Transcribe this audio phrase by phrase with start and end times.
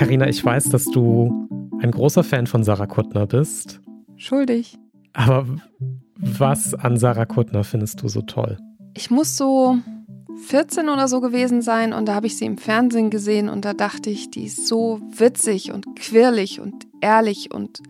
[0.00, 1.46] Karina, ich weiß, dass du
[1.82, 3.82] ein großer Fan von Sarah Kuttner bist.
[4.16, 4.78] Schuldig.
[5.12, 5.44] Aber
[6.16, 8.56] was an Sarah Kuttner findest du so toll?
[8.94, 9.76] Ich muss so
[10.46, 13.74] 14 oder so gewesen sein und da habe ich sie im Fernsehen gesehen und da
[13.74, 17.82] dachte ich, die ist so witzig und quirlig und ehrlich und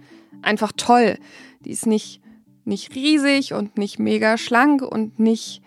[0.42, 1.16] einfach toll.
[1.64, 2.20] Die ist nicht,
[2.64, 5.62] nicht riesig und nicht mega schlank und nicht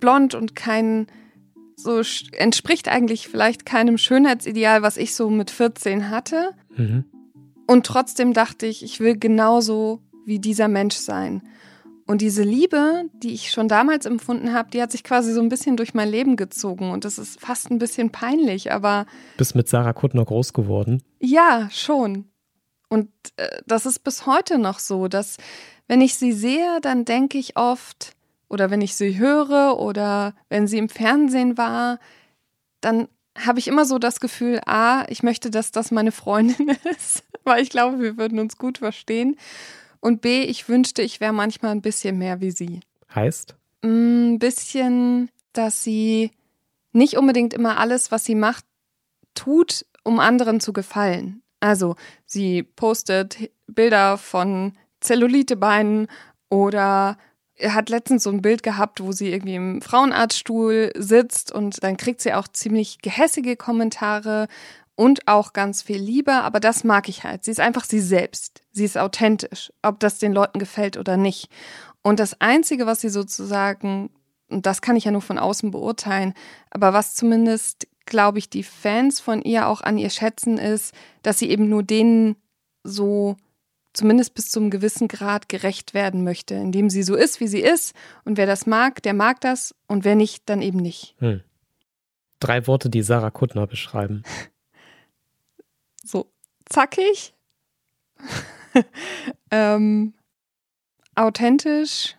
[0.00, 1.08] blond und kein
[1.76, 2.02] so
[2.32, 6.50] entspricht eigentlich vielleicht keinem Schönheitsideal, was ich so mit 14 hatte.
[6.76, 7.04] Mhm.
[7.66, 11.42] Und trotzdem dachte ich, ich will genauso wie dieser Mensch sein.
[12.06, 15.48] Und diese Liebe, die ich schon damals empfunden habe, die hat sich quasi so ein
[15.48, 16.90] bisschen durch mein Leben gezogen.
[16.90, 19.06] Und das ist fast ein bisschen peinlich, aber.
[19.38, 21.02] Bist mit Sarah Kuttner groß geworden?
[21.18, 22.26] Ja, schon.
[22.90, 25.38] Und äh, das ist bis heute noch so, dass
[25.88, 28.12] wenn ich sie sehe, dann denke ich oft,
[28.54, 31.98] oder wenn ich sie höre oder wenn sie im Fernsehen war,
[32.80, 37.24] dann habe ich immer so das Gefühl, a, ich möchte, dass das meine Freundin ist,
[37.42, 39.36] weil ich glaube, wir würden uns gut verstehen.
[40.00, 42.80] Und b, ich wünschte, ich wäre manchmal ein bisschen mehr wie sie.
[43.12, 43.56] Heißt?
[43.82, 46.30] Ein bisschen, dass sie
[46.92, 48.64] nicht unbedingt immer alles, was sie macht,
[49.34, 51.42] tut, um anderen zu gefallen.
[51.58, 56.06] Also, sie postet Bilder von Zellulitebeinen
[56.50, 57.18] oder er
[57.62, 62.20] hat letztens so ein Bild gehabt, wo sie irgendwie im Frauenarztstuhl sitzt und dann kriegt
[62.20, 64.48] sie auch ziemlich gehässige Kommentare
[64.96, 67.44] und auch ganz viel Liebe, aber das mag ich halt.
[67.44, 68.62] Sie ist einfach sie selbst.
[68.72, 71.48] Sie ist authentisch, ob das den Leuten gefällt oder nicht.
[72.02, 74.10] Und das Einzige, was sie sozusagen,
[74.48, 76.34] und das kann ich ja nur von außen beurteilen,
[76.70, 81.38] aber was zumindest, glaube ich, die Fans von ihr auch an ihr schätzen, ist, dass
[81.38, 82.36] sie eben nur denen
[82.82, 83.36] so
[83.94, 87.94] zumindest bis zum gewissen Grad gerecht werden möchte, indem sie so ist, wie sie ist.
[88.24, 89.74] Und wer das mag, der mag das.
[89.86, 91.14] Und wer nicht, dann eben nicht.
[91.18, 91.40] Hm.
[92.40, 94.22] Drei Worte, die Sarah Kuttner beschreiben.
[96.06, 96.30] So
[96.66, 97.32] zackig,
[99.50, 100.12] ähm,
[101.14, 102.14] authentisch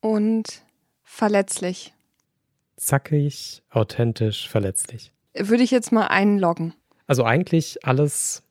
[0.00, 0.62] und
[1.02, 1.92] verletzlich.
[2.76, 5.12] Zackig, authentisch, verletzlich.
[5.34, 6.72] Würde ich jetzt mal einloggen.
[7.06, 8.42] Also eigentlich alles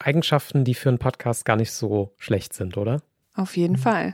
[0.00, 3.02] Eigenschaften, die für einen Podcast gar nicht so schlecht sind, oder?
[3.34, 4.12] Auf jeden Fall.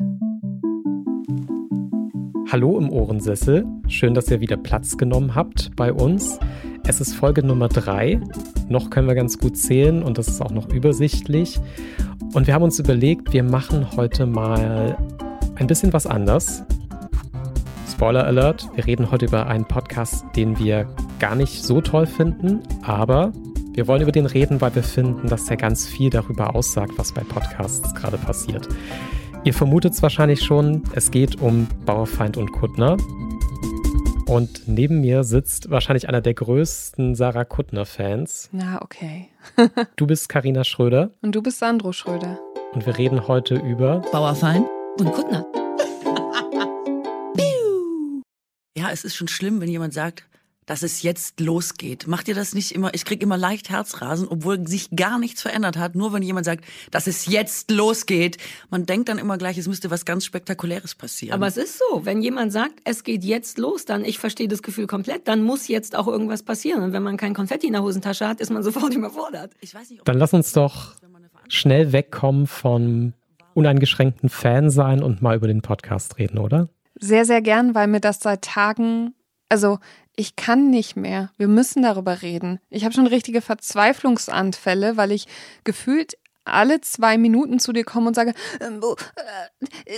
[2.50, 3.67] Hallo im Ohrensessel.
[3.89, 6.39] Schön, dass ihr wieder Platz genommen habt bei uns.
[6.87, 8.21] Es ist Folge Nummer drei.
[8.69, 11.59] Noch können wir ganz gut zählen und das ist auch noch übersichtlich.
[12.33, 14.97] Und wir haben uns überlegt, wir machen heute mal
[15.56, 16.65] ein bisschen was anders.
[17.91, 20.87] Spoiler Alert, wir reden heute über einen Podcast, den wir
[21.19, 23.33] gar nicht so toll finden, aber
[23.75, 27.12] wir wollen über den reden, weil wir finden, dass er ganz viel darüber aussagt, was
[27.12, 28.69] bei Podcasts gerade passiert.
[29.43, 32.97] Ihr vermutet es wahrscheinlich schon, es geht um Bauerfeind und Kuttner.
[34.27, 38.49] Und neben mir sitzt wahrscheinlich einer der größten Sarah Kuttner-Fans.
[38.53, 39.29] Na, okay.
[39.97, 41.11] du bist Karina Schröder.
[41.21, 42.39] Und du bist Sandro Schröder.
[42.73, 44.67] Und wir reden heute über Bauerfeind
[44.99, 45.45] und Kuttner.
[48.79, 50.25] ja, es ist schon schlimm, wenn jemand sagt,
[50.66, 52.06] dass es jetzt losgeht.
[52.06, 52.94] Macht ihr das nicht immer?
[52.94, 55.94] Ich krieg immer leicht Herzrasen, obwohl sich gar nichts verändert hat.
[55.94, 58.38] Nur wenn jemand sagt, dass es jetzt losgeht.
[58.70, 61.34] Man denkt dann immer gleich, es müsste was ganz Spektakuläres passieren.
[61.34, 64.62] Aber es ist so, wenn jemand sagt, es geht jetzt los, dann, ich verstehe das
[64.62, 66.82] Gefühl komplett, dann muss jetzt auch irgendwas passieren.
[66.82, 69.52] Und wenn man kein Konfetti in der Hosentasche hat, ist man sofort überfordert.
[70.04, 70.94] dann lass uns doch
[71.48, 73.12] schnell wegkommen vom
[73.54, 76.69] uneingeschränkten Fan sein und mal über den Podcast reden, oder?
[76.98, 79.14] Sehr, sehr gern, weil mir das seit Tagen,
[79.48, 79.78] also
[80.16, 81.30] ich kann nicht mehr.
[81.36, 82.60] Wir müssen darüber reden.
[82.70, 85.26] Ich habe schon richtige Verzweiflungsanfälle, weil ich
[85.64, 88.80] gefühlt alle zwei Minuten zu dir komme und sage, ähm,
[89.16, 89.92] äh,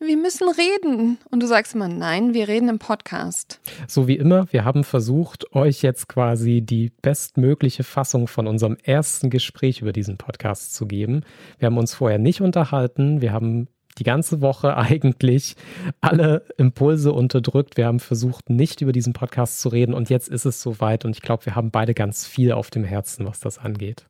[0.00, 1.18] wir müssen reden.
[1.30, 3.60] Und du sagst immer, nein, wir reden im Podcast.
[3.86, 9.30] So wie immer, wir haben versucht, euch jetzt quasi die bestmögliche Fassung von unserem ersten
[9.30, 11.24] Gespräch über diesen Podcast zu geben.
[11.58, 13.20] Wir haben uns vorher nicht unterhalten.
[13.20, 13.68] Wir haben
[13.98, 15.56] die ganze Woche eigentlich
[16.00, 17.76] alle Impulse unterdrückt.
[17.76, 21.16] Wir haben versucht, nicht über diesen Podcast zu reden und jetzt ist es soweit und
[21.16, 24.06] ich glaube, wir haben beide ganz viel auf dem Herzen, was das angeht.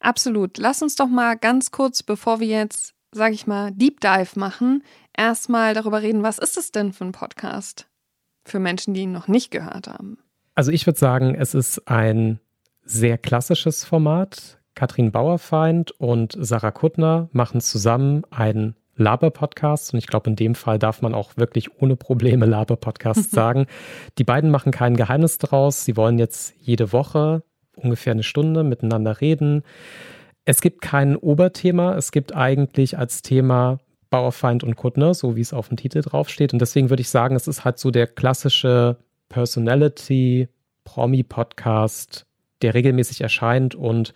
[0.00, 0.58] Absolut.
[0.58, 4.82] Lass uns doch mal ganz kurz, bevor wir jetzt, sage ich mal, Deep Dive machen,
[5.16, 7.86] erstmal darüber reden, was ist es denn für ein Podcast
[8.44, 10.18] für Menschen, die ihn noch nicht gehört haben?
[10.54, 12.40] Also ich würde sagen, es ist ein
[12.84, 14.58] sehr klassisches Format.
[14.74, 20.78] Katrin Bauerfeind und Sarah Kuttner machen zusammen einen Laber-Podcasts und ich glaube, in dem Fall
[20.78, 23.66] darf man auch wirklich ohne Probleme Laber-Podcasts sagen.
[24.18, 25.84] Die beiden machen kein Geheimnis daraus.
[25.84, 27.42] Sie wollen jetzt jede Woche
[27.76, 29.62] ungefähr eine Stunde miteinander reden.
[30.44, 31.96] Es gibt kein Oberthema.
[31.96, 33.78] Es gibt eigentlich als Thema
[34.10, 36.52] Bauerfeind und Kuttner, so wie es auf dem Titel draufsteht.
[36.52, 38.98] Und deswegen würde ich sagen, es ist halt so der klassische
[39.28, 40.48] Personality,
[40.84, 42.26] Promi-Podcast,
[42.60, 44.12] der regelmäßig erscheint und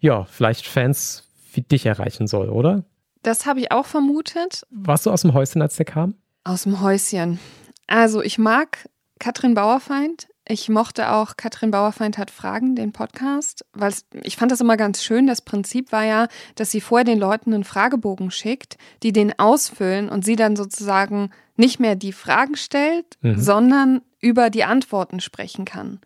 [0.00, 2.84] ja, vielleicht Fans wie dich erreichen soll, oder?
[3.22, 4.62] Das habe ich auch vermutet.
[4.70, 6.14] Warst du aus dem Häuschen, als der kam?
[6.44, 7.38] Aus dem Häuschen.
[7.86, 8.88] Also ich mag
[9.18, 10.28] Katrin Bauerfeind.
[10.50, 13.92] Ich mochte auch Katrin Bauerfeind hat Fragen, den Podcast, weil
[14.22, 15.26] ich fand das immer ganz schön.
[15.26, 20.08] Das Prinzip war ja, dass sie vorher den Leuten einen Fragebogen schickt, die den ausfüllen
[20.08, 23.38] und sie dann sozusagen nicht mehr die Fragen stellt, mhm.
[23.38, 26.00] sondern über die Antworten sprechen kann.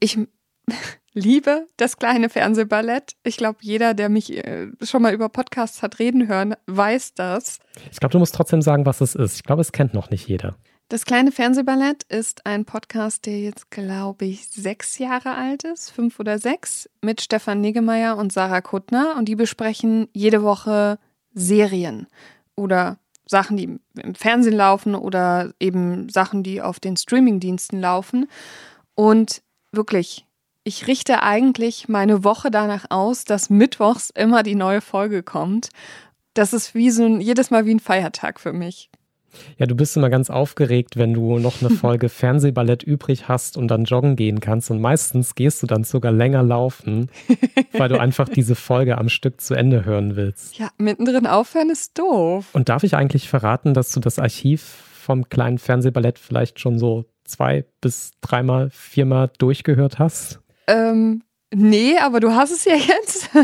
[0.00, 0.18] Ich
[1.12, 3.12] liebe das kleine Fernsehballett.
[3.22, 7.58] Ich glaube, jeder, der mich äh, schon mal über Podcasts hat reden hören, weiß das.
[7.90, 9.36] Ich glaube, du musst trotzdem sagen, was es ist.
[9.36, 10.56] Ich glaube, es kennt noch nicht jeder.
[10.88, 16.18] Das kleine Fernsehballett ist ein Podcast, der jetzt, glaube ich, sechs Jahre alt ist, fünf
[16.18, 19.14] oder sechs, mit Stefan Niggemeier und Sarah Kuttner.
[19.16, 20.98] Und die besprechen jede Woche
[21.32, 22.08] Serien
[22.56, 28.28] oder Sachen, die im Fernsehen laufen oder eben Sachen, die auf den Streamingdiensten laufen.
[28.96, 30.26] Und wirklich,
[30.64, 35.70] ich richte eigentlich meine Woche danach aus, dass mittwochs immer die neue Folge kommt.
[36.34, 38.90] Das ist wie so ein, jedes Mal wie ein Feiertag für mich.
[39.58, 43.68] Ja, du bist immer ganz aufgeregt, wenn du noch eine Folge Fernsehballett übrig hast und
[43.68, 44.70] dann joggen gehen kannst.
[44.70, 47.10] Und meistens gehst du dann sogar länger laufen,
[47.72, 50.58] weil du einfach diese Folge am Stück zu Ende hören willst.
[50.58, 52.46] Ja, mittendrin aufhören ist doof.
[52.52, 57.06] Und darf ich eigentlich verraten, dass du das Archiv vom kleinen Fernsehballett vielleicht schon so
[57.24, 60.40] zwei bis dreimal, viermal durchgehört hast?
[60.70, 61.22] Ähm,
[61.52, 63.30] nee, aber du hast es ja jetzt.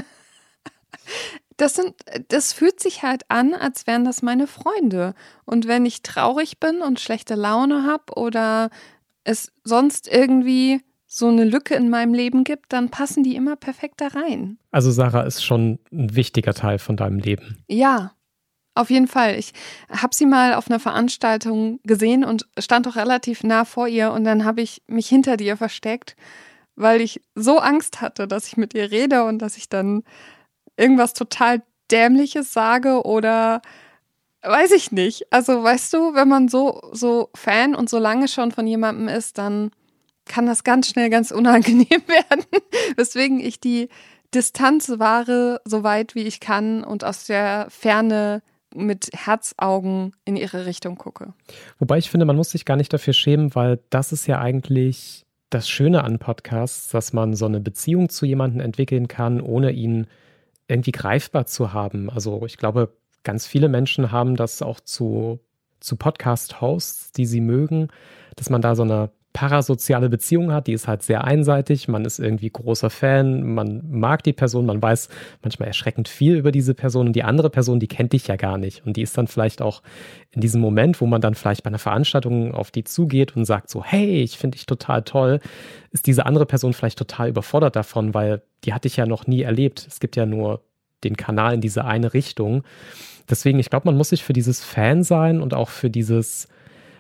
[1.59, 1.95] Das sind,
[2.29, 5.15] das fühlt sich halt an, als wären das meine Freunde.
[5.47, 8.69] Und wenn ich traurig bin und schlechte Laune habe oder
[9.25, 14.03] es sonst irgendwie so eine Lücke in meinem Leben gibt, dann passen die immer perfekt
[14.03, 14.59] da rein.
[14.71, 17.65] Also Sarah ist schon ein wichtiger Teil von deinem Leben.
[17.69, 18.13] Ja,
[18.75, 19.37] auf jeden Fall.
[19.39, 19.55] Ich
[19.89, 24.25] habe sie mal auf einer Veranstaltung gesehen und stand auch relativ nah vor ihr und
[24.25, 26.17] dann habe ich mich hinter dir versteckt
[26.77, 30.05] weil ich so Angst hatte, dass ich mit ihr rede und dass ich dann
[30.77, 33.63] irgendwas total Dämliches sage oder
[34.43, 35.33] weiß ich nicht.
[35.33, 39.39] Also weißt du, wenn man so, so Fan und so lange schon von jemandem ist,
[39.39, 39.71] dann
[40.25, 42.45] kann das ganz schnell ganz unangenehm werden.
[42.97, 43.89] Weswegen ich die
[44.35, 48.43] Distanz wahre, so weit wie ich kann und aus der Ferne
[48.75, 51.33] mit Herzaugen in ihre Richtung gucke.
[51.79, 55.26] Wobei ich finde, man muss sich gar nicht dafür schämen, weil das ist ja eigentlich
[55.51, 60.07] das Schöne an Podcasts, dass man so eine Beziehung zu jemandem entwickeln kann, ohne ihn
[60.69, 62.11] irgendwie greifbar zu haben.
[62.11, 65.41] Also ich glaube, ganz viele Menschen haben das auch zu,
[65.81, 67.89] zu Podcast-Hosts, die sie mögen,
[68.35, 71.89] dass man da so eine parasoziale Beziehung hat, die ist halt sehr einseitig.
[71.89, 75.11] Man ist irgendwie großer Fan, man mag die Person, man weiß
[75.43, 78.57] manchmal erschreckend viel über diese Person und die andere Person, die kennt dich ja gar
[78.57, 78.87] nicht.
[78.87, 79.83] Und die ist dann vielleicht auch
[80.31, 83.69] in diesem Moment, wo man dann vielleicht bei einer Veranstaltung auf die zugeht und sagt
[83.69, 85.41] so, hey, ich finde dich total toll,
[85.91, 89.43] ist diese andere Person vielleicht total überfordert davon, weil die hat dich ja noch nie
[89.43, 89.87] erlebt.
[89.87, 90.63] Es gibt ja nur
[91.05, 92.63] den Kanal in diese eine Richtung.
[93.29, 96.49] Deswegen, ich glaube, man muss sich für dieses Fan sein und auch für dieses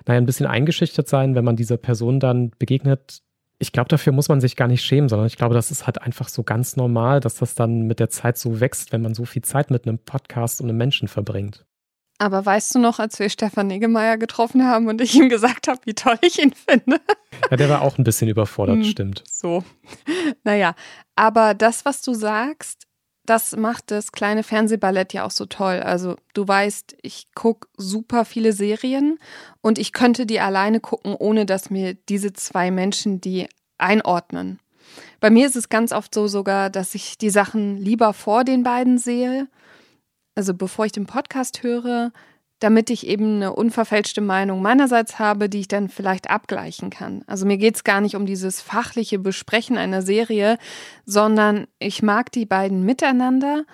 [0.06, 3.23] naja, ein bisschen eingeschüchtert sein, wenn man dieser Person dann begegnet.
[3.58, 6.00] Ich glaube, dafür muss man sich gar nicht schämen, sondern ich glaube, das ist halt
[6.03, 9.25] einfach so ganz normal, dass das dann mit der Zeit so wächst, wenn man so
[9.25, 11.64] viel Zeit mit einem Podcast und einem Menschen verbringt.
[12.19, 15.81] Aber weißt du noch, als wir Stefan Niggemeier getroffen haben und ich ihm gesagt habe,
[15.85, 17.00] wie toll ich ihn finde?
[17.50, 19.25] Ja, der war auch ein bisschen überfordert, hm, stimmt.
[19.31, 19.64] So.
[20.44, 20.75] Naja,
[21.14, 22.86] aber das, was du sagst,
[23.26, 25.80] das macht das kleine Fernsehballett ja auch so toll.
[25.80, 29.18] Also du weißt, ich gucke super viele Serien
[29.61, 34.59] und ich könnte die alleine gucken, ohne dass mir diese zwei Menschen die einordnen.
[35.21, 38.62] Bei mir ist es ganz oft so sogar, dass ich die Sachen lieber vor den
[38.62, 39.49] beiden sehe.
[40.35, 42.12] Also bevor ich den Podcast höre,
[42.58, 47.22] damit ich eben eine unverfälschte Meinung meinerseits habe, die ich dann vielleicht abgleichen kann.
[47.26, 50.58] Also mir geht es gar nicht um dieses fachliche Besprechen einer Serie,
[51.04, 53.64] sondern ich mag die beiden miteinander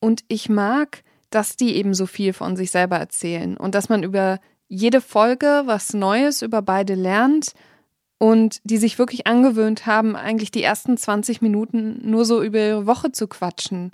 [0.00, 4.02] und ich mag, dass die eben so viel von sich selber erzählen und dass man
[4.02, 7.52] über jede Folge was Neues über beide lernt
[8.18, 12.86] und die sich wirklich angewöhnt haben, eigentlich die ersten 20 Minuten nur so über ihre
[12.86, 13.90] Woche zu quatschen.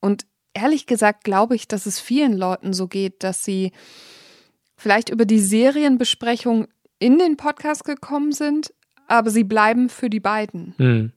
[0.00, 0.26] Und
[0.56, 3.72] ehrlich gesagt glaube ich, dass es vielen Leuten so geht, dass sie
[4.76, 6.66] vielleicht über die Serienbesprechung
[6.98, 8.72] in den Podcast gekommen sind,
[9.06, 10.74] aber sie bleiben für die beiden.
[10.78, 11.12] Hm.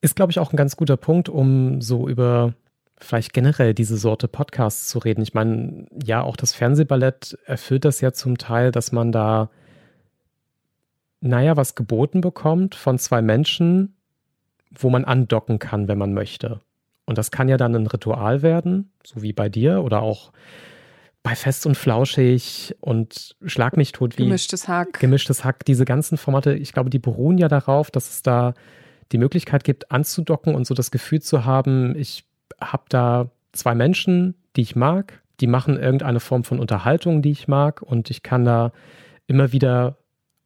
[0.00, 2.54] Ist, glaube ich, auch ein ganz guter Punkt, um so über
[2.98, 5.22] vielleicht generell diese Sorte Podcasts zu reden.
[5.22, 9.50] Ich meine, ja, auch das Fernsehballett erfüllt das ja zum Teil, dass man da,
[11.20, 13.94] naja, was geboten bekommt von zwei Menschen,
[14.70, 16.60] wo man andocken kann, wenn man möchte.
[17.10, 20.30] Und das kann ja dann ein Ritual werden, so wie bei dir oder auch
[21.24, 25.00] bei Fest und Flauschig und Schlag mich tot wie Gemischtes Hack.
[25.00, 28.54] Gemischtes Hack, diese ganzen Formate, ich glaube, die beruhen ja darauf, dass es da
[29.10, 32.26] die Möglichkeit gibt, anzudocken und so das Gefühl zu haben, ich
[32.60, 37.48] habe da zwei Menschen, die ich mag, die machen irgendeine Form von Unterhaltung, die ich
[37.48, 38.70] mag und ich kann da
[39.26, 39.98] immer wieder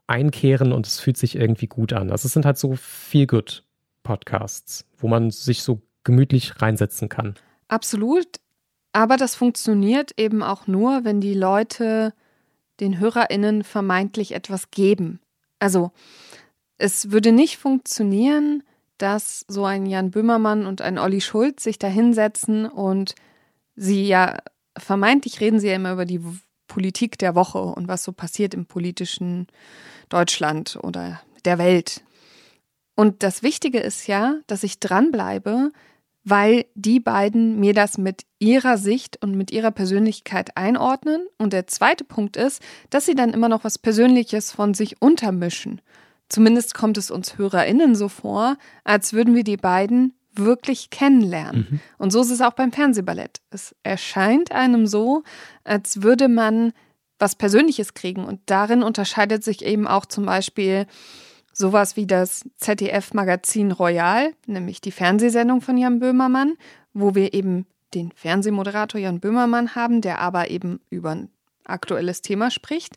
[0.06, 2.10] einkehren und es fühlt sich irgendwie gut an.
[2.10, 3.64] Also es sind halt so viel good
[4.02, 7.34] Podcasts, wo man sich so gemütlich reinsetzen kann.
[7.68, 8.26] Absolut.
[8.92, 12.14] Aber das funktioniert eben auch nur, wenn die Leute
[12.80, 15.20] den HörerInnen vermeintlich etwas geben.
[15.58, 15.90] Also,
[16.78, 18.62] es würde nicht funktionieren,
[18.98, 23.14] dass so ein Jan Böhmermann und ein Olli Schulz sich da hinsetzen und
[23.74, 24.38] sie ja,
[24.76, 26.20] vermeintlich reden sie ja immer über die
[26.68, 29.46] Politik der Woche und was so passiert im politischen
[30.08, 32.02] Deutschland oder der Welt.
[32.96, 35.72] Und das Wichtige ist ja, dass ich dranbleibe,
[36.24, 41.26] weil die beiden mir das mit ihrer Sicht und mit ihrer Persönlichkeit einordnen.
[41.38, 45.80] Und der zweite Punkt ist, dass sie dann immer noch was Persönliches von sich untermischen.
[46.28, 51.66] Zumindest kommt es uns HörerInnen so vor, als würden wir die beiden wirklich kennenlernen.
[51.70, 51.80] Mhm.
[51.98, 53.40] Und so ist es auch beim Fernsehballett.
[53.50, 55.22] Es erscheint einem so,
[55.62, 56.72] als würde man
[57.18, 58.24] was Persönliches kriegen.
[58.24, 60.86] Und darin unterscheidet sich eben auch zum Beispiel
[61.54, 66.54] sowas wie das ZDF-Magazin Royal, nämlich die Fernsehsendung von Jan Böhmermann,
[66.92, 71.30] wo wir eben den Fernsehmoderator Jan Böhmermann haben, der aber eben über ein
[71.64, 72.96] aktuelles Thema spricht.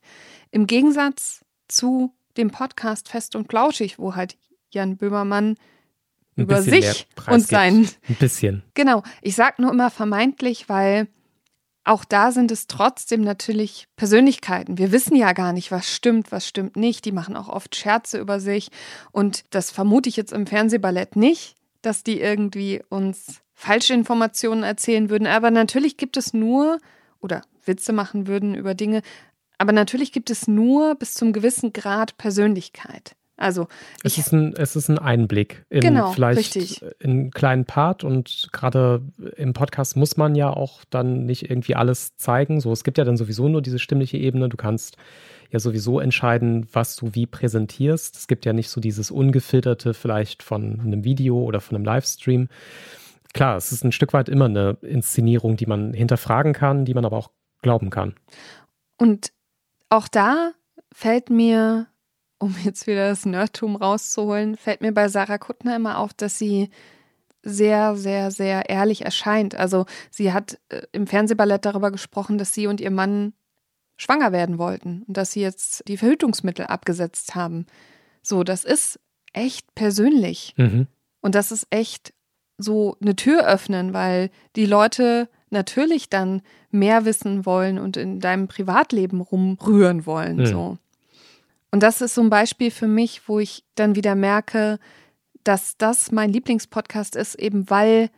[0.52, 4.38] Im Gegensatz zu dem Podcast Fest und Flauschig, wo halt
[4.72, 5.56] Jan Böhmermann
[6.36, 7.88] über sich und sein.
[8.08, 8.64] Ein bisschen.
[8.74, 9.04] Genau.
[9.22, 11.08] Ich sage nur immer vermeintlich, weil
[11.88, 14.78] auch da sind es trotzdem natürlich Persönlichkeiten.
[14.78, 17.06] Wir wissen ja gar nicht, was stimmt, was stimmt nicht.
[17.06, 18.70] Die machen auch oft Scherze über sich.
[19.12, 25.10] Und das vermute ich jetzt im Fernsehballett nicht, dass die irgendwie uns falsche Informationen erzählen
[25.10, 25.28] würden.
[25.28, 26.78] Aber natürlich gibt es nur
[27.20, 29.02] oder Witze machen würden über Dinge,
[29.58, 33.17] aber natürlich gibt es nur bis zum gewissen Grad Persönlichkeit.
[33.38, 33.68] Also
[34.04, 36.82] es ist ein, es ist ein Einblick in genau, vielleicht richtig.
[37.00, 39.04] in einen kleinen Part und gerade
[39.36, 42.60] im Podcast muss man ja auch dann nicht irgendwie alles zeigen.
[42.60, 44.50] So, es gibt ja dann sowieso nur diese stimmliche Ebene.
[44.50, 44.98] Du kannst
[45.52, 48.16] ja sowieso entscheiden, was du wie präsentierst.
[48.16, 52.50] Es gibt ja nicht so dieses ungefilterte vielleicht von einem Video oder von einem Livestream.
[53.34, 57.06] Klar, es ist ein Stück weit immer eine Inszenierung, die man hinterfragen kann, die man
[57.06, 57.30] aber auch
[57.62, 58.16] glauben kann.
[58.98, 59.32] Und
[59.90, 60.54] auch da
[60.92, 61.88] fällt mir,
[62.40, 66.70] um jetzt wieder das Nerdtum rauszuholen, fällt mir bei Sarah Kuttner immer auf, dass sie
[67.44, 69.56] sehr, sehr, sehr ehrlich erscheint.
[69.56, 73.34] Also sie hat äh, im Fernsehballett darüber gesprochen, dass sie und ihr Mann
[73.96, 77.66] schwanger werden wollten und dass sie jetzt die Verhütungsmittel abgesetzt haben.
[78.22, 79.00] So, das ist
[79.34, 80.54] echt persönlich.
[80.58, 80.88] Mhm.
[81.22, 82.14] Und das ist echt
[82.58, 88.48] so eine Tür öffnen, weil die Leute natürlich dann mehr wissen wollen und in deinem
[88.48, 90.38] Privatleben rumrühren wollen.
[90.38, 90.46] Mhm.
[90.46, 90.78] So.
[91.72, 94.80] Und das ist so ein Beispiel für mich, wo ich dann wieder merke,
[95.44, 98.10] dass das mein Lieblingspodcast ist, eben weil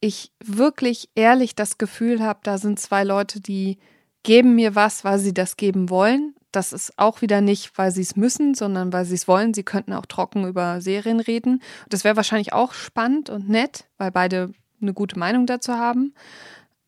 [0.00, 3.78] ich wirklich ehrlich das Gefühl habe, da sind zwei Leute, die
[4.22, 6.34] geben mir was, weil sie das geben wollen.
[6.52, 9.54] Das ist auch wieder nicht, weil sie es müssen, sondern weil sie es wollen.
[9.54, 11.62] Sie könnten auch trocken über Serien reden.
[11.88, 16.14] Das wäre wahrscheinlich auch spannend und nett, weil beide eine gute Meinung dazu haben.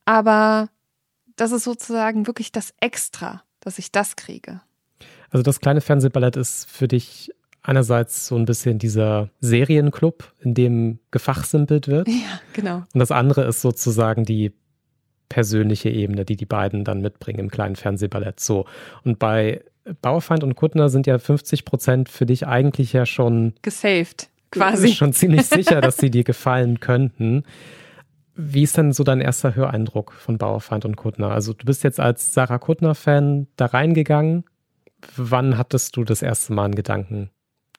[0.04, 0.68] Aber
[1.36, 4.62] das ist sozusagen wirklich das Extra, dass ich das kriege.
[5.32, 10.98] Also das kleine Fernsehballett ist für dich einerseits so ein bisschen dieser Serienclub, in dem
[11.10, 12.08] gefachsimpelt wird.
[12.08, 12.82] Ja, genau.
[12.92, 14.52] Und das andere ist sozusagen die
[15.28, 18.40] persönliche Ebene, die die beiden dann mitbringen im kleinen Fernsehballett.
[18.40, 18.66] So.
[19.04, 19.62] Und bei
[20.02, 24.88] Bauerfeind und Kuttner sind ja 50 Prozent für dich eigentlich ja schon gesaved, quasi.
[24.94, 27.44] Schon ziemlich sicher, dass sie dir gefallen könnten.
[28.34, 31.30] Wie ist denn so dein erster Höreindruck von Bauerfeind und Kuttner?
[31.30, 34.44] Also du bist jetzt als Sarah Kuttner-Fan da reingegangen.
[35.16, 37.30] Wann hattest du das erste Mal einen Gedanken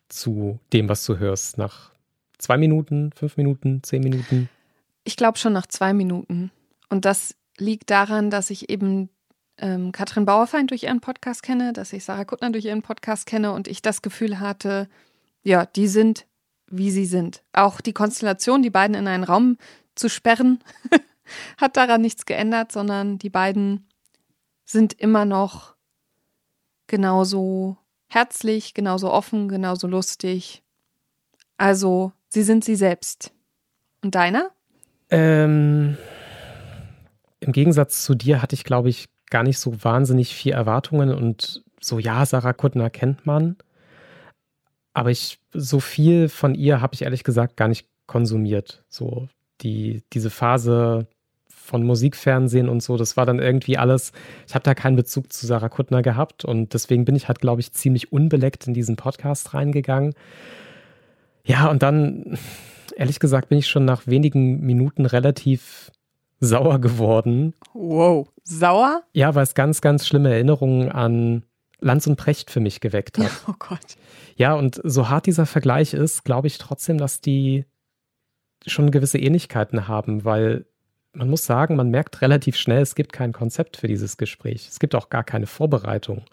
[0.10, 1.58] zu dem, was du hörst?
[1.58, 1.92] Nach
[2.38, 4.50] zwei Minuten, fünf Minuten, zehn Minuten?
[5.04, 6.52] Ich glaube schon nach zwei Minuten.
[6.90, 9.10] Und das liegt daran, dass ich eben
[9.58, 13.52] ähm, Katrin Bauerfeind durch ihren Podcast kenne, dass ich Sarah Kuttner durch ihren Podcast kenne
[13.52, 14.88] und ich das Gefühl hatte,
[15.44, 16.26] ja, die sind,
[16.68, 17.44] wie sie sind.
[17.54, 19.58] Auch die Konstellation, die beiden in einen Raum
[19.96, 20.60] zu sperren,
[21.58, 23.88] hat daran nichts geändert, sondern die beiden
[24.66, 25.73] sind immer noch
[26.94, 27.76] genauso
[28.08, 30.62] herzlich, genauso offen, genauso lustig.
[31.58, 33.34] Also, sie sind sie selbst.
[34.04, 34.52] Und deiner?
[35.10, 35.98] Ähm,
[37.40, 41.64] Im Gegensatz zu dir hatte ich, glaube ich, gar nicht so wahnsinnig viel Erwartungen und
[41.82, 43.58] so, ja, Sarah Kuttner kennt man.
[44.94, 48.84] Aber ich, so viel von ihr habe ich ehrlich gesagt gar nicht konsumiert.
[48.88, 49.30] So,
[49.62, 51.08] die, diese Phase
[51.64, 54.12] von Musikfernsehen und so, das war dann irgendwie alles,
[54.48, 57.62] ich habe da keinen Bezug zu Sarah Kuttner gehabt und deswegen bin ich halt, glaube
[57.62, 60.14] ich, ziemlich unbeleckt in diesen Podcast reingegangen.
[61.46, 62.38] Ja, und dann,
[62.96, 65.92] ehrlich gesagt, bin ich schon nach wenigen Minuten relativ
[66.40, 67.54] sauer geworden.
[67.74, 69.04] Wow, sauer?
[69.14, 71.44] Ja, weil es ganz, ganz schlimme Erinnerungen an
[71.80, 73.32] Lanz und Precht für mich geweckt hat.
[73.48, 73.96] Oh Gott.
[74.36, 77.66] Ja, und so hart dieser Vergleich ist, glaube ich trotzdem, dass die
[78.66, 80.66] schon gewisse Ähnlichkeiten haben, weil
[81.14, 84.68] man muss sagen, man merkt relativ schnell, es gibt kein Konzept für dieses Gespräch.
[84.70, 86.24] Es gibt auch gar keine Vorbereitung.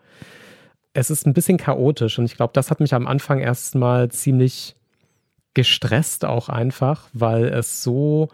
[0.92, 4.74] Es ist ein bisschen chaotisch und ich glaube, das hat mich am Anfang erstmal ziemlich
[5.54, 8.28] gestresst auch einfach, weil es so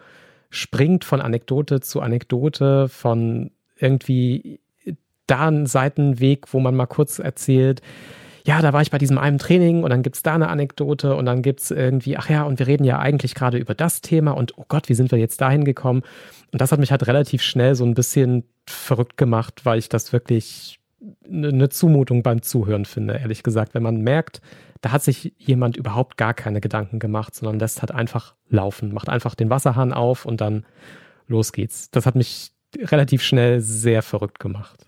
[0.51, 4.61] springt von Anekdote zu Anekdote, von irgendwie
[5.27, 7.83] da einen Seitenweg, wo man mal kurz erzählt,
[8.47, 11.17] ja, da war ich bei diesem einen Training und dann gibt es da eine Anekdote
[11.17, 14.03] und dann gibt es irgendwie, ach ja, und wir reden ja eigentlich gerade über das
[14.03, 16.03] Thema und oh Gott, wie sind wir jetzt dahin gekommen?
[16.53, 20.13] Und das hat mich halt relativ schnell so ein bisschen verrückt gemacht, weil ich das
[20.13, 20.79] wirklich
[21.29, 23.75] eine Zumutung beim Zuhören finde, ehrlich gesagt.
[23.75, 24.41] Wenn man merkt,
[24.81, 29.09] da hat sich jemand überhaupt gar keine Gedanken gemacht, sondern lässt halt einfach laufen, macht
[29.09, 30.65] einfach den Wasserhahn auf und dann
[31.27, 31.91] los geht's.
[31.91, 34.87] Das hat mich relativ schnell sehr verrückt gemacht.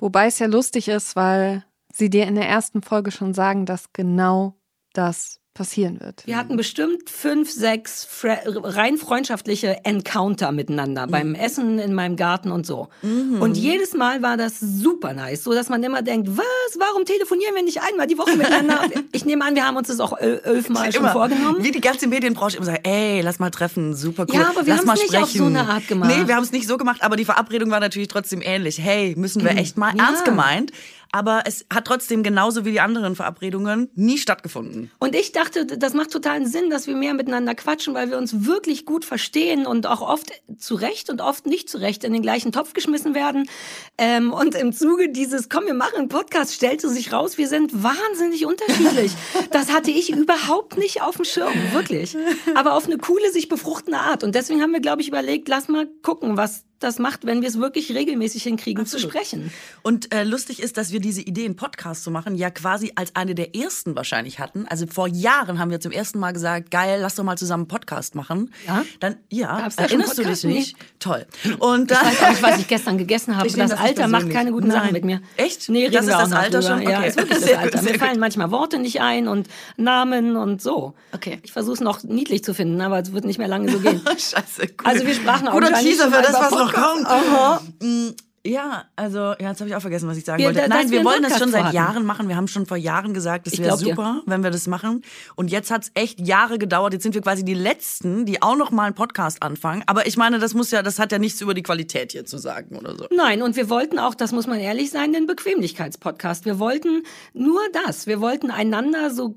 [0.00, 1.64] Wobei es ja lustig ist, weil
[1.98, 4.56] sie dir in der ersten Folge schon sagen, dass genau
[4.92, 6.24] das passieren wird.
[6.24, 11.10] Wir hatten bestimmt fünf, sechs fre rein freundschaftliche Encounter miteinander mhm.
[11.10, 12.88] beim Essen in meinem Garten und so.
[13.02, 13.42] Mhm.
[13.42, 17.56] Und jedes Mal war das super nice, so dass man immer denkt, was, warum telefonieren
[17.56, 18.82] wir nicht einmal die Woche miteinander?
[19.12, 21.64] ich nehme an, wir haben uns das auch elfmal schon immer, vorgenommen.
[21.64, 24.36] Wie die ganze Medienbranche immer sagt, ey, lass mal treffen, super cool.
[24.36, 26.08] Ja, aber wir haben es nicht auf so eine Art gemacht.
[26.16, 28.78] Nee, wir haben es nicht so gemacht, aber die Verabredung war natürlich trotzdem ähnlich.
[28.78, 29.58] Hey, müssen wir mhm.
[29.58, 30.04] echt mal ja.
[30.04, 30.70] ernst gemeint
[31.12, 34.90] aber es hat trotzdem genauso wie die anderen Verabredungen nie stattgefunden.
[34.98, 38.44] Und ich dachte, das macht totalen Sinn, dass wir mehr miteinander quatschen, weil wir uns
[38.44, 42.22] wirklich gut verstehen und auch oft zu Recht und oft nicht zu Recht in den
[42.22, 43.48] gleichen Topf geschmissen werden.
[43.96, 47.82] Ähm, und im Zuge dieses, komm, wir machen einen Podcast, stellte sich raus, wir sind
[47.82, 49.12] wahnsinnig unterschiedlich.
[49.50, 52.16] Das hatte ich überhaupt nicht auf dem Schirm, wirklich.
[52.54, 54.22] Aber auf eine coole, sich befruchtende Art.
[54.22, 57.48] Und deswegen haben wir, glaube ich, überlegt, lass mal gucken, was das macht, wenn wir
[57.48, 59.02] es wirklich regelmäßig hinkriegen Absolut.
[59.02, 59.52] zu sprechen.
[59.82, 63.16] Und äh, lustig ist, dass wir diese Idee, einen Podcast zu machen, ja quasi als
[63.16, 64.66] eine der ersten wahrscheinlich hatten.
[64.68, 67.68] Also vor Jahren haben wir zum ersten Mal gesagt, geil, lass doch mal zusammen einen
[67.68, 68.52] Podcast machen.
[68.66, 68.84] Ja?
[69.00, 70.76] Dann, ja, Gab's erinnerst du dich nicht?
[70.78, 70.84] Nee.
[70.98, 71.26] Toll.
[71.58, 73.48] Und dann, ich weiß auch nicht, was ich gestern gegessen habe.
[73.48, 75.20] Das, das Alter macht keine guten Sachen mit mir.
[75.36, 75.68] Echt?
[75.68, 76.62] Nee, reden das ist das Alter drüber.
[76.62, 76.80] schon?
[76.80, 76.90] Okay.
[76.90, 77.82] Ja, ist wirklich das Alter.
[77.82, 80.94] Mir fallen manchmal Worte nicht ein und Namen und so.
[81.12, 81.40] Okay.
[81.42, 84.00] Ich versuche es noch niedlich zu finden, aber es wird nicht mehr lange so gehen.
[84.06, 84.68] Scheiße, cool.
[84.84, 87.06] Also wir sprachen auch Guter Teaser für das, was noch kommt.
[87.06, 87.60] Aha.
[87.80, 88.10] Mm,
[88.48, 90.68] ja, also, ja, jetzt habe ich auch vergessen, was ich sagen wir, wollte.
[90.68, 92.28] Nein, wir wollen das schon seit Jahren machen.
[92.28, 94.30] Wir haben schon vor Jahren gesagt, es wäre super, dir.
[94.30, 95.02] wenn wir das machen.
[95.34, 96.94] Und jetzt hat es echt Jahre gedauert.
[96.94, 99.82] Jetzt sind wir quasi die Letzten, die auch noch mal einen Podcast anfangen.
[99.86, 102.38] Aber ich meine, das muss ja, das hat ja nichts über die Qualität hier zu
[102.38, 103.06] sagen oder so.
[103.14, 106.46] Nein, und wir wollten auch, das muss man ehrlich sein, den Bequemlichkeitspodcast.
[106.46, 107.02] Wir wollten
[107.34, 108.06] nur das.
[108.06, 109.36] Wir wollten einander so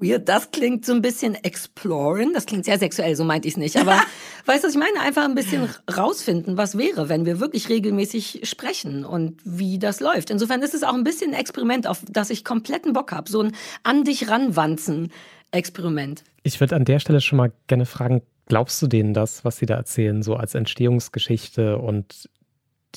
[0.00, 0.28] weird.
[0.28, 2.32] Das klingt so ein bisschen exploren.
[2.34, 3.76] Das klingt sehr sexuell, so meinte ich es nicht.
[3.76, 3.92] Aber
[4.46, 5.00] weißt du, was ich meine?
[5.00, 10.30] Einfach ein bisschen rausfinden, was wäre, wenn wir wirklich regelmäßig sprechen und wie das läuft.
[10.30, 13.30] Insofern ist es auch ein bisschen ein Experiment, auf das ich kompletten Bock habe.
[13.30, 15.12] So ein an dich ranwanzen
[15.50, 16.24] Experiment.
[16.42, 19.66] Ich würde an der Stelle schon mal gerne fragen, glaubst du denen das, was sie
[19.66, 22.28] da erzählen, so als Entstehungsgeschichte und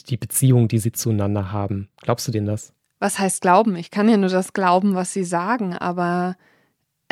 [0.08, 1.90] die Beziehung, die sie zueinander haben?
[2.02, 2.74] Glaubst du denen das?
[3.00, 3.76] Was heißt glauben?
[3.76, 6.36] Ich kann ja nur das glauben, was sie sagen, aber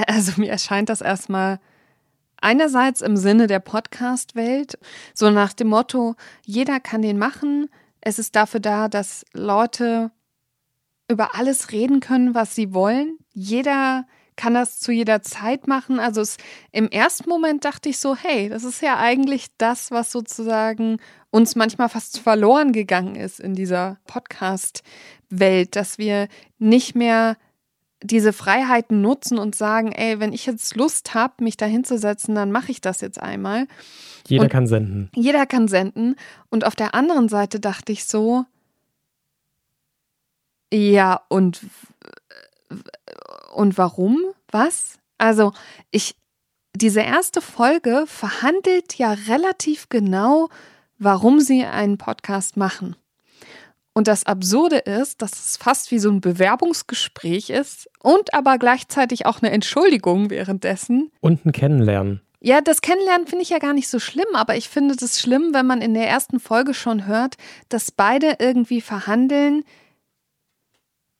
[0.07, 1.59] also mir erscheint das erstmal
[2.39, 4.77] einerseits im Sinne der Podcast-Welt,
[5.13, 7.69] so nach dem Motto, jeder kann den machen.
[8.01, 10.11] Es ist dafür da, dass Leute
[11.09, 13.17] über alles reden können, was sie wollen.
[13.33, 14.05] Jeder
[14.35, 15.99] kann das zu jeder Zeit machen.
[15.99, 16.37] Also es,
[16.71, 20.99] im ersten Moment dachte ich so, hey, das ist ja eigentlich das, was sozusagen
[21.31, 26.27] uns manchmal fast verloren gegangen ist in dieser Podcast-Welt, dass wir
[26.59, 27.35] nicht mehr
[28.03, 32.51] diese Freiheiten nutzen und sagen, ey, wenn ich jetzt Lust habe, mich da hinzusetzen, dann
[32.51, 33.67] mache ich das jetzt einmal.
[34.27, 35.09] Jeder und kann senden.
[35.15, 36.15] Jeder kann senden.
[36.49, 38.45] Und auf der anderen Seite dachte ich so,
[40.71, 41.61] ja, und,
[43.53, 44.19] und warum?
[44.51, 44.99] Was?
[45.17, 45.53] Also,
[45.91, 46.15] ich,
[46.75, 50.49] diese erste Folge verhandelt ja relativ genau,
[50.99, 52.95] warum sie einen Podcast machen.
[53.97, 59.25] Und das Absurde ist, dass es fast wie so ein Bewerbungsgespräch ist und aber gleichzeitig
[59.25, 61.09] auch eine Entschuldigung währenddessen.
[61.19, 62.21] Und ein Kennenlernen.
[62.39, 65.49] Ja, das Kennenlernen finde ich ja gar nicht so schlimm, aber ich finde es schlimm,
[65.51, 67.37] wenn man in der ersten Folge schon hört,
[67.69, 69.63] dass beide irgendwie verhandeln,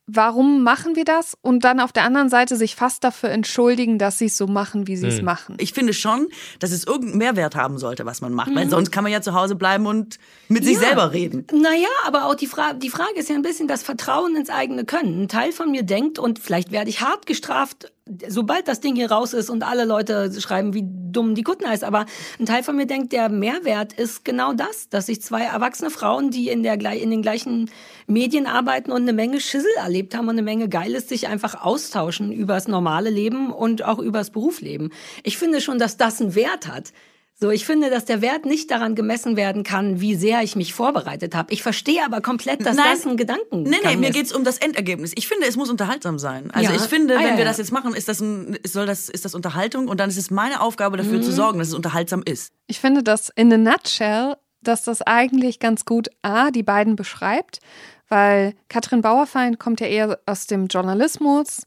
[0.08, 1.36] warum machen wir das?
[1.42, 4.86] Und dann auf der anderen Seite sich fast dafür entschuldigen, dass sie es so machen,
[4.88, 5.26] wie sie es mhm.
[5.26, 5.56] machen.
[5.60, 8.50] Ich finde schon, dass es irgendeinen Mehrwert haben sollte, was man macht.
[8.50, 8.56] Mhm.
[8.56, 10.18] Weil sonst kann man ja zu Hause bleiben und
[10.48, 10.70] mit ja.
[10.70, 11.46] sich selber reden.
[11.52, 14.84] Naja, aber auch die, Fra die Frage ist ja ein bisschen das Vertrauen ins eigene
[14.84, 15.22] Können.
[15.22, 17.92] Ein Teil von mir denkt, und vielleicht werde ich hart gestraft
[18.28, 21.84] sobald das Ding hier raus ist und alle Leute schreiben, wie dumm die Kutten heißt,
[21.84, 22.06] aber
[22.38, 26.30] ein Teil von mir denkt, der Mehrwert ist genau das, dass sich zwei erwachsene Frauen,
[26.30, 27.70] die in, der, in den gleichen
[28.06, 32.32] Medien arbeiten und eine Menge Schissel erlebt haben und eine Menge Geiles, sich einfach austauschen
[32.32, 34.90] übers normale Leben und auch übers Berufsleben.
[35.22, 36.92] Ich finde schon, dass das einen Wert hat.
[37.40, 40.74] So, ich finde, dass der Wert nicht daran gemessen werden kann, wie sehr ich mich
[40.74, 41.52] vorbereitet habe.
[41.52, 42.86] Ich verstehe aber komplett, dass Nein.
[42.90, 44.14] das ein Gedanken nee, mir ist.
[44.16, 45.12] geht's um das Endergebnis.
[45.14, 46.50] Ich finde, es muss unterhaltsam sein.
[46.50, 46.76] Also Ja.
[46.76, 47.44] ich finde, Ah, wenn ja, wir ja.
[47.44, 50.32] das jetzt machen, ist das, ein, soll das, ist das Unterhaltung und dann ist es
[50.32, 51.22] meine Aufgabe dafür Mhm.
[51.22, 52.52] zu sorgen, dass es unterhaltsam ist.
[52.66, 57.60] Ich finde das in a nutshell, dass das eigentlich ganz gut A, die beiden beschreibt,
[58.08, 61.62] weil Katrin Bauerfeind kommt ja eher aus dem Journalismus.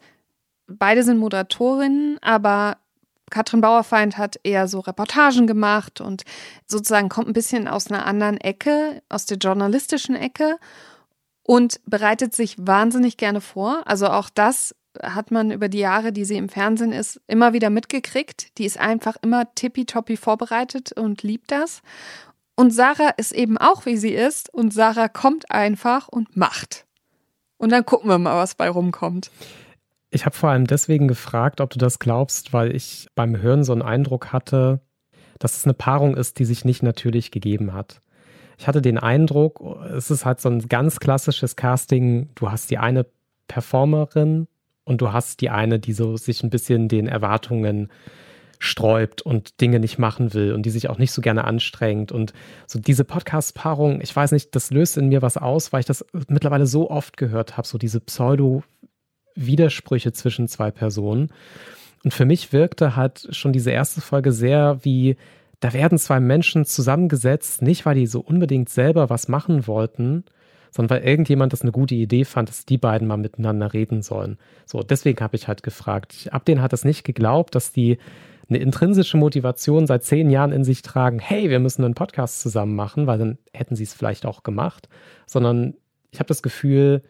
[0.68, 2.78] Beide sind Moderatorinnen, aber
[3.32, 6.24] Katrin Bauerfeind hat eher so Reportagen gemacht und
[6.68, 10.58] sozusagen kommt ein bisschen aus einer anderen Ecke, aus der journalistischen Ecke
[11.44, 13.82] und bereitet sich wahnsinnig gerne vor.
[13.86, 17.70] Also auch das hat man über die Jahre, die sie im Fernsehen ist, immer wieder
[17.70, 18.58] mitgekriegt.
[18.58, 21.82] Die ist einfach immer tippitoppi vorbereitet und liebt das.
[22.56, 24.54] Und Sarah ist eben auch, wie sie ist.
[24.54, 26.86] Und Sarah kommt einfach und macht.
[27.58, 29.32] Und dann gucken wir mal, was bei rumkommt.
[30.12, 33.72] Ich habe vor allem deswegen gefragt, ob du das glaubst, weil ich beim Hören so
[33.72, 34.82] einen Eindruck hatte,
[35.40, 38.02] dass es eine Paarung ist, die sich nicht natürlich gegeben hat.
[38.58, 39.62] Ich hatte den Eindruck,
[39.96, 42.30] es ist halt so ein ganz klassisches Casting.
[42.36, 43.06] Du hast die eine
[43.48, 44.48] Performerin
[44.84, 47.90] und du hast die eine, die so sich ein bisschen den Erwartungen
[48.60, 52.12] sträubt und Dinge nicht machen will und die sich auch nicht so gerne anstrengt.
[52.12, 52.34] Und
[52.68, 56.06] so diese Podcast-Paarung, ich weiß nicht, das löst in mir was aus, weil ich das
[56.28, 58.02] mittlerweile so oft gehört habe, so diese
[59.36, 61.30] Pseudo-Widersprüche zwischen zwei Personen.
[62.04, 65.18] Und für mich wirkte halt schon diese erste Folge sehr wie,
[65.60, 70.24] da werden zwei Menschen zusammengesetzt, nicht weil die so unbedingt selber was machen wollten,
[70.72, 74.38] sondern weil irgendjemand das eine gute Idee fand, dass die beiden mal miteinander reden sollen.
[74.66, 76.14] So, deswegen habe ich halt gefragt.
[76.14, 77.98] Ich, ab denen hat das nicht geglaubt, dass die
[78.50, 82.76] eine intrinsische Motivation seit zehn Jahren in sich tragen, hey, wir müssen einen Podcast zusammen
[82.76, 84.90] machen, weil dann hätten sie es vielleicht auch gemacht,
[85.26, 85.76] sondern
[86.12, 87.02] ich habe das Gefühl,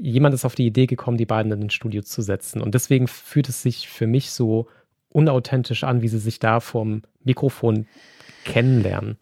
[0.00, 2.60] jemand ist auf die Idee gekommen, die beiden in ein Studio zu setzen.
[2.60, 4.66] Und deswegen fühlt es sich für mich so
[5.10, 7.86] unauthentisch an, wie sie sich da vorm Mikrofon
[8.44, 9.18] kennenlernen.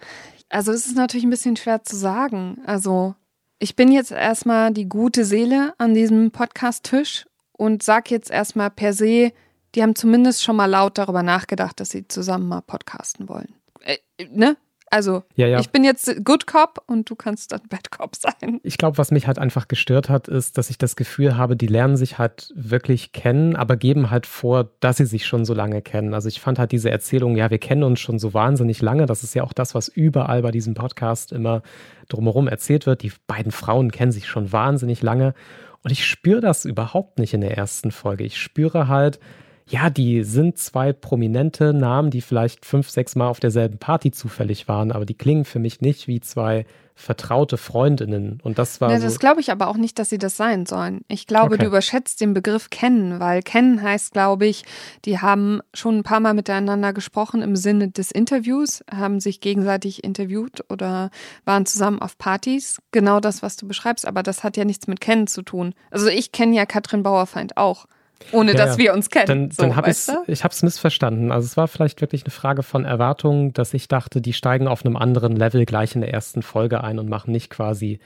[0.48, 2.58] Also es ist natürlich ein bisschen schwer zu sagen.
[2.66, 3.14] Also
[3.58, 8.92] ich bin jetzt erstmal die gute Seele an diesem Podcast-Tisch und sag jetzt erstmal per
[8.92, 9.32] se,
[9.74, 13.54] die haben zumindest schon mal laut darüber nachgedacht, dass sie zusammen mal podcasten wollen.
[13.80, 13.98] Äh,
[14.30, 14.56] ne?
[14.90, 15.60] Also Ja, ja.
[15.60, 18.60] ich bin jetzt Good Cop und du kannst dann Bad Cop sein.
[18.62, 21.66] Ich glaube, was mich halt einfach gestört hat, ist, dass ich das Gefühl habe, die
[21.66, 25.82] lernen sich halt wirklich kennen, aber geben halt vor, dass sie sich schon so lange
[25.82, 26.14] kennen.
[26.14, 29.06] Also ich fand halt diese Erzählung, ja, wir kennen uns schon so wahnsinnig lange.
[29.06, 31.62] Das ist ja auch das, was überall bei diesem Podcast immer
[32.08, 33.02] drumherum erzählt wird.
[33.02, 35.34] Die beiden Frauen kennen sich schon wahnsinnig lange.
[35.82, 38.24] Und ich spüre das überhaupt nicht in der ersten Folge.
[38.24, 39.20] Ich spüre halt,
[39.68, 44.68] ja, die sind zwei prominente Namen, die vielleicht fünf, sechs Mal auf derselben Party zufällig
[44.68, 48.40] waren, aber die klingen für mich nicht wie zwei vertraute Freundinnen.
[48.42, 49.04] Und das war Ja, so.
[49.04, 51.02] das glaube ich aber auch nicht, dass sie das sein sollen.
[51.06, 51.62] Ich glaube, Okay.
[51.62, 54.64] du überschätzt den Begriff kennen, weil kennen heißt, glaube ich,
[55.04, 60.02] die haben schon ein paar Mal miteinander gesprochen im Sinne des Interviews, haben sich gegenseitig
[60.02, 61.10] interviewt oder
[61.44, 62.80] waren zusammen auf Partys.
[62.90, 65.74] Genau das, was du beschreibst, aber das hat ja nichts mit kennen zu tun.
[65.92, 67.86] Also ich kenne ja Katrin Bauerfeind auch,
[68.32, 69.26] ohne Ja, dass wir uns kennen.
[69.26, 70.32] dann, so, dann habe weißt ich du?
[70.32, 71.32] ich habe es missverstanden.
[71.32, 74.84] Also es war vielleicht wirklich eine Frage von Erwartungen, dass ich dachte, die steigen auf
[74.84, 78.00] einem anderen Level gleich in der ersten Folge ein und machen nicht quasi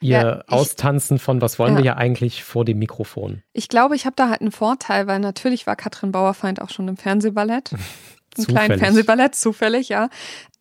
[0.00, 1.78] ihr Ja, ich- Austanzen von was wollen Ja.
[1.78, 3.42] wir ja eigentlich vor dem Mikrofon.
[3.52, 6.88] Ich glaube, ich habe da halt einen Vorteil, weil natürlich war Katrin Bauerfeind auch schon
[6.88, 7.70] im Fernsehballett.
[8.38, 8.78] Im kleinen.
[8.78, 10.10] Fernsehballett, zufällig, ja.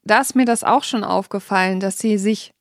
[0.05, 2.53] Da ist mir das auch schon aufgefallen, dass sie sich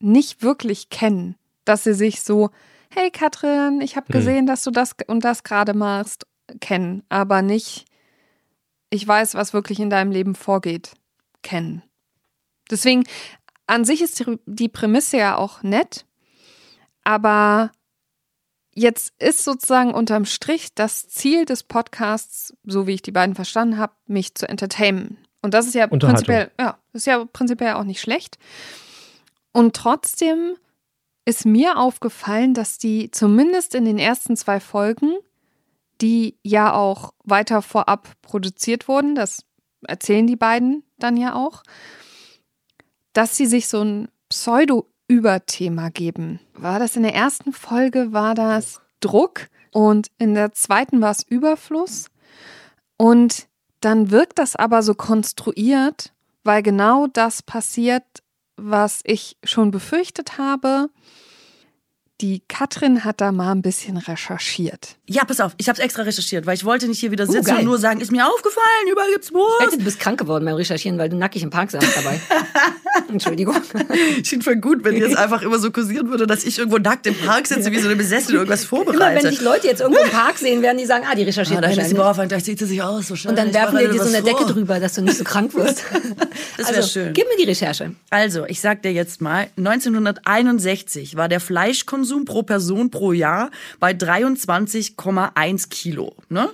[0.00, 1.36] nicht wirklich kennen.
[1.64, 2.50] Dass sie sich so,
[2.90, 4.12] hey Katrin, ich habe Hm.
[4.12, 6.26] gesehen, dass du das und das gerade machst,
[6.60, 7.86] kennen, aber nicht,
[8.90, 10.92] ich weiß, was wirklich in deinem Leben vorgeht,
[11.42, 11.82] kennen.
[12.70, 13.04] Deswegen,
[13.66, 16.06] an sich ist die, Prämisse ja auch nett,
[17.04, 17.72] aber
[18.74, 23.78] jetzt ist sozusagen unterm Strich das Ziel des Podcasts, so wie ich die beiden verstanden
[23.78, 25.18] habe, mich zu entertainen.
[25.42, 28.38] Und das ist ja prinzipiell, ja, das ist ja prinzipiell auch nicht schlecht.
[29.52, 30.56] Und trotzdem
[31.26, 35.16] ist mir aufgefallen, dass die zumindest in den ersten zwei Folgen,
[36.00, 39.44] die ja auch weiter vorab produziert wurden, das
[39.86, 41.62] erzählen die beiden dann ja auch,
[43.12, 46.40] dass sie sich so ein Pseudo-Überthema geben.
[46.54, 51.22] War das in der ersten Folge, war das Druck und in der zweiten war es
[51.22, 52.06] Überfluss.
[52.96, 53.48] Und
[53.80, 56.12] dann wirkt das aber so konstruiert,
[56.44, 58.04] weil genau das passiert,
[58.56, 60.88] was ich schon befürchtet habe.
[62.22, 64.96] Die Katrin hat da mal ein bisschen recherchiert.
[65.06, 67.44] Ja, pass auf, ich habe extra recherchiert, weil ich wollte nicht hier wieder Uh, sitzen
[67.46, 67.58] geil.
[67.58, 69.60] und nur sagen, ist mir aufgefallen, überall gibt's Ich Wurst.
[69.66, 72.18] dachte, du bist krank geworden beim Recherchieren, weil du nackig im Park saßt dabei.
[73.08, 73.56] Entschuldigung.
[74.18, 77.06] Ich finde voll gut, wenn jetzt einfach immer so kursieren würde, dass ich irgendwo nackt
[77.06, 79.28] im Park sitze, wie so eine Besessene irgendwas Immer wenn vorbereite.
[79.30, 81.68] dich Leute jetzt irgendwo im Park sehen, werden die sagen, ah, die Ah, recherchiert da
[81.68, 81.94] ist die.
[81.94, 83.08] Mauerfeind, da zieht sie sich aus.
[83.08, 85.54] So Und dann werfen wir dir so eine Decke drüber, dass du nicht so krank
[85.54, 85.84] wirst.
[86.58, 87.12] Das wäre also, schön.
[87.12, 87.92] Gib mir die Recherche.
[88.10, 93.92] Also, ich sag dir jetzt mal, 1961 war der Fleischkonsum pro Person pro Jahr bei
[93.92, 96.14] 23,1 Kilo.
[96.28, 96.50] Ne?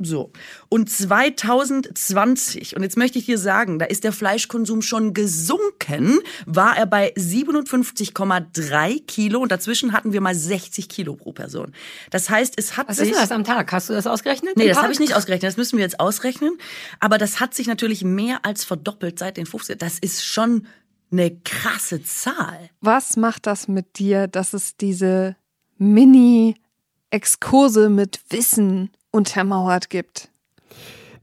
[0.00, 0.30] So.
[0.68, 6.76] Und 2020, und jetzt möchte ich dir sagen, da ist der Fleischkonsum schon gesunken, war
[6.76, 11.72] er bei 57,3 Kilo und dazwischen hatten wir mal 60 Kilo pro Person.
[12.10, 13.08] Das heißt, es hat Was sich...
[13.08, 13.72] ist denn das am Tag?
[13.72, 14.56] Hast du das ausgerechnet?
[14.56, 15.50] Nee, das habe ich nicht ausgerechnet.
[15.50, 16.56] Das müssen wir jetzt ausrechnen.
[17.00, 20.68] Aber das hat sich natürlich mehr als verdoppelt seit den 50 Das ist schon
[21.10, 22.70] eine krasse Zahl.
[22.80, 25.36] Was macht das mit dir, dass es diese
[25.78, 30.28] Mini-Exkurse mit Wissen untermauert gibt?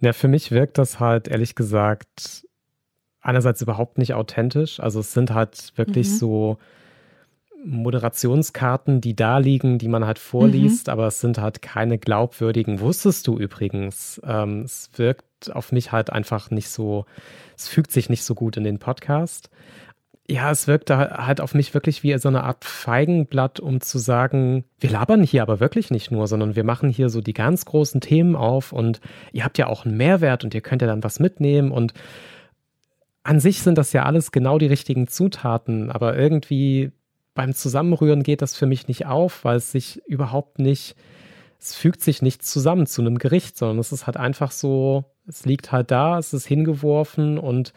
[0.01, 2.45] Ja, für mich wirkt das halt ehrlich gesagt
[3.21, 4.79] einerseits überhaupt nicht authentisch.
[4.79, 6.13] Also es sind halt wirklich Mhm.
[6.13, 6.57] so
[7.63, 12.79] Moderationskarten, die da liegen, die man halt vorliest, aber es sind halt keine glaubwürdigen.
[12.79, 14.21] Wusstest du übrigens?
[14.23, 17.05] Ähm, es wirkt auf mich halt einfach nicht so,
[17.57, 19.49] es fügt sich nicht so gut in den Podcast.
[20.27, 23.99] Ja, es wirkt da halt auf mich wirklich wie so eine Art Feigenblatt, um zu
[23.99, 27.65] sagen, wir labern hier aber wirklich nicht nur, sondern wir machen hier so die ganz
[27.65, 29.01] großen Themen auf und
[29.33, 31.93] ihr habt ja auch einen Mehrwert und ihr könnt ja dann was mitnehmen und
[33.25, 36.91] an sich sind das ja alles genau die richtigen Zutaten, aber irgendwie
[37.33, 40.95] beim Zusammenrühren geht das für mich nicht auf, weil es sich überhaupt nicht,
[41.59, 45.45] es fügt sich nicht zusammen zu einem Gericht, sondern es ist halt einfach so, es
[45.45, 47.73] liegt halt da, es ist hingeworfen und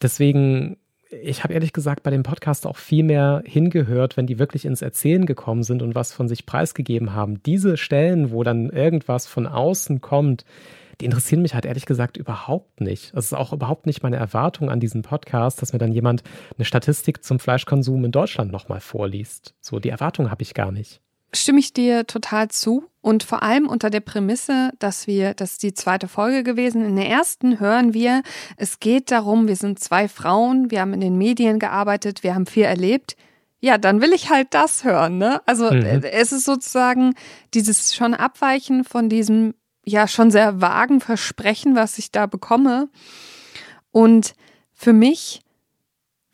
[0.00, 0.76] deswegen,
[1.10, 4.82] ich habe ehrlich gesagt bei dem Podcast auch viel mehr hingehört, wenn die wirklich ins
[4.82, 7.42] Erzählen gekommen sind und was von sich preisgegeben haben.
[7.42, 10.44] Diese Stellen, wo dann irgendwas von außen kommt,
[11.00, 13.14] die interessieren mich halt ehrlich gesagt überhaupt nicht.
[13.14, 16.24] Das ist auch überhaupt nicht meine Erwartung an diesen Podcast, dass mir dann jemand
[16.56, 19.54] eine Statistik zum Fleischkonsum in Deutschland nochmal vorliest.
[19.60, 21.00] So, die Erwartung habe ich gar nicht.
[21.32, 25.62] Stimme ich dir total zu und vor allem unter der Prämisse, dass wir, das ist
[25.62, 26.84] die zweite Folge gewesen.
[26.84, 28.22] In der ersten hören wir,
[28.56, 32.46] es geht darum, wir sind zwei Frauen, wir haben in den Medien gearbeitet, wir haben
[32.46, 33.16] viel erlebt.
[33.60, 35.42] Ja, dann will ich halt das hören, ne?
[35.44, 35.82] Also Mhm.
[35.82, 37.14] äh, es ist sozusagen
[37.54, 42.88] dieses schon Abweichen von diesem ja schon sehr vagen Versprechen, was ich da bekomme.
[43.90, 44.34] Und
[44.74, 45.40] für mich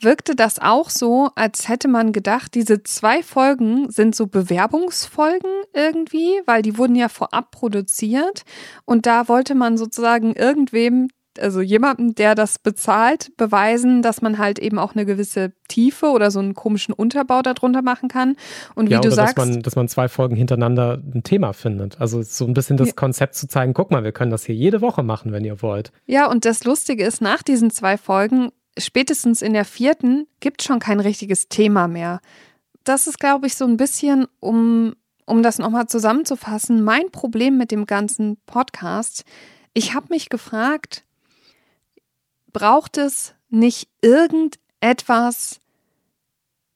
[0.05, 6.41] wirkte das auch so, als hätte man gedacht, diese zwei Folgen sind so Bewerbungsfolgen irgendwie,
[6.47, 8.45] weil die wurden ja vorab produziert
[8.85, 11.09] und da wollte man sozusagen irgendwem,
[11.41, 16.31] also jemandem, der das bezahlt, beweisen, dass man halt eben auch eine gewisse Tiefe oder
[16.31, 18.37] so einen komischen Unterbau darunter machen kann.
[18.77, 22.01] Und wie ja, du sagst, dass man, dass man zwei Folgen hintereinander ein Thema findet.
[22.01, 22.95] Also so ein bisschen das Ja.
[22.95, 25.91] Konzept zu zeigen, guck mal, wir können das hier jede Woche machen, wenn ihr wollt.
[26.07, 30.79] Ja, und das Lustige ist, nach diesen zwei Folgen, spätestens in der vierten, gibt schon
[30.79, 32.21] kein richtiges Thema mehr.
[32.85, 34.95] Das ist, glaube ich, so ein bisschen, um,
[35.27, 39.25] um das nochmal zusammenzufassen, mein Problem mit dem ganzen Podcast.
[39.73, 41.05] Ich habe mich gefragt,
[42.53, 45.61] braucht es nicht irgendetwas,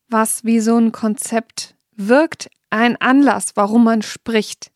[0.09, 4.71] was wie so ein Konzept wirkt, ein Anlass, warum man spricht?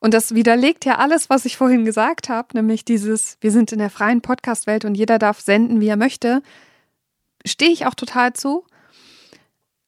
[0.00, 3.78] Und das widerlegt ja alles, was ich vorhin gesagt habe, nämlich dieses, wir sind in
[3.78, 6.42] der freien Podcast-Welt und jeder darf senden, wie er möchte.
[7.44, 8.64] Stehe ich auch total zu.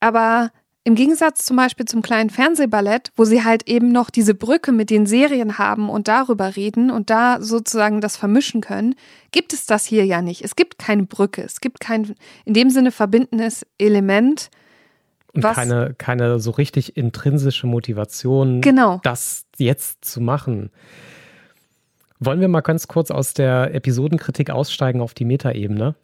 [0.00, 0.50] Aber
[0.88, 4.88] im Gegensatz zum Beispiel zum kleinen Fernsehballett, wo sie halt eben noch diese Brücke mit
[4.88, 8.94] den Serien haben und darüber reden und da sozusagen das vermischen können,
[9.30, 10.42] gibt es das hier ja nicht.
[10.42, 11.42] Es gibt keine Brücke.
[11.42, 12.14] Es gibt kein
[12.46, 14.48] in dem Sinne verbindendes Element.
[15.34, 19.00] Und Was- keine, keine so richtig intrinsische Motivation, Genau.
[19.02, 20.70] das jetzt zu machen.
[22.20, 25.94] Wollen wir mal ganz kurz aus der Episodenkritik aussteigen auf die Metaebene?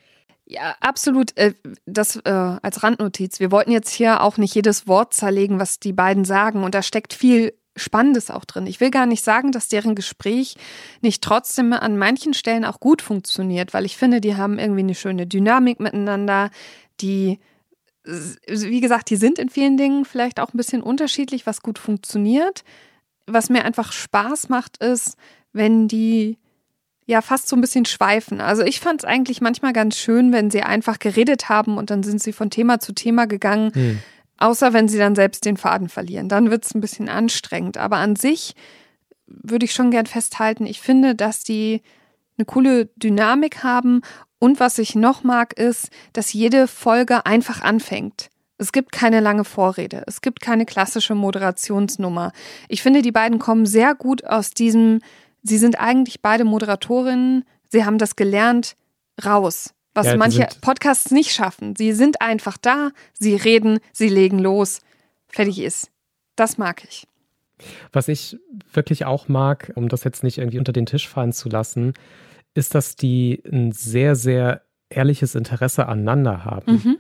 [0.47, 1.37] Ja, absolut.
[1.37, 1.55] Äh,
[1.87, 3.41] Das äh, als Randnotiz.
[3.41, 6.63] Wir wollten jetzt hier auch nicht jedes Wort zerlegen, was die beiden sagen.
[6.63, 8.67] Und da steckt viel Spannendes auch drin.
[8.69, 10.57] Ich will gar nicht sagen, dass deren Gespräch
[11.01, 14.95] nicht trotzdem an manchen Stellen auch gut funktioniert, weil ich finde, die haben irgendwie eine
[14.95, 16.51] schöne Dynamik miteinander.
[17.01, 17.41] Die,
[18.05, 22.65] wie gesagt, die sind in vielen Dingen vielleicht auch ein bisschen unterschiedlich, was gut funktioniert.
[23.27, 25.17] Was mir einfach Spaß macht, ist,
[25.53, 26.37] wenn die
[27.07, 28.41] ja fast so ein bisschen schweifen.
[28.41, 32.03] Also ich fand es eigentlich manchmal ganz schön, wenn sie einfach geredet haben und dann
[32.03, 33.99] sind sie von Thema zu Thema gegangen, Hm.
[34.39, 36.29] außer wenn sie dann selbst den Faden verlieren.
[36.29, 37.77] Dann wird es ein bisschen anstrengend.
[37.79, 38.55] Aber an sich
[39.27, 41.83] würde ich schon gern festhalten, ich finde, dass die
[42.37, 44.03] eine coole Dynamik haben
[44.39, 48.29] und was ich noch mag, ist, dass jede Folge einfach anfängt.
[48.59, 50.05] Es gibt keine lange Vorrede.
[50.07, 52.33] Es gibt keine klassische Moderationsnummer.
[52.69, 55.01] Ich finde, die beiden kommen sehr gut aus diesem,
[55.43, 58.77] sie sind eigentlich beide Moderatorinnen, sie haben das gelernt,
[59.25, 59.75] raus.
[59.95, 61.75] Was Ja, manche Podcasts nicht schaffen.
[61.77, 64.81] Sie sind einfach da, sie reden, sie legen los.
[65.29, 65.91] Fertig ist.
[66.37, 67.07] Das mag ich.
[67.93, 68.39] Was ich
[68.73, 71.95] wirklich auch mag, um das jetzt nicht irgendwie unter den Tisch fallen zu lassen,
[72.55, 76.73] ist, dass die ein sehr, sehr ehrliches Interesse aneinander haben.
[76.73, 76.97] Mhm.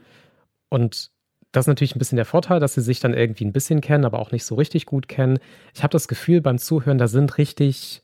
[0.69, 1.11] Und
[1.53, 4.05] das ist natürlich ein bisschen der Vorteil, dass sie sich dann irgendwie ein bisschen kennen,
[4.05, 5.38] aber auch nicht so richtig gut kennen.
[5.73, 8.03] Ich habe das Gefühl beim Zuhören, da sind richtig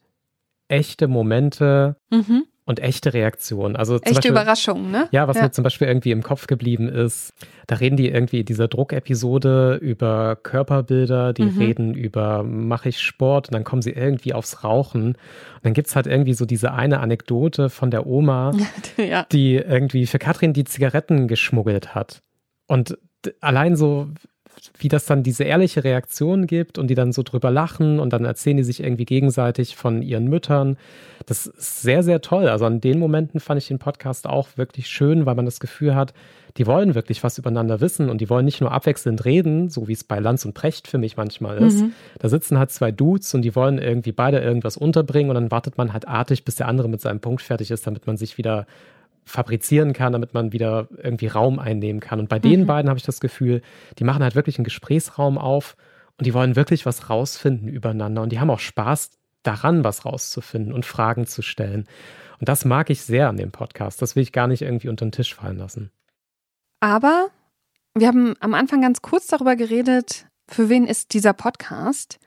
[0.68, 2.44] echte Momente Mhm.
[2.66, 3.74] Und echte Reaktionen.
[3.74, 5.08] Also Echte Beispiel, Überraschung, ne?
[5.10, 7.32] Ja, was mir zum Beispiel irgendwie im Kopf geblieben ist,
[7.66, 11.58] da reden die irgendwie in dieser Druckepisode über Körperbilder, die Mhm.
[11.58, 15.02] reden über, mache ich Sport und dann kommen sie irgendwie aufs Rauchen.
[15.12, 15.16] Und
[15.62, 18.52] dann gibt es halt irgendwie so diese eine Anekdote von der Oma,
[18.96, 19.26] ja.
[19.32, 22.22] die irgendwie für Katrin die Zigaretten geschmuggelt hat.
[22.66, 22.96] Und
[23.40, 24.08] allein so,
[24.78, 28.24] wie das dann diese ehrliche Reaktion gibt und die dann so drüber lachen und dann
[28.24, 30.76] erzählen die sich irgendwie gegenseitig von ihren Müttern.
[31.26, 32.48] Das ist sehr, sehr toll.
[32.48, 35.94] Also an den Momenten fand ich den Podcast auch wirklich schön, weil man das Gefühl
[35.94, 36.14] hat,
[36.56, 39.92] die wollen wirklich was übereinander wissen und die wollen nicht nur abwechselnd reden, so wie
[39.92, 41.80] es bei Lanz und Precht für mich manchmal ist.
[41.80, 41.92] Mhm.
[42.18, 45.78] Da sitzen halt zwei Dudes und die wollen irgendwie beide irgendwas unterbringen und dann wartet
[45.78, 48.66] man halt artig, bis der andere mit seinem Punkt fertig ist, damit man sich wieder
[49.24, 52.18] fabrizieren kann, damit man wieder irgendwie Raum einnehmen kann.
[52.20, 52.66] Und bei den Mhm.
[52.66, 53.62] beiden habe ich das Gefühl,
[53.98, 55.76] die machen halt wirklich einen Gesprächsraum auf
[56.18, 59.10] und die wollen wirklich was rausfinden übereinander und die haben auch Spaß
[59.42, 61.86] daran, was rauszufinden und Fragen zu stellen.
[62.40, 64.02] Und das mag ich sehr an dem Podcast.
[64.02, 65.90] Das will ich gar nicht irgendwie unter den Tisch fallen lassen.
[66.80, 67.28] Aber
[67.94, 72.18] wir haben am Anfang ganz kurz darüber geredet, für wen ist dieser Podcast.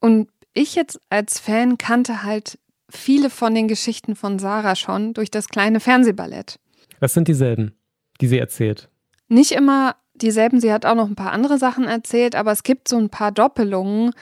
[0.00, 2.58] Und ich jetzt als Fan kannte halt
[2.90, 6.58] viele von den Geschichten von Sarah schon durch das kleine Fernsehballett.
[7.00, 7.74] Das sind dieselben,
[8.20, 8.88] die sie erzählt.
[9.28, 12.88] Nicht immer dieselben, sie hat auch noch ein paar andere Sachen erzählt, aber es gibt
[12.88, 14.12] so ein paar Doppelungen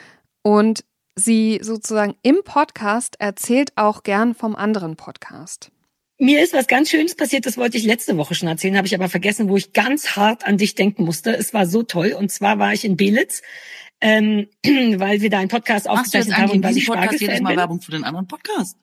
[0.41, 0.83] und
[1.15, 5.71] sie sozusagen im Podcast erzählt auch gern vom anderen Podcast.
[6.19, 8.95] Mir ist was ganz Schönes passiert, das wollte ich letzte Woche schon erzählen, habe ich
[8.95, 11.35] aber vergessen, wo ich ganz hart an dich denken musste.
[11.35, 12.13] Es war so toll.
[12.17, 13.41] Und zwar war ich in Belitz,
[14.03, 14.47] ähm,
[14.99, 17.41] weil wir da einen Podcast Machst du jetzt aufgezeichnet haben weil ich diesem Podcast jedes
[17.41, 17.57] Mal bin.
[17.57, 18.77] Werbung für den anderen Podcast?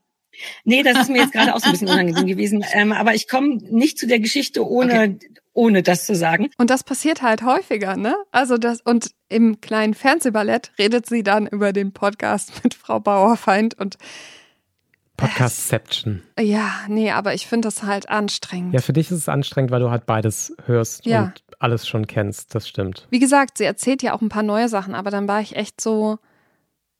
[0.64, 2.64] Nee, das ist mir jetzt gerade auch so ein bisschen unangenehm gewesen.
[2.72, 5.18] Ähm, aber ich komme nicht zu der Geschichte, ohne,
[5.52, 6.48] ohne das zu sagen.
[6.56, 8.16] Und das passiert halt häufiger, ne?
[8.30, 13.78] Also das, und im kleinen Fernsehballett redet sie dann über den Podcast mit Frau Bauerfeind
[13.78, 13.98] und
[15.20, 16.22] Podcastception.
[16.38, 18.74] ja, nee, aber ich finde das halt anstrengend.
[18.74, 21.24] Ja, für dich ist es anstrengend, weil du halt beides hörst Ja.
[21.24, 22.54] und alles schon kennst.
[22.54, 23.06] Das stimmt.
[23.11, 25.80] Wie gesagt, sie erzählt ja auch ein paar neue Sachen, aber dann war ich echt
[25.80, 26.18] so,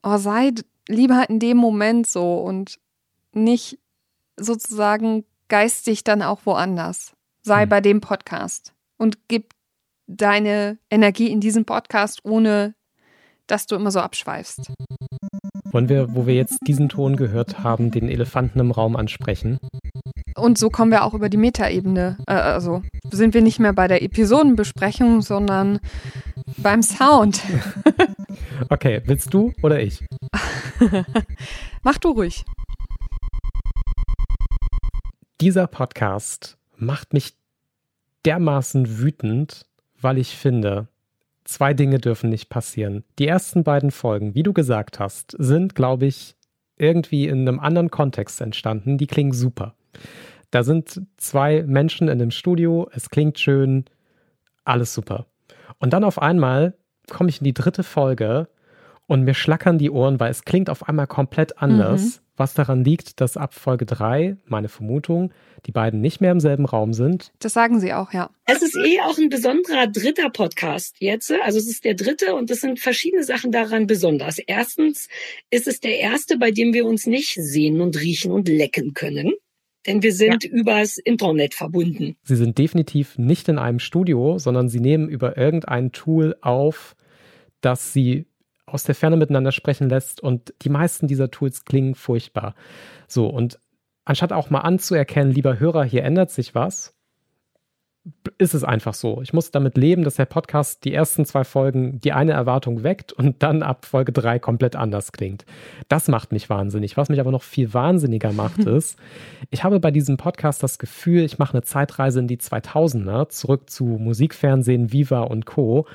[0.03, 0.51] oh, sei
[0.87, 2.79] lieber in dem Moment so und
[3.33, 3.79] nicht
[4.37, 7.13] sozusagen geistig dann auch woanders.
[7.43, 7.69] Sei Hm.
[7.69, 9.53] bei dem Podcast und gib
[10.07, 12.75] deine Energie in diesen Podcast, ohne
[13.47, 14.71] dass du immer so abschweifst.
[15.71, 19.57] Wollen wir, wo wir jetzt diesen Ton gehört haben, den Elefanten im Raum ansprechen?
[20.35, 22.17] Und so kommen wir auch über die Metaebene.
[22.27, 25.79] Äh, also sind wir nicht mehr bei der Episodenbesprechung, sondern
[26.57, 27.41] beim Sound.
[28.69, 30.05] Okay, willst du oder ich?
[31.83, 32.45] Mach du ruhig.
[35.41, 37.33] Dieser Podcast macht mich
[38.23, 39.65] dermaßen wütend,
[39.99, 40.87] weil ich finde,
[41.51, 43.03] zwei Dinge dürfen nicht passieren.
[43.19, 46.35] Die ersten beiden Folgen, wie du gesagt hast, sind, glaube ich,
[46.77, 48.97] irgendwie in einem anderen Kontext entstanden.
[48.97, 49.75] Die klingen super.
[50.49, 53.85] Da sind zwei Menschen in einem Studio, es klingt schön,
[54.65, 55.27] alles super.
[55.79, 56.75] Und dann auf einmal
[57.09, 58.47] komme ich in die dritte Folge
[59.07, 62.21] und mir schlackern die Ohren, weil es klingt auf einmal komplett anders.
[62.41, 65.31] Was daran liegt, dass ab Folge 3, meine Vermutung,
[65.67, 67.31] die beiden nicht mehr im selben Raum sind.
[67.37, 68.31] Das sagen sie auch, ja.
[68.47, 71.31] Es ist eh auch ein besonderer dritter Podcast jetzt.
[71.43, 74.39] Also es ist der dritte und es sind verschiedene Sachen daran besonders.
[74.39, 75.07] Erstens
[75.51, 79.33] ist es der erste, bei dem wir uns nicht sehen und riechen und lecken können.
[79.85, 82.15] Denn wir sind übers Internet verbunden.
[82.23, 86.95] Sie sind definitiv nicht in einem Studio, sondern sie nehmen über irgendein Tool auf,
[87.61, 88.25] das sie
[88.73, 92.55] aus der Ferne miteinander sprechen lässt und die meisten dieser Tools klingen furchtbar.
[93.07, 93.59] So, und
[94.05, 96.95] anstatt auch mal anzuerkennen, lieber Hörer, hier ändert sich was,
[98.37, 99.21] ist es einfach so.
[99.21, 103.13] Ich muss damit leben, dass der Podcast die ersten zwei Folgen die eine Erwartung weckt
[103.13, 105.45] und dann ab Folge drei komplett anders klingt.
[105.87, 106.97] Das macht mich wahnsinnig.
[106.97, 108.97] Was mich aber noch viel wahnsinniger macht, ist,
[109.51, 113.69] ich habe bei diesem Podcast das Gefühl, ich mache eine Zeitreise in die 2000er, zurück
[113.69, 115.85] zu Musikfernsehen, Viva und Co.,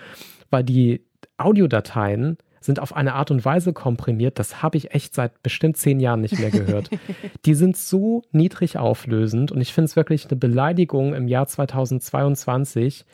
[0.51, 1.05] weil die
[1.39, 6.01] Audiodateien sind auf eine Art und Weise komprimiert, das habe ich echt seit bestimmt zehn
[6.01, 6.91] Jahren nicht mehr gehört.
[7.47, 13.07] Die sind so niedrig auflösend und ich finde es wirklich eine Beleidigung im Jahr 2022,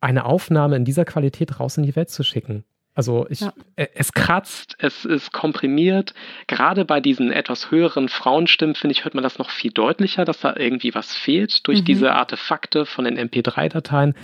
[0.00, 2.64] eine Aufnahme in dieser Qualität raus in die Welt zu schicken.
[2.94, 3.52] Also ich, ja.
[3.76, 6.12] Äh, es kratzt, es ist komprimiert.
[6.48, 10.40] Gerade bei diesen etwas höheren Frauenstimmen, finde ich, hört man das noch viel deutlicher, dass
[10.40, 11.84] da irgendwie was fehlt durch mhm.
[11.84, 14.14] diese Artefakte von den MP3-Dateien.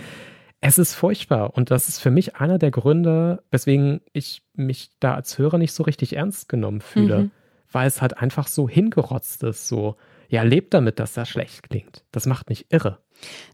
[0.67, 5.15] Es ist furchtbar und das ist für mich einer der Gründe, weswegen ich mich da
[5.15, 7.31] als Hörer nicht so richtig ernst genommen fühle, mhm.
[7.71, 9.95] weil es halt einfach so hingerotzt ist, so
[10.27, 12.03] ja, lebt damit, dass das schlecht klingt.
[12.11, 12.97] Das macht mich irre.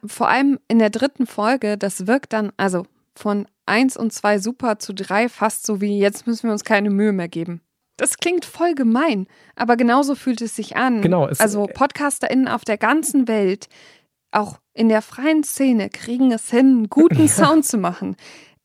[0.03, 4.79] Vor allem in der dritten Folge, das wirkt dann, also von eins und zwei super
[4.79, 7.61] zu drei fast so wie jetzt müssen wir uns keine Mühe mehr geben.
[7.95, 11.03] Das klingt voll gemein, aber genauso fühlt es sich an.
[11.03, 11.25] Genau.
[11.25, 13.69] also PodcasterInnen auf der ganzen Welt,
[14.35, 18.15] auch in der freien Szene, kriegen es hin, einen guten Sound zu machen.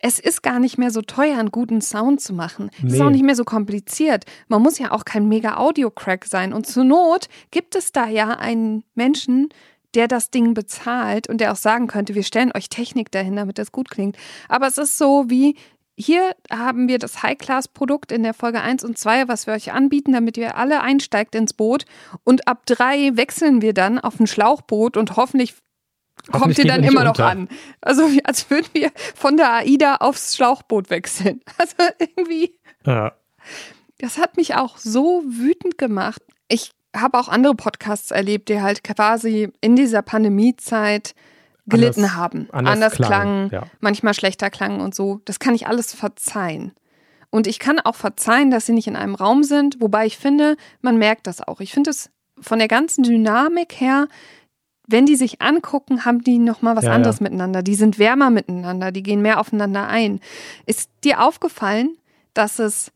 [0.01, 2.71] Es ist gar nicht mehr so teuer, einen guten Sound zu machen.
[2.79, 2.95] Es nee.
[2.95, 4.25] ist auch nicht mehr so kompliziert.
[4.47, 6.53] Man muss ja auch kein mega Audio-Crack sein.
[6.53, 9.49] Und zur Not gibt es da ja einen Menschen,
[9.95, 13.59] der das Ding bezahlt und der auch sagen könnte, wir stellen euch Technik dahin, damit
[13.59, 14.17] das gut klingt.
[14.49, 15.57] Aber es ist so wie,
[15.99, 20.13] hier haben wir das High-Class-Produkt in der Folge 1 und 2, was wir euch anbieten,
[20.13, 21.87] damit ihr alle einsteigt ins Boot.
[22.23, 25.57] Und ab 3 wechseln wir dann auf ein Schlauchboot und hoffentlich
[26.31, 27.49] kommt ihr dann immer noch an.
[27.81, 31.41] Also als würden wir von der AIDA aufs Schlauchboot wechseln.
[31.59, 32.55] Also irgendwie.
[32.87, 33.13] Ja.
[33.99, 36.23] Das hat mich auch so wütend gemacht.
[36.47, 41.17] Ich habe auch andere Podcasts erlebt, die halt quasi in dieser Pandemiezeit
[41.69, 42.49] gelitten anders, haben.
[42.53, 43.63] Anders, anders klangen, ja.
[43.81, 45.21] manchmal schlechter klangen und so.
[45.25, 46.73] Das kann ich alles verzeihen.
[47.31, 50.57] Und ich kann auch verzeihen, dass sie nicht in einem Raum sind, wobei ich finde,
[50.81, 51.61] man merkt das auch.
[51.61, 52.11] Ich finde es
[52.41, 54.09] von der ganzen Dynamik her
[54.89, 57.25] wenn die sich angucken, haben die noch mal was ja, anderes ja.
[57.25, 57.63] miteinander.
[57.63, 60.21] Die sind wärmer miteinander, die gehen mehr aufeinander ein.
[60.65, 61.99] Ist dir aufgefallen,
[62.33, 62.91] dass es,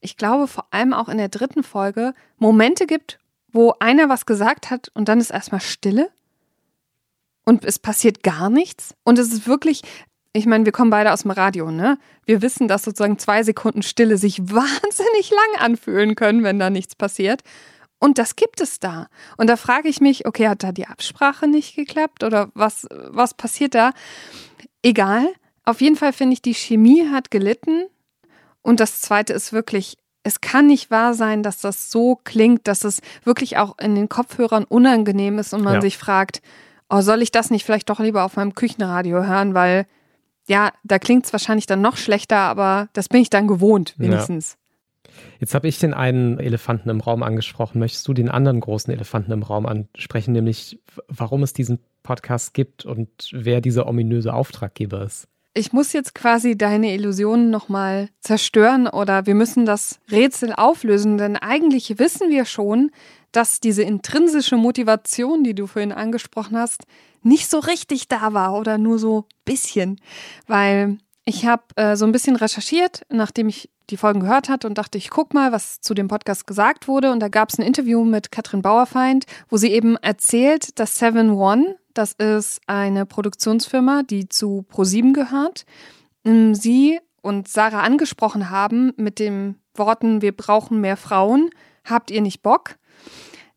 [0.00, 3.20] ich glaube, vor allem auch in der dritten Folge Momente gibt,
[3.52, 6.10] wo einer was gesagt hat und dann ist erstmal Stille
[7.44, 9.82] und es passiert gar nichts und es ist wirklich
[10.32, 11.98] ich meine, wir kommen beide aus dem Radio, ne?
[12.24, 16.94] Wir wissen, dass sozusagen zwei Sekunden Stille sich wahnsinnig lang anfühlen können, wenn da nichts
[16.94, 17.42] passiert.
[17.98, 19.08] Und das gibt es da.
[19.36, 23.34] Und da frage ich mich, okay, hat da die Absprache nicht geklappt oder was, was
[23.34, 23.92] passiert da?
[24.82, 25.26] Egal.
[25.64, 27.86] Auf jeden Fall finde ich, die Chemie hat gelitten.
[28.62, 32.84] Und das Zweite ist wirklich, es kann nicht wahr sein, dass das so klingt, dass
[32.84, 35.80] es wirklich auch in den Kopfhörern unangenehm ist und man ja.
[35.82, 36.40] sich fragt,
[36.90, 39.86] oh, soll ich das nicht vielleicht doch lieber auf meinem Küchenradio hören, weil
[40.46, 44.56] ja, da klingt es wahrscheinlich dann noch schlechter, aber das bin ich dann gewohnt, wenigstens.
[45.38, 47.78] Jetzt habe ich den einen Elefanten im Raum angesprochen.
[47.78, 52.84] Möchtest du den anderen großen Elefanten im Raum ansprechen, nämlich warum es diesen Podcast gibt
[52.84, 55.28] und wer dieser ominöse Auftraggeber ist?
[55.52, 61.36] Ich muss jetzt quasi deine Illusionen nochmal zerstören oder wir müssen das Rätsel auflösen, denn
[61.36, 62.92] eigentlich wissen wir schon,
[63.32, 66.84] dass diese intrinsische Motivation, die du vorhin angesprochen hast,
[67.22, 70.00] nicht so richtig da war oder nur so bisschen,
[70.46, 74.78] weil ich habe äh, so ein bisschen recherchiert, nachdem ich die Folgen gehört hat und
[74.78, 77.10] dachte, ich guck mal, was zu dem Podcast gesagt wurde.
[77.10, 81.30] Und da gab es ein Interview mit Katrin Bauerfeind, wo sie eben erzählt, dass Seven
[81.30, 85.66] One, das ist eine Produktionsfirma, die zu ProSieben gehört,
[86.24, 91.50] ähm, sie und Sarah angesprochen haben mit den Worten, wir brauchen mehr Frauen,
[91.84, 92.76] habt ihr nicht Bock?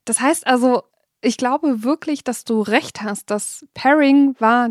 [0.06, 0.84] Das heißt also,
[1.22, 3.30] ich glaube wirklich, dass du recht hast.
[3.30, 4.70] Das Pairing war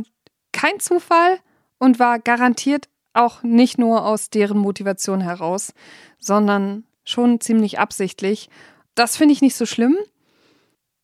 [0.53, 1.39] kein Zufall
[1.79, 5.73] und war garantiert auch nicht nur aus deren Motivation heraus,
[6.19, 8.49] sondern schon ziemlich absichtlich.
[8.95, 9.97] Das finde ich nicht so schlimm.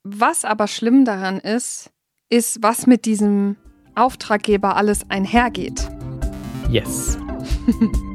[0.04, 1.90] Was aber schlimm daran ist,
[2.28, 3.56] ist, was mit diesem
[3.94, 5.88] Auftraggeber alles einhergeht.
[6.70, 7.18] Yes.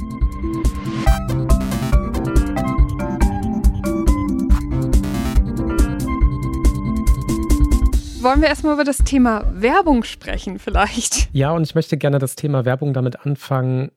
[8.24, 11.30] wollen wir erstmal über das Thema Werbung sprechen, vielleicht?
[11.34, 13.92] Ja, und ich möchte gerne das Thema Werbung damit anfangen.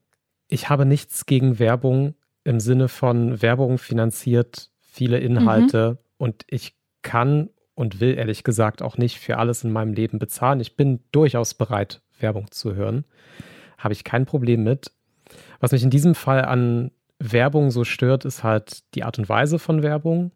[0.48, 2.14] Ich habe nichts gegen Werbung
[2.44, 5.98] im Sinne von Werbung finanziert viele Inhalte mhm.
[6.18, 10.60] und ich kann und will ehrlich gesagt auch nicht für alles in meinem Leben bezahlen.
[10.60, 13.04] Ich bin durchaus bereit, Werbung zu hören.
[13.78, 14.92] Habe ich kein Problem mit.
[15.60, 19.58] Was mich in diesem Fall an Werbung so stört, ist halt die Art und Weise
[19.58, 20.32] von Werbung.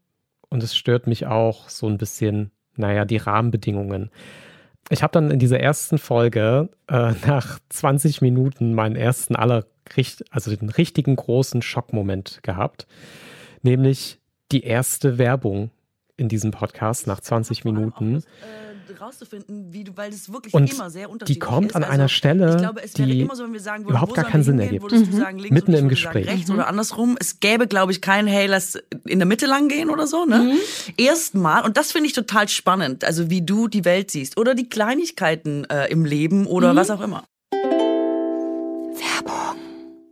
[0.49, 4.11] Und es stört mich auch so ein bisschen naja, die Rahmenbedingungen.
[4.89, 9.65] Ich habe dann in dieser ersten Folge äh, nach 20 Minuten meinen ersten aller,
[10.31, 12.87] also den richtigen großen Schockmoment gehabt,
[13.63, 14.19] nämlich
[14.53, 15.71] die erste Werbung
[16.21, 18.19] in diesem Podcast nach 20 Minuten.
[18.19, 21.47] Äh rauszufinden, wie du, weil es wirklich und immer sehr unterschiedlich ist.
[21.47, 24.59] Die kommt an also, einer Stelle, glaube, die so, sagen, wo, überhaupt gar keinen Sinn
[24.59, 24.91] ergibt.
[24.91, 25.13] Mhm.
[25.13, 26.27] Sagen, Mitten im Gespräch.
[26.27, 26.57] rechts mhm.
[26.57, 27.17] oder andersrum.
[27.21, 30.25] Es gäbe, glaube ich, keinen, hey, lass in der Mitte lang gehen oder so.
[30.25, 30.39] Ne?
[30.39, 30.59] Mhm.
[30.97, 34.69] Erstmal, und das finde ich total spannend, also wie du die Welt siehst oder die
[34.69, 36.77] Kleinigkeiten äh, im Leben oder mhm.
[36.77, 37.25] was auch immer.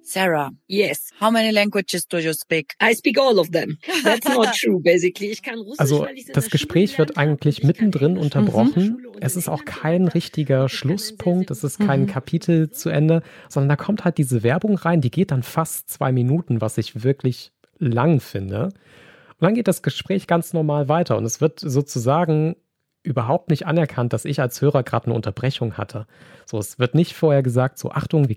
[0.08, 2.74] Sarah, Yes, how many languages do you speak?
[2.82, 3.76] I speak all of them.
[4.04, 5.30] That's not true, basically.
[5.30, 9.04] Ich kann Russisch, Also das Gespräch Schule wird eigentlich mittendrin unterbrochen.
[9.20, 12.06] Es in ist auch kein richtiger Schlusspunkt, es ist kein Mhm.
[12.06, 16.10] Kapitel zu Ende, sondern da kommt halt diese Werbung rein, die geht dann fast zwei
[16.12, 18.64] Minuten, was ich wirklich lang finde.
[18.64, 22.56] Und dann geht das Gespräch ganz normal weiter und es wird sozusagen
[23.02, 26.06] überhaupt nicht anerkannt, dass ich als Hörer gerade eine Unterbrechung hatte.
[26.46, 28.36] So, es wird nicht vorher gesagt, so Achtung, wir,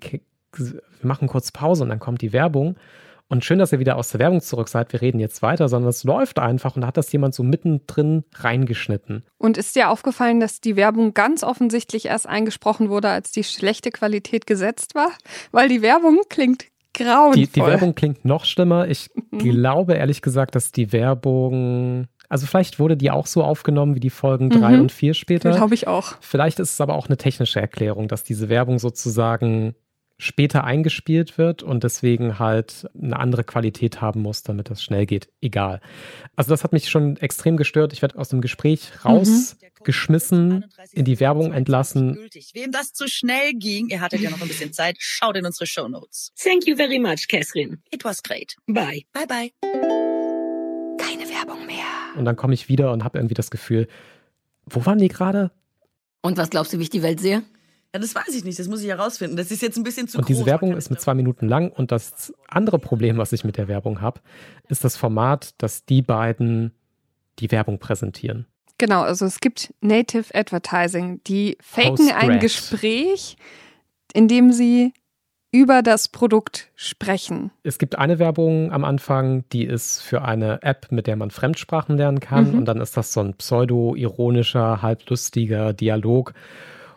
[0.58, 2.76] wir machen kurz Pause und dann kommt die Werbung.
[3.28, 4.91] Und schön, dass ihr wieder aus der Werbung zurück seid.
[4.91, 8.26] Wir reden jetzt weiter, sondern es läuft einfach und da hat das jemand so mittendrin
[8.36, 9.24] reingeschnitten.
[9.38, 13.89] Und ist dir aufgefallen, dass die Werbung ganz offensichtlich erst eingesprochen wurde, als die schlechte
[13.91, 15.08] Qualität gesetzt war?
[15.54, 17.36] Weil die Werbung klingt grauenvoll.
[17.36, 18.89] Die, die Werbung klingt noch schlimmer.
[18.89, 19.38] Ich Mhm.
[19.39, 24.10] glaube ehrlich gesagt, dass die Werbung, also vielleicht wurde die auch so aufgenommen wie die
[24.10, 24.82] Folgen drei Mhm.
[24.82, 25.52] und vier später.
[25.52, 26.16] Glaube ich auch.
[26.20, 29.74] Vielleicht ist es aber auch eine technische Erklärung, dass diese Werbung sozusagen
[30.22, 35.30] später eingespielt wird und deswegen halt eine andere Qualität haben muss, damit das schnell geht.
[35.41, 35.82] Egal.
[36.36, 37.91] Also das hat mich schon extrem gestört.
[37.91, 42.17] Ich werde aus dem Gespräch rausgeschmissen, in die Werbung entlassen.
[42.53, 45.65] Wem das zu schnell ging, ihr hattet ja noch ein bisschen Zeit, schaut in unsere
[45.65, 46.32] Show Notes.
[46.38, 47.80] Thank you very much, Catherine.
[47.89, 48.55] It was great.
[48.67, 49.01] Bye.
[49.13, 49.51] Bye bye.
[50.99, 51.86] Keine Werbung mehr.
[52.15, 53.88] Und dann komme ich wieder und habe irgendwie das Gefühl,
[54.67, 55.49] wo waren die gerade?
[56.22, 57.41] Und was glaubst du, wie ich die Welt sehe?
[57.94, 59.36] Ja, das weiß ich nicht, das muss ich herausfinden.
[59.36, 60.48] Das ist jetzt ein bisschen zu Und diese groß.
[60.48, 61.70] Werbung Man kann ist mit da- zwei Minuten lang.
[61.72, 64.22] Und das andere Problem, was ich mit der Werbung habe,
[64.70, 66.72] ist das Format, dass die beiden
[67.39, 68.46] die Werbung präsentieren.
[68.78, 71.22] Genau, also es gibt Native Advertising.
[71.26, 72.39] Die faken ein.
[72.39, 73.36] Gespräch,
[74.14, 74.94] in dem sie
[75.52, 77.52] über das Produkt sprechen.
[77.64, 81.98] Es gibt eine Werbung am Anfang, die ist für eine App, mit der man Fremdsprachen
[81.98, 82.52] lernen kann.
[82.54, 82.58] Mhm.
[82.60, 86.34] Und dann ist das so ein pseudo-ironischer, halblustiger Dialog,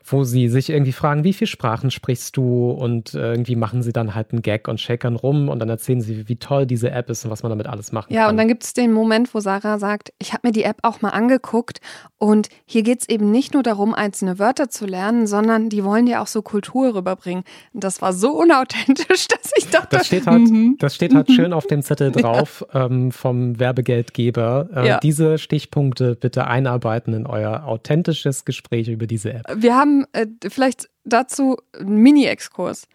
[0.06, 2.70] wo sie sich irgendwie fragen, wie viele Sprachen sprichst du?
[2.70, 6.00] Und äh, irgendwie machen sie dann halt einen Gag und shakern rum und dann erzählen
[6.02, 8.32] sie, wie toll diese App ist und was man damit alles machen Ja, kann.
[8.32, 11.00] und dann gibt es den Moment, wo Sarah sagt, ich habe mir die App auch
[11.00, 11.80] mal angeguckt
[12.18, 16.06] und hier geht es eben nicht nur darum, einzelne Wörter zu lernen, sondern die wollen
[16.06, 17.44] ja auch so Kultur rüberbringen.
[17.72, 20.76] Und das war so unauthentisch, dass ich dachte, Das steht halt, mhm.
[20.78, 24.68] das steht halt schön auf dem Zettel drauf ähm, vom Werbegeldgeber.
[24.74, 24.98] Äh, Ja.
[25.00, 29.44] Diese Stichpunkte bitte einarbeiten in euer authentisches Gespräch über diese App.
[29.56, 32.86] Wir haben äh, vielleicht dazu einen Mini-Exkurs.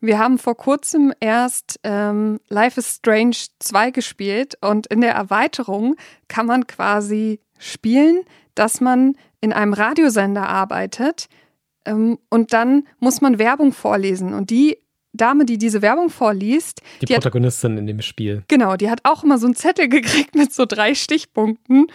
[0.00, 5.96] Wir haben vor kurzem erst ähm, Life is Strange 2 gespielt und in der Erweiterung
[6.28, 8.24] kann man quasi spielen,
[8.54, 11.28] dass man in einem Radiosender arbeitet
[11.86, 14.34] ähm, und dann muss man Werbung vorlesen.
[14.34, 14.78] Und die
[15.14, 18.42] Dame, die diese Werbung vorliest, Die, die hat Protagonistin in dem Spiel.
[18.48, 21.86] Genau, die hat auch immer so einen Zettel gekriegt mit so drei Stichpunkten,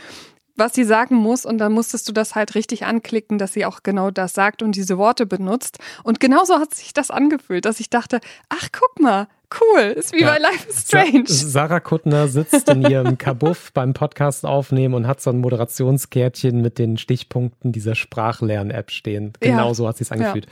[0.59, 1.45] was sie sagen muss.
[1.45, 4.75] Und dann musstest du das halt richtig anklicken, dass sie auch genau das sagt und
[4.75, 5.79] diese Worte benutzt.
[6.03, 9.27] Und genauso hat sich das angefühlt, dass ich dachte, ach, guck mal,
[9.61, 10.27] cool, ist wie Ja.
[10.33, 11.23] bei Life is Sa Strange.
[11.27, 16.77] Sarah Kuttner sitzt in ihrem Kabuff beim Podcast aufnehmen und hat so ein Moderationskärtchen mit
[16.77, 19.33] den Stichpunkten dieser Sprachlern-App stehen.
[19.41, 19.51] Ja.
[19.51, 20.45] Genau so hat sie es angefühlt.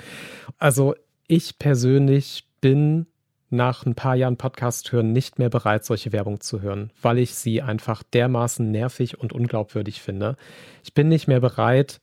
[0.57, 0.95] Also
[1.27, 3.05] ich persönlich bin
[3.49, 7.35] nach ein paar Jahren Podcast hören nicht mehr bereit, solche Werbung zu hören, weil ich
[7.35, 10.35] sie einfach dermaßen nervig und unglaubwürdig finde.
[10.83, 12.01] Ich bin nicht mehr bereit,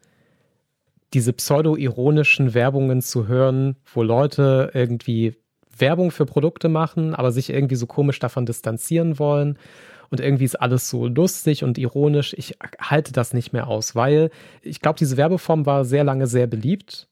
[1.13, 5.37] diese pseudo-ironischen Werbungen zu hören, wo Leute irgendwie
[5.77, 9.59] Werbung für Produkte machen, aber sich irgendwie so komisch davon distanzieren wollen.
[10.11, 12.35] Und irgendwie ist alles so lustig und ironisch.
[12.37, 14.31] Ich halte das nicht mehr aus, weil
[14.63, 17.09] ich glaube, diese Werbeform war sehr lange sehr beliebt.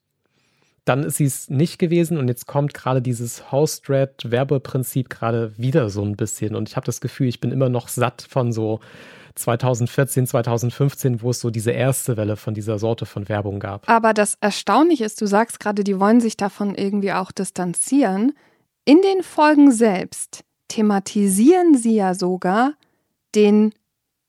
[0.84, 6.02] Dann ist sie es nicht gewesen und jetzt kommt gerade dieses Host-Red-Werbeprinzip gerade wieder so
[6.02, 6.56] ein bisschen.
[6.56, 8.80] Und ich habe das Gefühl, ich bin immer noch satt von so
[9.34, 13.88] 2014, 2015, wo es so diese erste Welle von dieser Sorte von Werbung gab.
[13.88, 18.32] Aber das Erstaunliche ist, du sagst gerade, die wollen sich davon irgendwie auch distanzieren.
[18.84, 22.74] In den Folgen selbst thematisieren sie ja sogar
[23.34, 23.72] den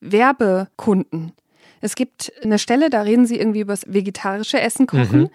[0.02, 1.34] Werbekunden.
[1.82, 5.22] Es gibt eine Stelle, da reden sie irgendwie über das vegetarische Essen kochen.
[5.24, 5.30] Mhm.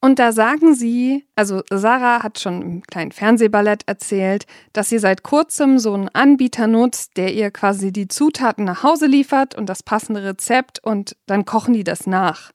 [0.00, 5.22] Und da sagen sie, also Sarah hat schon im kleinen Fernsehballett erzählt, dass sie seit
[5.22, 9.82] kurzem so einen Anbieter nutzt, der ihr quasi die Zutaten nach Hause liefert und das
[9.82, 12.52] passende Rezept und dann kochen die das nach.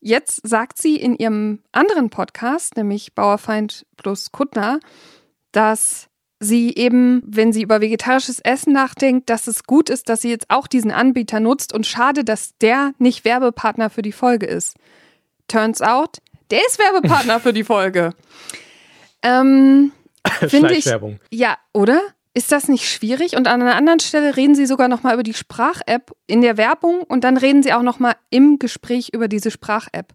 [0.00, 4.80] Jetzt sagt sie in ihrem anderen Podcast, nämlich Bauerfeind plus Kuttner,
[5.52, 6.08] dass
[6.40, 10.50] sie eben, wenn sie über vegetarisches Essen nachdenkt, dass es gut ist, dass sie jetzt
[10.50, 14.76] auch diesen Anbieter nutzt und schade, dass der nicht Werbepartner für die Folge ist.
[15.46, 16.18] Turns out,
[16.52, 18.14] der ist Werbepartner für die Folge.
[19.22, 19.90] Ähm,
[20.48, 20.84] Finde ich-
[21.30, 22.00] ja, oder?
[22.34, 23.36] Ist das nicht schwierig?
[23.36, 27.02] Und an einer anderen Stelle reden sie sogar nochmal über die Sprach-App in der Werbung
[27.02, 30.14] und dann reden sie auch nochmal im Gespräch über diese Sprach-App.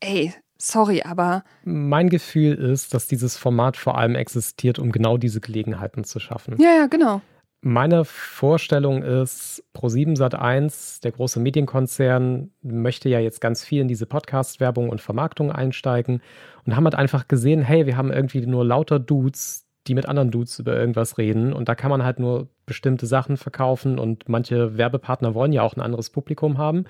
[0.00, 1.44] Ey, Sorry, aber.
[1.62, 6.56] Mein Gefühl ist, dass dieses Format vor allem existiert, um genau diese Gelegenheiten zu schaffen.
[6.60, 7.20] Ja, ja, genau.
[7.60, 14.06] Meine Vorstellung ist, Pro7 Sat1, der große Medienkonzern, möchte ja jetzt ganz viel in diese
[14.06, 16.22] Podcast-Werbung und Vermarktung einsteigen
[16.64, 20.30] und haben halt einfach gesehen, hey, wir haben irgendwie nur lauter Dudes, die mit anderen
[20.30, 24.78] Dudes über irgendwas reden und da kann man halt nur bestimmte Sachen verkaufen und manche
[24.78, 26.84] Werbepartner wollen ja auch ein anderes Publikum haben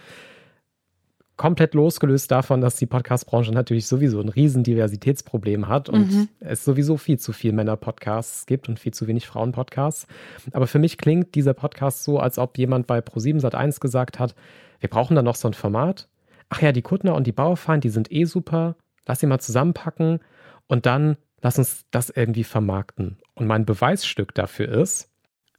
[1.38, 6.28] komplett losgelöst davon, dass die Podcast-Branche natürlich sowieso ein riesen Diversitätsproblem hat und mhm.
[6.40, 10.06] es sowieso viel zu viel Männer-Podcasts gibt und viel zu wenig Frauen-Podcasts.
[10.52, 14.34] Aber für mich klingt dieser Podcast so, als ob jemand bei Pro7 Sat1 gesagt hat,
[14.80, 16.08] wir brauchen da noch so ein Format.
[16.50, 18.76] Ach ja, die Kuttner und die Bauerfeind, die sind eh super.
[19.06, 20.20] Lass sie mal zusammenpacken
[20.66, 23.18] und dann lass uns das irgendwie vermarkten.
[23.34, 25.08] Und mein Beweisstück dafür ist.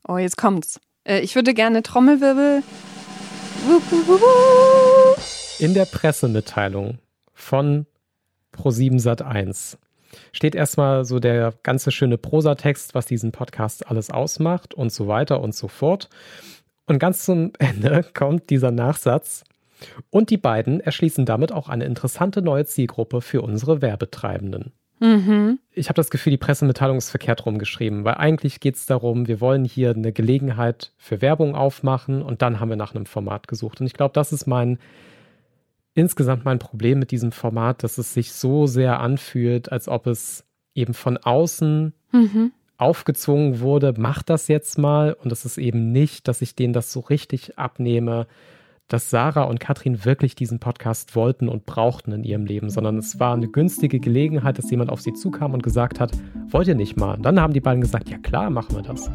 [0.06, 0.78] Oh, jetzt kommt's.
[1.04, 2.62] Äh, ich würde gerne Trommelwirbel.
[5.60, 7.00] In der Pressemitteilung
[7.34, 7.84] von
[8.56, 9.76] Pro7 Sat1
[10.32, 15.42] steht erstmal so der ganze schöne Prosatext, was diesen Podcast alles ausmacht und so weiter
[15.42, 16.08] und so fort.
[16.86, 19.44] Und ganz zum Ende kommt dieser Nachsatz.
[20.08, 24.72] Und die beiden erschließen damit auch eine interessante neue Zielgruppe für unsere Werbetreibenden.
[24.98, 25.58] Mhm.
[25.72, 29.42] Ich habe das Gefühl, die Pressemitteilung ist verkehrt rumgeschrieben, weil eigentlich geht es darum, wir
[29.42, 33.82] wollen hier eine Gelegenheit für Werbung aufmachen und dann haben wir nach einem Format gesucht.
[33.82, 34.78] Und ich glaube, das ist mein
[36.00, 40.44] insgesamt mein Problem mit diesem Format, dass es sich so sehr anfühlt, als ob es
[40.74, 42.52] eben von außen mhm.
[42.78, 45.12] aufgezwungen wurde, mach das jetzt mal.
[45.12, 48.26] Und es ist eben nicht, dass ich denen das so richtig abnehme,
[48.88, 53.20] dass Sarah und Katrin wirklich diesen Podcast wollten und brauchten in ihrem Leben, sondern es
[53.20, 56.10] war eine günstige Gelegenheit, dass jemand auf sie zukam und gesagt hat,
[56.48, 57.14] wollt ihr nicht mal?
[57.16, 59.08] Und dann haben die beiden gesagt, ja klar, machen wir das.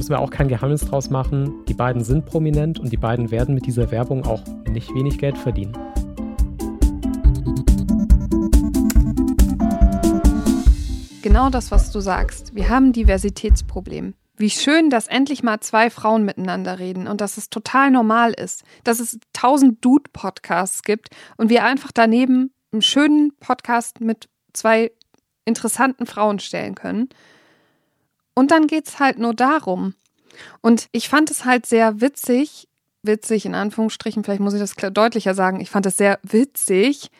[0.00, 3.54] Müssen wir auch kein Geheimnis draus machen, die beiden sind prominent und die beiden werden
[3.54, 5.74] mit dieser Werbung auch nicht wenig Geld verdienen.
[11.20, 12.54] Genau das, was du sagst.
[12.54, 14.14] Wir haben ein Diversitätsproblem.
[14.38, 18.64] Wie schön, dass endlich mal zwei Frauen miteinander reden und dass es total normal ist,
[18.84, 24.92] dass es tausend Dude-Podcasts gibt und wir einfach daneben einen schönen Podcast mit zwei
[25.44, 27.10] interessanten Frauen stellen können.
[28.34, 29.94] Und dann geht es halt nur darum.
[30.60, 32.68] Und ich fand es halt sehr witzig,
[33.02, 37.10] witzig in Anführungsstrichen, vielleicht muss ich das deutlicher sagen, ich fand es sehr witzig,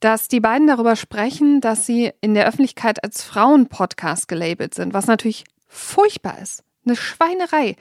[0.00, 5.06] dass die beiden darüber sprechen, dass sie in der Öffentlichkeit als Frauenpodcast gelabelt sind, was
[5.06, 6.62] natürlich furchtbar ist.
[6.84, 7.76] Eine Schweinerei.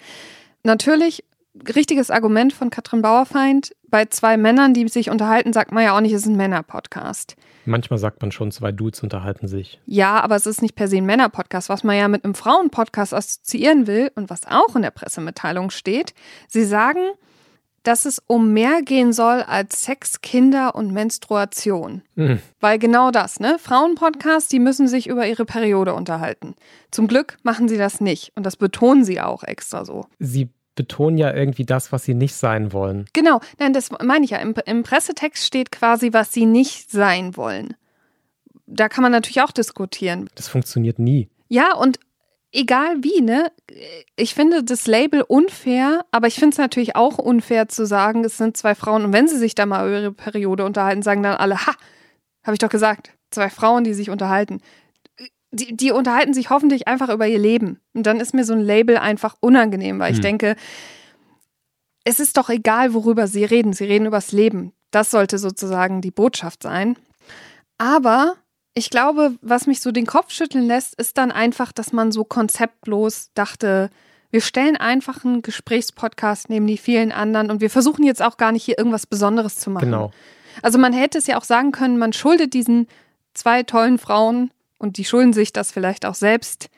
[0.64, 1.26] Natürlich
[1.68, 3.76] richtiges Argument von Katrin Bauerfeind.
[3.88, 7.36] Bei zwei Männern, die sich unterhalten, sagt man ja auch nicht, es ist ein Männer-Podcast.
[7.66, 9.80] Manchmal sagt man schon, zwei Dudes unterhalten sich.
[9.86, 13.14] Ja, aber es ist nicht per se ein Männer-Podcast, was man ja mit einem Frauen-Podcast
[13.14, 16.14] assoziieren will und was auch in der Pressemitteilung steht.
[16.48, 17.00] Sie sagen,
[17.84, 22.02] dass es um mehr gehen soll als Sex, Kinder und Menstruation.
[22.16, 22.40] Mhm.
[22.60, 23.58] Weil genau das, ne?
[23.60, 26.56] Frauen-Podcasts, die müssen sich über ihre Periode unterhalten.
[26.92, 30.06] Zum Glück machen sie das nicht und das betonen sie auch extra so.
[30.20, 33.06] Sie betonen ja irgendwie das, was sie nicht sein wollen.
[33.14, 34.38] Genau, nein, das meine ich ja.
[34.40, 37.76] Im, Im, Pressetext steht quasi, was sie nicht sein wollen.
[38.66, 40.30] Da kann man natürlich auch diskutieren.
[40.36, 41.30] Das funktioniert nie.
[41.50, 42.00] Ja, und
[42.52, 43.52] egal wie, ne?
[44.16, 48.38] Ich finde das Label unfair, aber ich finde es natürlich auch unfair zu sagen, es
[48.38, 51.36] sind zwei Frauen und wenn sie sich da mal über ihre Periode unterhalten, sagen dann
[51.36, 51.74] alle, ha,
[52.44, 54.62] habe ich doch gesagt, zwei Frauen, die sich unterhalten
[55.54, 57.80] die, die unterhalten sich hoffentlich einfach über ihr Leben.
[57.94, 60.16] Und dann ist mir so ein Label einfach unangenehm, weil hm.
[60.16, 60.56] ich denke,
[62.04, 63.72] es ist doch egal, worüber sie reden.
[63.72, 64.74] Sie reden übers Leben.
[64.92, 66.98] Das sollte sozusagen die Botschaft sein.
[67.78, 68.36] Aber
[68.74, 72.24] ich glaube, was mich so den Kopf schütteln lässt, ist dann einfach, dass man so
[72.24, 73.90] konzeptlos dachte,
[74.32, 78.52] wir stellen einfach einen Gesprächspodcast neben die vielen anderen und wir versuchen jetzt auch gar
[78.52, 79.86] nicht hier irgendwas Besonderes zu machen.
[79.86, 80.12] Genau.
[80.64, 82.88] Also man hätte es ja auch sagen können, man schuldet diesen
[83.36, 84.50] zwei tollen Frauen
[84.84, 86.70] und die schulden sich das vielleicht auch selbst,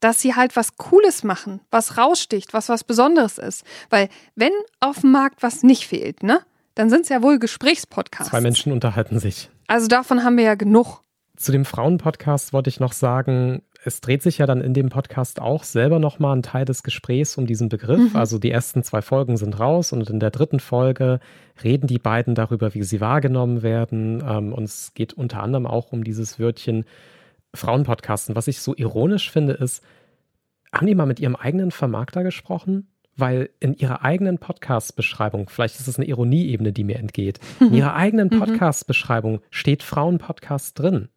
[0.00, 3.64] dass sie halt was Cooles machen, was raussticht, was was Besonderes ist.
[3.88, 4.50] Weil wenn
[4.80, 6.40] auf dem Markt was nicht fehlt, ne,
[6.74, 8.30] dann sind es ja wohl Gesprächspodcasts.
[8.30, 9.50] Zwei Menschen unterhalten sich.
[9.68, 11.02] Also davon haben wir ja genug.
[11.36, 15.40] Zu dem Frauenpodcast wollte ich noch sagen, es dreht sich ja dann in dem Podcast
[15.40, 18.12] auch selber nochmal ein Teil des Gesprächs um diesen Begriff.
[18.12, 18.16] Mhm.
[18.16, 21.20] Also die ersten zwei Folgen sind raus und in der dritten Folge
[21.62, 24.22] reden die beiden darüber, wie sie wahrgenommen werden.
[24.26, 26.84] Ähm, und es geht unter anderem auch um dieses Wörtchen
[27.54, 28.36] Frauenpodcasten.
[28.36, 29.82] Was ich so ironisch finde, ist,
[30.72, 32.88] haben die mal mit ihrem eigenen Vermarkter gesprochen?
[33.14, 37.94] Weil in ihrer eigenen Podcast-Beschreibung, vielleicht ist es eine Ironieebene, die mir entgeht, in ihrer
[37.94, 38.38] eigenen mhm.
[38.38, 41.08] Podcast-Beschreibung steht Frauenpodcast drin.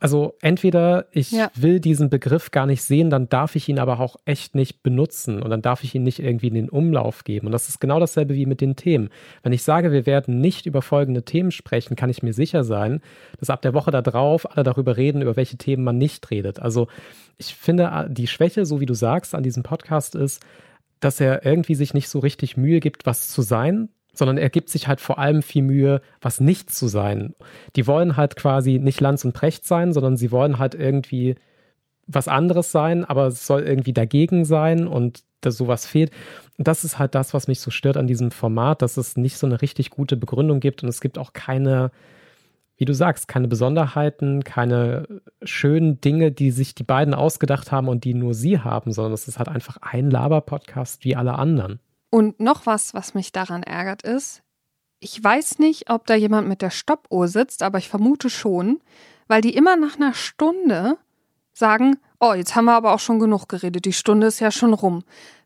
[0.00, 1.50] Also entweder ich Ja.
[1.54, 5.42] will diesen Begriff gar nicht sehen, dann darf ich ihn aber auch echt nicht benutzen
[5.42, 7.46] und dann darf ich ihn nicht irgendwie in den Umlauf geben.
[7.46, 9.10] Und das ist genau dasselbe wie mit den Themen.
[9.42, 13.02] Wenn ich sage, wir werden nicht über folgende Themen sprechen, kann ich mir sicher sein,
[13.38, 16.60] dass ab der Woche da drauf alle darüber reden, über welche Themen man nicht redet.
[16.60, 16.88] Also
[17.36, 20.42] ich finde, die Schwäche, so wie du sagst, an diesem Podcast ist,
[21.00, 23.90] dass er irgendwie sich nicht so richtig Mühe gibt, was zu sein,
[24.20, 27.34] sondern er gibt sich halt vor allem viel Mühe, was nicht zu sein.
[27.74, 31.36] Die wollen halt quasi nicht Lanz und Precht sein, sondern sie wollen halt irgendwie
[32.06, 36.10] was anderes sein, aber es soll irgendwie dagegen sein und dass sowas fehlt.
[36.58, 39.38] Und das ist halt das, was mich so stört an diesem Format, dass es nicht
[39.38, 41.90] so eine richtig gute Begründung gibt und es gibt auch keine,
[42.76, 45.06] wie du sagst, keine Besonderheiten, keine
[45.42, 49.28] schönen Dinge, die sich die beiden ausgedacht haben und die nur sie haben, sondern es
[49.28, 51.80] ist halt einfach ein Laber-Podcast wie alle anderen.
[52.10, 54.42] Und noch was, was mich daran ärgert, ist,
[54.98, 58.80] ich weiß nicht, ob da jemand mit der Stoppuhr sitzt, aber ich vermute schon,
[59.28, 60.98] weil die immer nach einer Stunde
[61.52, 64.74] sagen, oh, jetzt haben wir aber auch schon genug geredet, die Stunde ist ja schon
[64.74, 65.04] rum.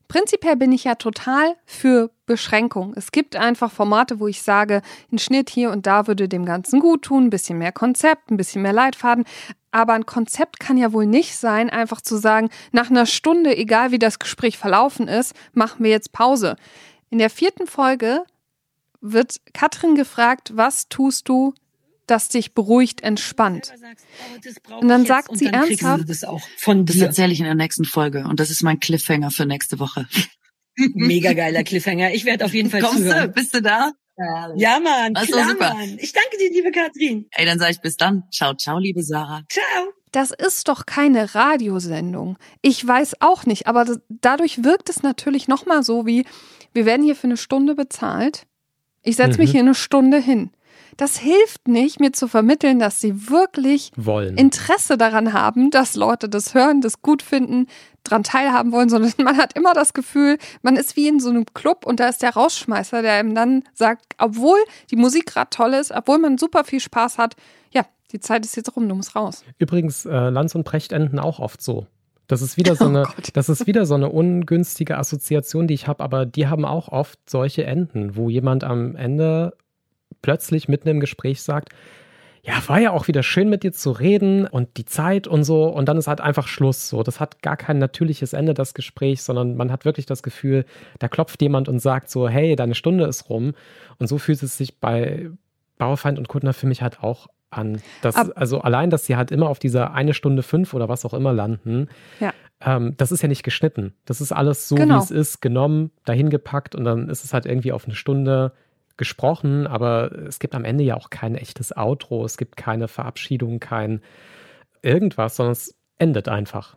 [0.09, 2.93] Prinzipiell bin ich ja total für Beschränkung.
[2.97, 4.83] Es gibt einfach Formate, wo ich sage,
[5.13, 8.37] ein Schnitt hier und da würde dem Ganzen gut tun, ein bisschen mehr Konzept, ein
[8.37, 9.25] bisschen mehr Leitfaden.
[9.71, 13.91] Aber ein Konzept kann ja wohl nicht sein, einfach zu sagen, nach einer Stunde, egal
[13.91, 16.57] wie das Gespräch verlaufen ist, machen wir jetzt Pause.
[17.11, 18.25] In der vierten Folge
[19.01, 21.55] wird Katrin gefragt, was tust du,
[22.07, 23.73] das dich beruhigt, entspannt.
[24.81, 27.07] Und dann sagt sie ernsthaft, das auch von Das dir.
[27.07, 30.07] erzähle ich in der nächsten Folge und das ist mein Cliffhanger für nächste Woche.
[30.95, 32.13] Mega geiler Cliffhanger.
[32.15, 33.03] Ich werde auf jeden Fall Kommst du?
[33.09, 33.33] zuhören.
[33.33, 33.93] Bist du da?
[34.57, 35.75] Ja, Mann, Das klar, super.
[35.75, 35.99] Mann.
[36.01, 37.27] Ich danke dir, liebe Katrin.
[37.33, 38.25] Ey, dann sage ich bis dann.
[38.33, 39.43] Ciao, ciao, liebe Sarah.
[39.51, 39.93] Ciao.
[40.13, 42.39] das ist doch keine Radiosendung.
[42.63, 46.25] Ich weiß auch nicht, aber das, dadurch wirkt es natürlich nochmal so wie,
[46.73, 48.47] wir werden hier für eine Stunde bezahlt.
[49.03, 49.53] Ich setze mich Mhm.
[49.53, 50.51] hier eine Stunde hin.
[50.97, 54.37] Das hilft nicht, mir zu vermitteln, dass sie wirklich Wollen.
[54.37, 57.67] Interesse daran haben, dass Leute das hören, das gut finden,
[58.05, 61.47] dran teilhaben wollen, sondern man hat immer das Gefühl, man ist wie in so einem
[61.55, 64.59] Club und da ist der Rausschmeißer, der einem dann sagt, obwohl
[64.91, 67.35] die Musik gerade toll ist, obwohl man super viel Spaß hat,
[67.73, 67.83] ja,
[68.13, 69.43] die Zeit ist jetzt rum, du musst raus.
[69.59, 71.87] Übrigens, äh, Lanz und Precht enden auch oft so.
[72.29, 73.31] Das ist wieder so Oh eine, Gott.
[73.35, 77.19] das ist wieder so eine ungünstige Assoziation, die ich habe, aber die haben auch oft
[77.29, 79.55] solche Enden, wo jemand am Ende
[80.25, 81.69] plötzlich mitten im Gespräch sagt,
[82.43, 85.65] ja, war ja auch wieder schön mit dir zu reden und die Zeit und so
[85.65, 87.03] und dann ist halt einfach Schluss so.
[87.03, 90.65] Das hat gar kein natürliches Ende, das Gespräch, sondern man hat wirklich das Gefühl,
[90.99, 93.53] da klopft jemand und sagt so, hey, deine Stunde ist rum
[93.99, 95.31] und so fühlt es sich bei
[95.79, 97.81] Bauerfeind und Kuttner für mich halt auch an.
[98.03, 101.05] Das, Ab- also allein, dass sie halt immer auf dieser eine Stunde fünf oder was
[101.05, 101.89] auch immer landen,
[102.21, 102.33] Ja.
[102.61, 103.95] ähm, das ist ja nicht geschnitten.
[104.05, 104.97] Das ist alles so, Genau.
[104.97, 108.53] wie es ist, genommen, dahin gepackt und dann ist es halt irgendwie auf eine Stunde
[108.97, 113.61] gesprochen, aber es gibt am Ende ja auch kein echtes Outro, es gibt keine Verabschiedung,
[113.61, 114.01] kein
[114.83, 116.77] irgendwas, sondern es endet einfach.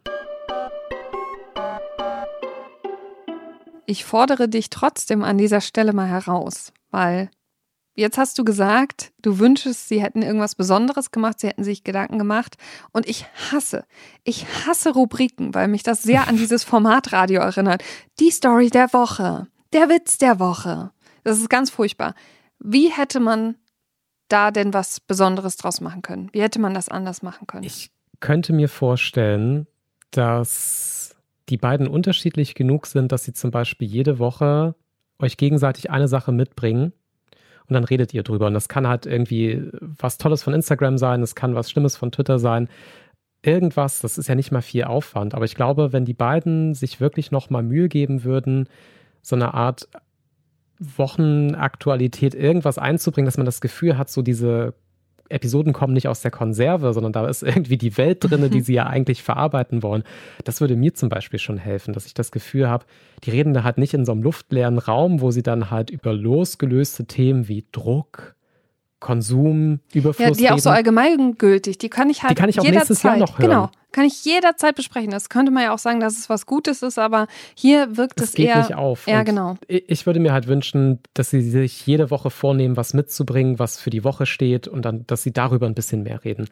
[3.85, 7.29] Ich fordere dich trotzdem an dieser Stelle mal heraus, weil
[7.95, 12.17] jetzt hast du gesagt, du wünschst, sie hätten irgendwas Besonderes gemacht, sie hätten sich Gedanken
[12.17, 12.57] gemacht.
[12.91, 13.85] Und ich hasse,
[14.23, 17.83] ich hasse Rubriken, weil mich das sehr an dieses Formatradio erinnert.
[18.19, 20.91] Die Story der Woche, der Witz der Woche.
[21.27, 22.15] Das ist ganz furchtbar.
[22.57, 23.55] Wie hätte man
[24.29, 26.29] da denn was Besonderes draus machen können?
[26.31, 27.65] Wie hätte man das anders machen können?
[27.65, 29.67] Ich könnte mir vorstellen,
[30.11, 31.17] dass
[31.49, 34.75] die beiden unterschiedlich genug sind, dass sie zum Beispiel jede Woche
[35.19, 36.93] euch gegenseitig eine Sache mitbringen
[37.67, 38.47] und dann redet ihr drüber.
[38.47, 42.13] Und das kann halt irgendwie was Tolles von Instagram sein, es kann was Schlimmes von
[42.13, 42.69] Twitter sein.
[43.41, 45.35] Irgendwas, das ist ja nicht mal viel Aufwand.
[45.35, 48.69] Aber ich glaube, wenn die beiden sich wirklich noch mal Mühe geben würden,
[49.21, 49.89] so eine Art
[50.79, 54.73] Wochenaktualität irgendwas einzubringen, dass man das Gefühl hat, so diese
[55.29, 58.73] Episoden kommen nicht aus der Konserve, sondern da ist irgendwie die Welt drin, die sie
[58.73, 60.03] ja eigentlich verarbeiten wollen.
[60.43, 62.85] Das würde mir zum Beispiel schon helfen, dass ich das Gefühl habe,
[63.23, 66.13] die reden da halt nicht in so einem luftleeren Raum, wo sie dann halt über
[66.13, 68.36] losgelöste Themen wie Druck,
[68.99, 70.77] Konsum, Überfluss Ja, die auch so reden.
[70.77, 71.77] allgemeingültig.
[71.77, 73.49] Die kann ich halt Die kann ich auch jederzeit, nächstes Jahr noch hören.
[73.49, 75.11] Genau, kann ich jederzeit besprechen.
[75.11, 78.29] Das könnte man ja auch sagen, dass es was Gutes ist, aber hier wirkt es
[78.29, 78.57] es geht eher.
[78.57, 79.07] nicht auf.
[79.07, 79.57] Ja, genau.
[79.67, 83.79] Ich ich würde mir halt wünschen, dass sie sich jede Woche vornehmen, was mitzubringen, was
[83.79, 86.47] für die Woche steht und dann, dass sie darüber ein bisschen mehr reden.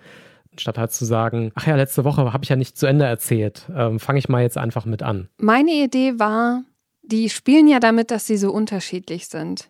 [0.58, 3.64] Statt halt zu sagen, ach ja, letzte Woche habe ich ja nicht zu Ende erzählt.
[3.76, 5.30] Ähm, Fange ich mal jetzt einfach mit an.
[5.38, 6.64] Meine Idee war,
[7.04, 9.70] die spielen ja damit, dass sie so unterschiedlich sind.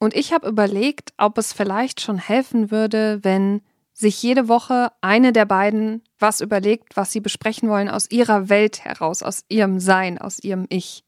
[0.00, 3.60] Und ich habe überlegt, ob es vielleicht schon helfen würde, wenn
[3.92, 8.82] sich jede Woche eine der beiden was überlegt, was sie besprechen wollen aus ihrer Welt
[8.82, 11.04] heraus, aus ihrem Sein, aus ihrem Ich.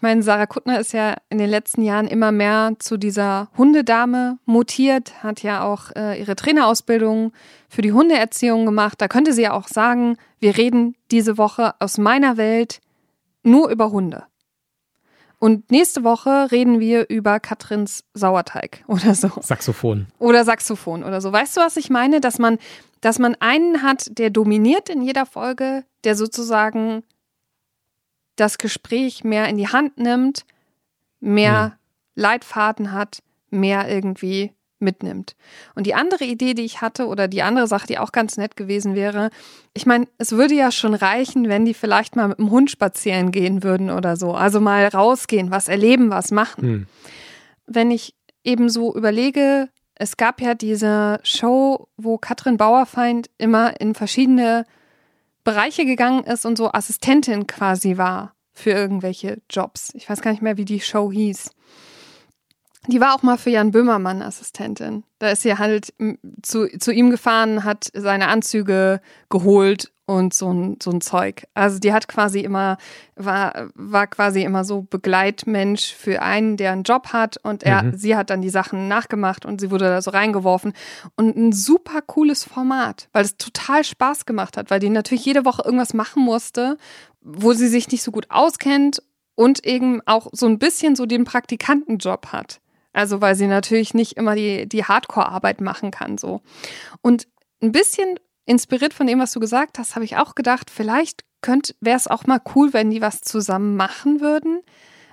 [0.00, 5.22] meine, Sarah Kuttner ist ja in den letzten Jahren immer mehr zu dieser Hundedame mutiert,
[5.22, 7.32] hat ja auch äh, ihre Trainerausbildung
[7.68, 8.98] für die Hundeerziehung gemacht.
[9.02, 12.80] Da könnte sie ja auch sagen, wir reden diese Woche aus meiner Welt
[13.42, 14.24] nur über Hunde.
[15.38, 19.30] Und nächste Woche reden wir über Katrins Sauerteig oder so.
[19.40, 20.06] Saxophon.
[20.18, 21.32] Oder Saxophon oder so.
[21.32, 22.20] Weißt du, was ich meine?
[22.20, 22.58] Dass man,
[23.00, 27.02] dass man einen hat, der dominiert in jeder Folge, der sozusagen
[28.36, 30.44] das Gespräch mehr in die Hand nimmt,
[31.20, 31.72] mehr hm.
[32.16, 35.36] Leitfaden hat, mehr irgendwie mitnimmt.
[35.74, 38.56] Und die andere Idee, die ich hatte, oder die andere Sache, die auch ganz nett
[38.56, 39.30] gewesen wäre,
[39.72, 43.32] ich meine, es würde ja schon reichen, wenn die vielleicht mal mit dem Hund spazieren
[43.32, 44.32] gehen würden oder so.
[44.32, 46.62] Also mal rausgehen, was erleben, was machen.
[46.62, 46.86] Hm.
[47.66, 48.14] Wenn ich
[48.44, 54.66] eben so überlege, es gab ja diese Show, wo Katrin Bauerfeind immer in verschiedene
[55.44, 59.92] Bereiche gegangen ist und so Assistentin quasi war für irgendwelche Jobs.
[59.94, 61.50] Ich weiß gar nicht mehr, wie die Show hieß.
[62.86, 65.04] Die war auch mal für Jan Böhmermann Assistentin.
[65.18, 65.94] Da ist sie halt
[66.42, 71.46] zu, zu ihm gefahren, hat seine Anzüge geholt und so ein, so ein Zeug.
[71.54, 72.76] Also die hat quasi immer,
[73.16, 77.96] war, war quasi immer so Begleitmensch für einen, der einen Job hat und er, mhm.
[77.96, 80.74] sie hat dann die Sachen nachgemacht und sie wurde da so reingeworfen.
[81.16, 85.46] Und ein super cooles Format, weil es total Spaß gemacht hat, weil die natürlich jede
[85.46, 86.76] Woche irgendwas machen musste,
[87.22, 89.02] wo sie sich nicht so gut auskennt
[89.36, 92.60] und eben auch so ein bisschen so den Praktikantenjob hat.
[92.94, 96.40] Also weil sie natürlich nicht immer die, die Hardcore-Arbeit machen kann so.
[97.02, 97.26] Und
[97.60, 101.24] ein bisschen inspiriert von dem, was du gesagt hast, habe ich auch gedacht, vielleicht
[101.80, 104.60] wäre es auch mal cool, wenn die was zusammen machen würden,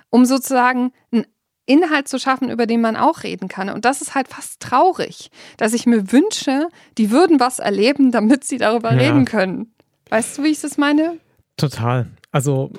[0.08, 1.26] um sozusagen einen
[1.66, 3.68] Inhalt zu schaffen, über den man auch reden kann.
[3.68, 8.44] Und das ist halt fast traurig, dass ich mir wünsche, die würden was erleben, damit
[8.44, 8.98] sie darüber ja.
[8.98, 9.74] reden können.
[10.08, 11.18] Weißt du, wie ich das meine?
[11.56, 12.06] Total.
[12.30, 12.72] Also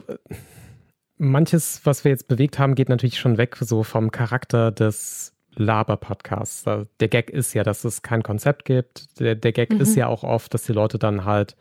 [1.24, 6.66] manches, was wir jetzt bewegt haben, geht natürlich schon weg so vom Charakter des Laber-Podcasts.
[7.00, 9.20] Der Gag ist ja, dass es kein Konzept gibt.
[9.20, 9.82] Der, der Gag mhm.
[9.82, 11.56] ist ja auch oft, dass die Leute dann halt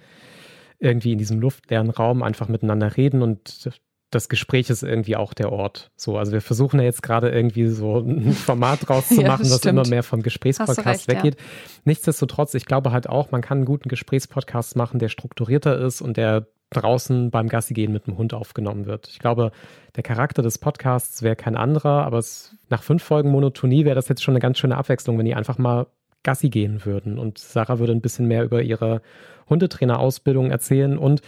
[0.79, 3.71] irgendwie in diesem luftleeren Raum einfach miteinander reden und
[4.11, 5.91] das Gespräch ist irgendwie auch der Ort.
[5.97, 9.51] So, also wir versuchen ja jetzt gerade irgendwie so ein Format draus zu machen, ja,
[9.51, 11.37] das, immer mehr vom Gesprächspodcast weggeht.
[11.39, 11.47] Ja.
[11.85, 16.19] Nichtsdestotrotz, ich glaube halt auch, man kann einen guten Gesprächspodcast machen, der strukturierter ist und
[16.19, 19.09] der draußen beim Gassi gehen mit dem Hund aufgenommen wird.
[19.09, 19.53] Ich glaube,
[19.97, 24.09] der Charakter des Podcasts wäre kein anderer, aber es, nach fünf Folgen Monotonie wäre das
[24.09, 25.87] jetzt schon eine ganz schöne Abwechslung, wenn die einfach mal
[26.23, 27.19] Gassi gehen würden.
[27.19, 29.03] Und Sarah würde ein bisschen mehr über ihre
[29.49, 31.23] Hundetrainerausbildung erzählen und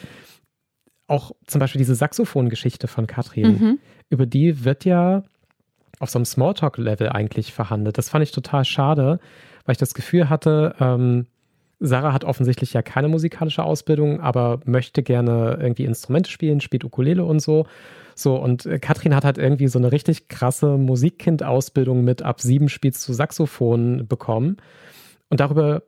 [1.06, 3.78] auch zum Beispiel diese Saxophon-Geschichte von Katrin, mhm.
[4.08, 5.22] über die wird ja
[5.98, 7.98] auf so einem Smalltalk-Level eigentlich verhandelt.
[7.98, 9.20] Das fand ich total schade,
[9.64, 11.26] weil ich das Gefühl hatte, ähm,
[11.86, 17.24] Sarah hat offensichtlich ja keine musikalische Ausbildung, aber möchte gerne irgendwie Instrumente spielen, spielt Ukulele
[17.24, 17.66] und so.
[18.14, 22.68] So, und äh, Katrin hat halt irgendwie so eine richtig krasse Musikkind-Ausbildung mit ab sieben
[22.68, 24.56] spielst du Saxophon bekommen.
[25.30, 25.82] Und darüber,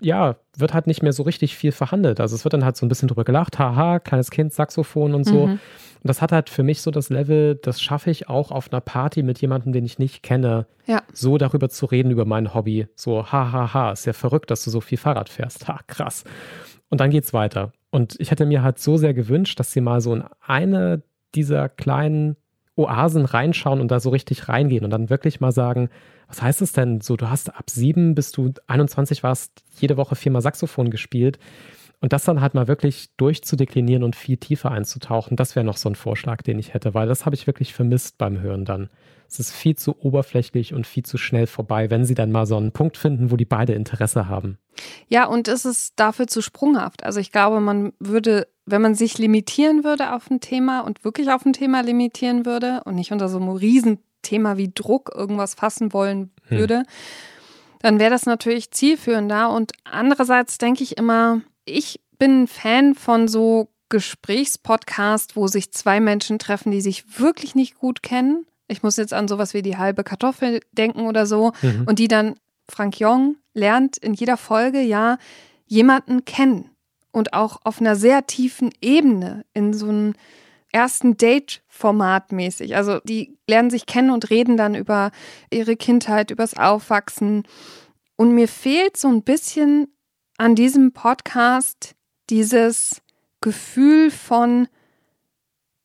[0.00, 2.20] ja, wird halt nicht mehr so richtig viel verhandelt.
[2.20, 5.24] Also es wird dann halt so ein bisschen drüber gelacht, haha, kleines Kind, Saxophon und
[5.24, 5.48] so.
[5.48, 5.60] Mhm.
[6.02, 8.80] Und das hat halt für mich so das Level, das schaffe ich auch auf einer
[8.80, 11.02] Party mit jemandem, den ich nicht kenne, ja.
[11.12, 12.86] so darüber zu reden über mein Hobby.
[12.94, 15.68] So, ha, ha, ha, ist ja verrückt, dass du so viel Fahrrad fährst.
[15.68, 16.24] Ha, krass.
[16.88, 17.72] Und dann geht's weiter.
[17.90, 21.02] Und ich hätte mir halt so sehr gewünscht, dass sie mal so in eine
[21.34, 22.36] dieser kleinen
[22.76, 25.88] Oasen reinschauen und da so richtig reingehen und dann wirklich mal sagen,
[26.28, 30.14] was heißt es denn so, du hast ab sieben bis du 21 warst, jede Woche
[30.14, 31.38] viermal Saxophon gespielt.
[32.00, 35.88] Und das dann halt mal wirklich durchzudeklinieren und viel tiefer einzutauchen, das wäre noch so
[35.88, 38.90] ein Vorschlag, den ich hätte, weil das habe ich wirklich vermisst beim Hören dann.
[39.28, 42.56] Es ist viel zu oberflächlich und viel zu schnell vorbei, wenn sie dann mal so
[42.56, 44.58] einen Punkt finden, wo die beide Interesse haben.
[45.08, 47.04] Ja, und es ist dafür zu sprunghaft.
[47.04, 51.30] Also ich glaube, man würde, wenn man sich limitieren würde auf ein Thema und wirklich
[51.30, 55.92] auf ein Thema limitieren würde und nicht unter so einem Riesenthema wie Druck irgendwas fassen
[55.92, 56.58] wollen hm.
[56.58, 56.84] würde, hm.
[57.80, 59.50] dann wäre das natürlich zielführender.
[59.50, 66.00] Und andererseits denke ich immer, ich bin ein Fan von so Gesprächspodcasts, wo sich zwei
[66.00, 68.46] Menschen treffen, die sich wirklich nicht gut kennen.
[68.68, 71.52] Ich muss jetzt an sowas wie die halbe Kartoffel denken oder so.
[71.62, 71.84] Mhm.
[71.86, 72.34] Und die dann,
[72.68, 75.18] Frank Jong lernt in jeder Folge ja
[75.66, 76.70] jemanden kennen.
[77.12, 80.14] Und auch auf einer sehr tiefen Ebene, in so einem
[80.72, 82.76] ersten Date-Format mäßig.
[82.76, 85.10] Also die lernen sich kennen und reden dann über
[85.50, 87.44] ihre Kindheit, übers Aufwachsen.
[88.16, 89.88] Und mir fehlt so ein bisschen
[90.38, 91.94] an diesem Podcast
[92.30, 93.02] dieses
[93.40, 94.68] Gefühl von,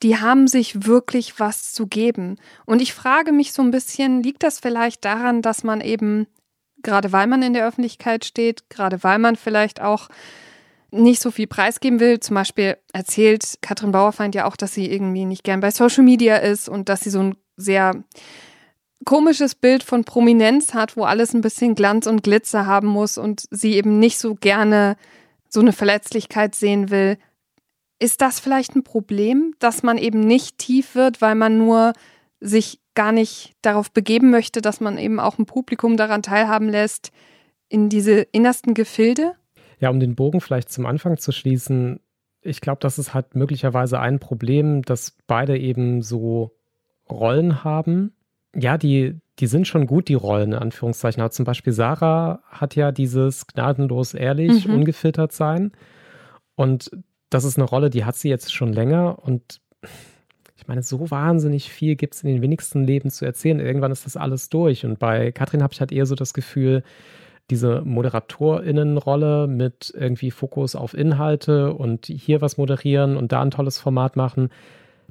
[0.04, 2.38] die haben sich wirklich was zu geben.
[2.66, 6.28] Und ich frage mich so ein bisschen, liegt das vielleicht daran, dass man eben,
[6.82, 10.10] gerade weil man in der Öffentlichkeit steht, gerade weil man vielleicht auch
[10.90, 12.20] nicht so viel preisgeben will.
[12.20, 16.38] Zum Beispiel erzählt Katrin Bauerfeind ja auch, dass sie irgendwie nicht gern bei Social Media
[16.38, 18.04] ist und dass sie so ein sehr
[19.06, 23.46] komisches Bild von Prominenz hat, wo alles ein bisschen Glanz und Glitzer haben muss und
[23.50, 24.96] sie eben nicht so gerne
[25.50, 27.18] so eine Verletzlichkeit sehen will.
[28.00, 31.94] Ist das vielleicht ein Problem, dass man eben nicht tief wird, weil man nur
[32.40, 37.12] sich gar nicht darauf begeben möchte, dass man eben auch ein Publikum daran teilhaben lässt
[37.70, 39.34] in diese innersten Gefilde?
[39.80, 42.00] Ja, um den Bogen vielleicht zum Anfang zu schließen,
[42.42, 46.52] ich glaube, das ist halt möglicherweise ein Problem, dass beide eben so
[47.10, 48.14] Rollen haben.
[48.56, 51.22] Ja, die, die sind schon gut, die Rollen, in Anführungszeichen.
[51.22, 54.76] Aber zum Beispiel Sarah hat ja dieses gnadenlos ehrlich, mhm.
[54.76, 55.72] ungefiltert sein.
[56.56, 56.92] Und
[57.30, 59.20] das ist eine Rolle, die hat sie jetzt schon länger.
[59.20, 59.62] Und
[60.58, 63.60] ich meine, so wahnsinnig viel gibt es in den wenigsten Leben zu erzählen.
[63.60, 64.86] Irgendwann ist das alles durch.
[64.86, 66.84] Und bei Katrin habe ich halt eher so das Gefühl,
[67.50, 73.80] diese ModeratorInnenrolle mit irgendwie Fokus auf Inhalte und hier was moderieren und da ein tolles
[73.80, 74.50] Format machen,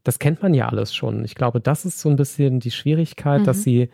[0.04, 1.24] das kennt man ja alles schon.
[1.24, 3.44] Ich glaube, das ist so ein bisschen die Schwierigkeit, mhm.
[3.44, 3.90] dass sie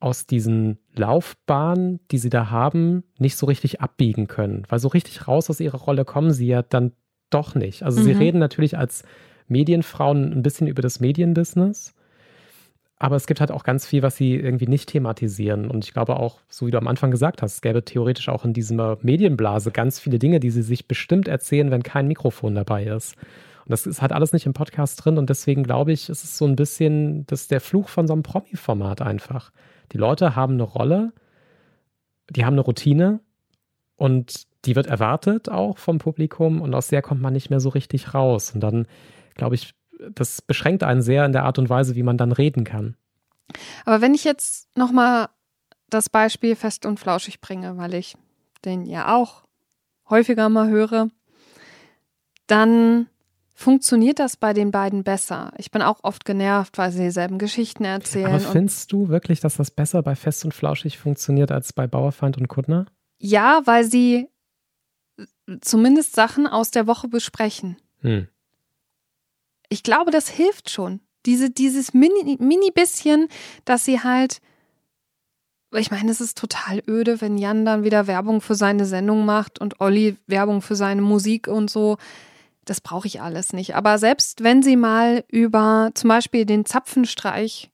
[0.00, 4.64] aus diesen Laufbahnen, die sie da haben, nicht so richtig abbiegen können.
[4.68, 6.92] Weil so richtig raus aus ihrer Rolle kommen sie ja dann
[7.30, 7.82] doch nicht.
[7.82, 8.04] Also mhm.
[8.04, 9.04] sie reden natürlich als
[9.48, 11.94] Medienfrauen ein bisschen über das Medienbusiness
[13.04, 15.70] aber es gibt halt auch ganz viel, was sie irgendwie nicht thematisieren.
[15.70, 18.44] Und ich glaube auch, so wie du am Anfang gesagt hast, es gäbe theoretisch auch
[18.44, 22.84] in dieser Medienblase ganz viele Dinge, die sie sich bestimmt erzählen, wenn kein Mikrofon dabei
[22.84, 23.16] ist.
[23.64, 25.18] Und das ist halt alles nicht im Podcast drin.
[25.18, 28.22] Und deswegen glaube ich, ist es so ein bisschen, das der Fluch von so einem
[28.22, 29.50] Promi-Format einfach.
[29.92, 31.12] Die Leute haben eine Rolle,
[32.30, 33.20] die haben eine Routine
[33.96, 37.68] und die wird erwartet auch vom Publikum und aus der kommt man nicht mehr so
[37.68, 38.52] richtig raus.
[38.54, 38.86] Und dann,
[39.34, 39.74] glaube ich,
[40.12, 42.96] das beschränkt einen sehr in der Art und Weise, wie man dann reden kann.
[43.84, 45.28] Aber wenn ich jetzt nochmal
[45.90, 48.16] das Beispiel fest und flauschig bringe, weil ich
[48.64, 49.44] den ja auch
[50.08, 51.08] häufiger mal höre,
[52.46, 53.06] dann
[53.54, 55.52] funktioniert das bei den beiden besser.
[55.58, 58.26] Ich bin auch oft genervt, weil sie dieselben Geschichten erzählen.
[58.26, 62.36] Aber findest du wirklich, dass das besser bei Fest und Flauschig funktioniert als bei Bauerfeind
[62.36, 62.86] und Kuttner?
[63.18, 64.28] Ja, weil sie
[65.60, 67.76] zumindest Sachen aus der Woche besprechen.
[68.00, 68.28] Hm
[69.74, 71.00] ich glaube, das hilft schon.
[71.26, 73.28] Diese, dieses mini, mini bisschen,
[73.64, 74.40] dass sie halt,
[75.72, 79.60] ich meine, es ist total öde, wenn Jan dann wieder Werbung für seine Sendung macht
[79.60, 81.96] und Olli Werbung für seine Musik und so.
[82.64, 83.74] Das brauche ich alles nicht.
[83.74, 87.70] Aber selbst wenn sie mal über zum Beispiel den Zapfenstreich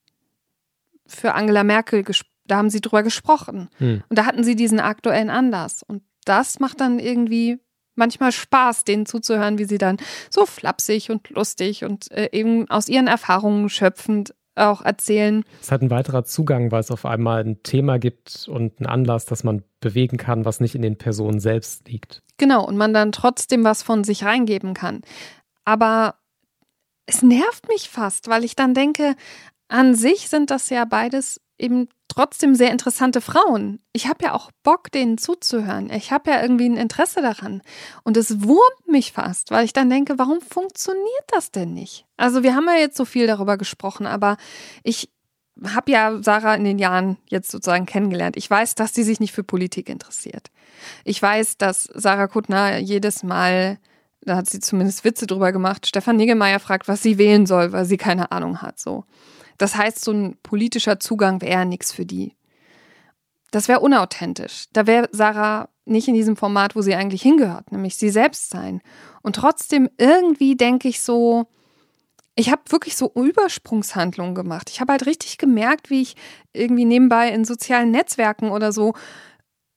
[1.05, 2.05] für Angela Merkel,
[2.45, 3.69] da haben sie drüber gesprochen.
[3.77, 4.03] Hm.
[4.09, 5.83] Und da hatten sie diesen aktuellen Anlass.
[5.83, 7.59] Und das macht dann irgendwie
[7.95, 9.97] manchmal Spaß, denen zuzuhören, wie sie dann
[10.29, 15.43] so flapsig und lustig und äh, eben aus ihren Erfahrungen schöpfend auch erzählen.
[15.61, 19.25] Es hat ein weiterer Zugang, weil es auf einmal ein Thema gibt und einen Anlass,
[19.25, 22.21] das man bewegen kann, was nicht in den Personen selbst liegt.
[22.37, 25.01] Genau, und man dann trotzdem was von sich reingeben kann.
[25.65, 26.15] Aber
[27.05, 29.15] es nervt mich fast, weil ich dann denke,
[29.67, 33.79] an sich sind das ja beides eben trotzdem sehr interessante Frauen.
[33.93, 35.89] Ich habe ja auch Bock, denen zuzuhören.
[35.89, 37.61] Ich habe ja irgendwie ein Interesse daran.
[38.03, 42.05] Und es wurmt mich fast, weil ich dann denke, warum funktioniert das denn nicht?
[42.17, 44.37] Also wir haben ja jetzt so viel darüber gesprochen, aber
[44.83, 45.09] ich
[45.63, 48.35] habe ja Sarah in den Jahren jetzt sozusagen kennengelernt.
[48.35, 50.47] Ich weiß, dass sie sich nicht für Politik interessiert.
[51.05, 53.77] Ich weiß, dass Sarah Kuttner jedes Mal,
[54.21, 57.85] da hat sie zumindest Witze drüber gemacht, Stefan Niggemeier fragt, was sie wählen soll, weil
[57.85, 58.79] sie keine Ahnung hat.
[58.79, 59.05] So.
[59.61, 62.35] Das heißt, so ein politischer Zugang wäre nichts für die.
[63.51, 64.65] Das wäre unauthentisch.
[64.73, 68.81] Da wäre Sarah nicht in diesem Format, wo sie eigentlich hingehört, nämlich sie selbst sein.
[69.21, 71.45] Und trotzdem irgendwie denke ich so,
[72.35, 74.71] ich habe wirklich so Übersprungshandlungen gemacht.
[74.71, 76.15] Ich habe halt richtig gemerkt, wie ich
[76.53, 78.93] irgendwie nebenbei in sozialen Netzwerken oder so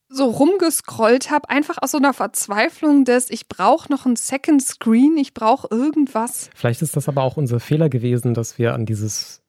[0.09, 5.16] so rumgescrollt habe, einfach aus so einer Verzweiflung des, ich brauche noch ein Second Screen,
[5.16, 6.51] ich brauche irgendwas.
[6.55, 9.43] Vielleicht ist das aber auch unser Fehler gewesen, dass wir an dieses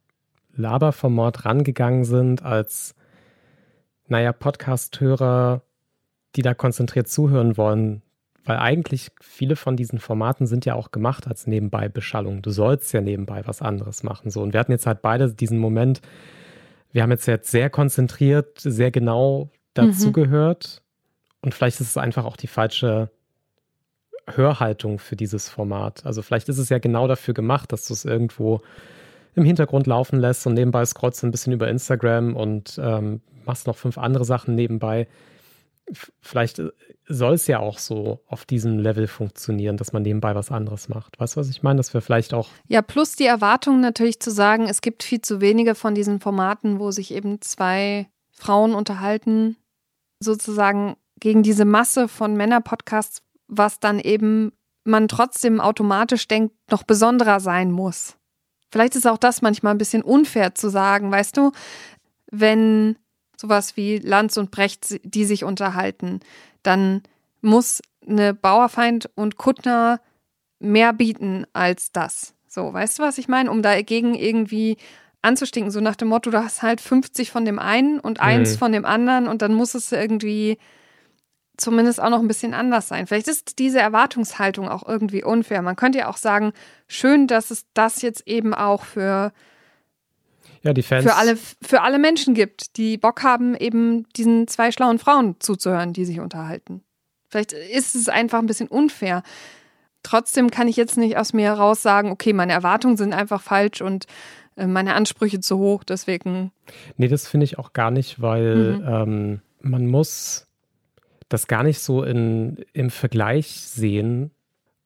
[0.55, 2.95] Laberformat rangegangen sind als,
[4.07, 5.61] naja, Podcast-Hörer,
[6.35, 8.01] die da konzentriert zuhören wollen.
[8.45, 12.43] Weil eigentlich viele von diesen Formaten sind ja auch gemacht als Nebenbei-Beschallung.
[12.43, 14.29] Du sollst ja nebenbei was anderes machen.
[14.29, 14.43] So.
[14.43, 16.01] Und wir hatten jetzt halt beide diesen Moment,
[16.91, 20.81] wir haben jetzt, jetzt sehr konzentriert, sehr genau dazugehört.
[20.81, 21.37] Mhm.
[21.41, 23.09] Und vielleicht ist es einfach auch die falsche
[24.27, 26.05] Hörhaltung für dieses Format.
[26.05, 28.61] Also vielleicht ist es ja genau dafür gemacht, dass du es irgendwo
[29.35, 33.67] im Hintergrund laufen lässt und nebenbei scrollst du ein bisschen über Instagram und ähm, machst
[33.67, 35.07] noch fünf andere Sachen nebenbei.
[36.21, 36.71] Vielleicht äh,
[37.07, 41.19] soll es ja auch so auf diesem Level funktionieren, dass man nebenbei was anderes macht.
[41.19, 41.77] Weißt du, was ich meine?
[41.77, 42.49] Dass wir vielleicht auch.
[42.67, 46.79] Ja, plus die Erwartung natürlich zu sagen, es gibt viel zu wenige von diesen Formaten,
[46.79, 49.57] wo sich eben zwei Frauen unterhalten,
[50.19, 54.51] sozusagen gegen diese Masse von Männer-Podcasts was dann eben
[54.83, 58.17] man trotzdem automatisch denkt, noch besonderer sein muss.
[58.71, 61.51] Vielleicht ist auch das manchmal ein bisschen unfair zu sagen, weißt du,
[62.31, 62.97] wenn
[63.37, 66.19] sowas wie Lanz und Brecht, die sich unterhalten,
[66.63, 67.03] dann
[67.41, 69.99] muss eine Bauerfeind und Kuttner
[70.59, 72.33] mehr bieten als das.
[72.47, 73.51] So, weißt du, was ich meine?
[73.51, 74.77] Um dagegen irgendwie
[75.21, 78.57] anzustinken, so nach dem Motto, du hast halt 50 von dem einen und eins mhm.
[78.57, 80.57] von dem anderen und dann muss es irgendwie
[81.57, 83.07] zumindest auch noch ein bisschen anders sein.
[83.07, 85.61] Vielleicht ist diese Erwartungshaltung auch irgendwie unfair.
[85.61, 86.53] Man könnte ja auch sagen,
[86.87, 89.31] schön, dass es das jetzt eben auch für
[90.63, 91.05] ja, die Fans.
[91.05, 95.93] Für alle, für alle Menschen gibt, die Bock haben, eben diesen zwei schlauen Frauen zuzuhören,
[95.93, 96.81] die sich unterhalten.
[97.29, 99.21] Vielleicht ist es einfach ein bisschen unfair.
[100.01, 103.81] Trotzdem kann ich jetzt nicht aus mir heraus sagen, okay, meine Erwartungen sind einfach falsch
[103.81, 104.05] und
[104.55, 106.51] äh, meine Ansprüche zu hoch, deswegen.
[106.97, 108.87] Nee, das finde ich auch gar nicht, weil mhm.
[108.87, 110.44] ähm, man muss
[111.29, 114.31] das gar nicht so in, im Vergleich sehen,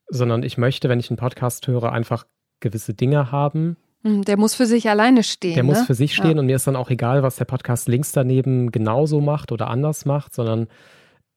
[0.08, 2.26] sondern ich möchte, wenn ich einen Podcast höre, einfach
[2.60, 5.56] gewisse Dinge haben, hm, der muss für sich alleine stehen.
[5.56, 5.70] Der ne?
[5.70, 6.40] muss für sich stehen ja.
[6.40, 10.06] und mir ist dann auch egal, was der Podcast links daneben genauso macht oder anders
[10.06, 10.68] macht, sondern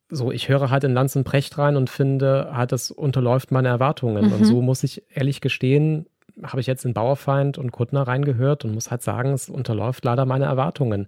[0.08, 3.68] so, ich höre halt in Lanz und Precht rein und finde, halt, das unterläuft meine
[3.68, 4.26] Erwartungen.
[4.26, 4.32] Mhm.
[4.32, 6.06] Und so muss ich ehrlich gestehen,
[6.42, 10.24] habe ich jetzt in Bauerfeind und Kuttner reingehört und muss halt sagen, es unterläuft leider
[10.24, 11.06] meine Erwartungen.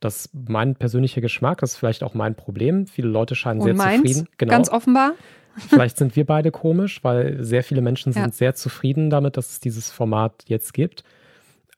[0.00, 2.86] Das mein persönlicher Geschmack ist vielleicht auch mein Problem.
[2.86, 4.28] Viele Leute scheinen und sehr meins, zufrieden.
[4.38, 4.50] Genau.
[4.52, 5.12] Ganz offenbar.
[5.68, 8.30] Vielleicht sind wir beide komisch, weil sehr viele Menschen sind ja.
[8.30, 11.02] sehr zufrieden damit, dass es dieses Format jetzt gibt.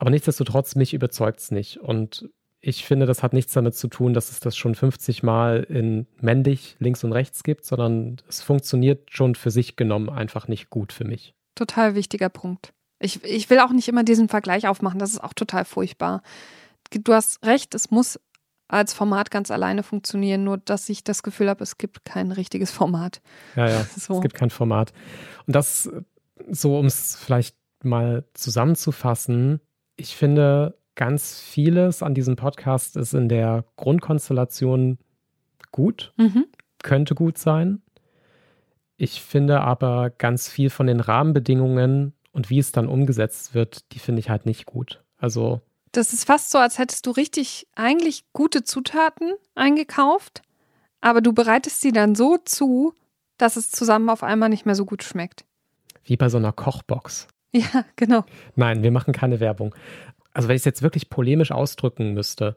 [0.00, 1.78] Aber nichtsdestotrotz, mich überzeugt es nicht.
[1.78, 2.28] Und
[2.60, 6.06] ich finde, das hat nichts damit zu tun, dass es das schon 50 Mal in
[6.20, 10.92] männlich links und rechts gibt, sondern es funktioniert schon für sich genommen einfach nicht gut
[10.92, 11.34] für mich.
[11.54, 12.72] Total wichtiger Punkt.
[13.00, 16.22] Ich, ich will auch nicht immer diesen Vergleich aufmachen, das ist auch total furchtbar.
[16.90, 18.18] Du hast recht, es muss
[18.68, 22.70] als Format ganz alleine funktionieren, nur dass ich das Gefühl habe, es gibt kein richtiges
[22.70, 23.20] Format.
[23.56, 24.16] Ja, ja, so.
[24.16, 24.92] es gibt kein Format.
[25.46, 25.90] Und das,
[26.50, 29.60] so um es vielleicht mal zusammenzufassen,
[29.96, 34.98] ich finde, ganz vieles an diesem Podcast ist in der Grundkonstellation
[35.70, 36.46] gut, mhm.
[36.82, 37.82] könnte gut sein.
[38.96, 43.98] Ich finde aber ganz viel von den Rahmenbedingungen und wie es dann umgesetzt wird, die
[43.98, 45.02] finde ich halt nicht gut.
[45.18, 45.60] Also
[45.90, 50.42] das ist fast so, als hättest du richtig eigentlich gute Zutaten eingekauft,
[51.00, 52.94] aber du bereitest sie dann so zu,
[53.38, 55.44] dass es zusammen auf einmal nicht mehr so gut schmeckt.
[56.04, 57.26] Wie bei so einer Kochbox.
[57.50, 58.24] Ja, genau.
[58.54, 59.74] Nein, wir machen keine Werbung.
[60.32, 62.54] Also wenn ich es jetzt wirklich polemisch ausdrücken müsste,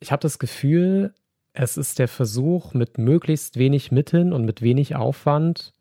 [0.00, 1.12] ich habe das Gefühl,
[1.52, 5.74] es ist der Versuch, mit möglichst wenig Mitteln und mit wenig Aufwand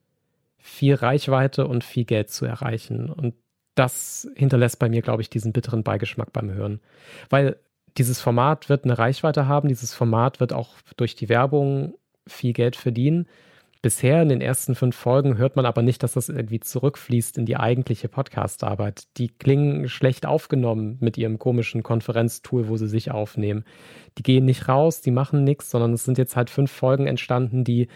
[0.57, 3.09] viel Reichweite und viel Geld zu erreichen.
[3.09, 3.35] Und
[3.75, 6.81] das hinterlässt bei mir, glaube ich, diesen bitteren Beigeschmack beim Hören.
[7.29, 7.57] Weil
[7.97, 11.95] dieses Format wird eine Reichweite haben, dieses Format wird auch durch die Werbung
[12.27, 13.27] viel Geld verdienen.
[13.81, 17.45] Bisher in den ersten fünf Folgen hört man aber nicht, dass das irgendwie zurückfließt in
[17.45, 19.03] die eigentliche Podcastarbeit.
[19.17, 23.65] Die klingen schlecht aufgenommen mit ihrem komischen Konferenztool, wo sie sich aufnehmen.
[24.17, 27.63] Die gehen nicht raus, die machen nichts, sondern es sind jetzt halt fünf Folgen entstanden,
[27.63, 27.87] die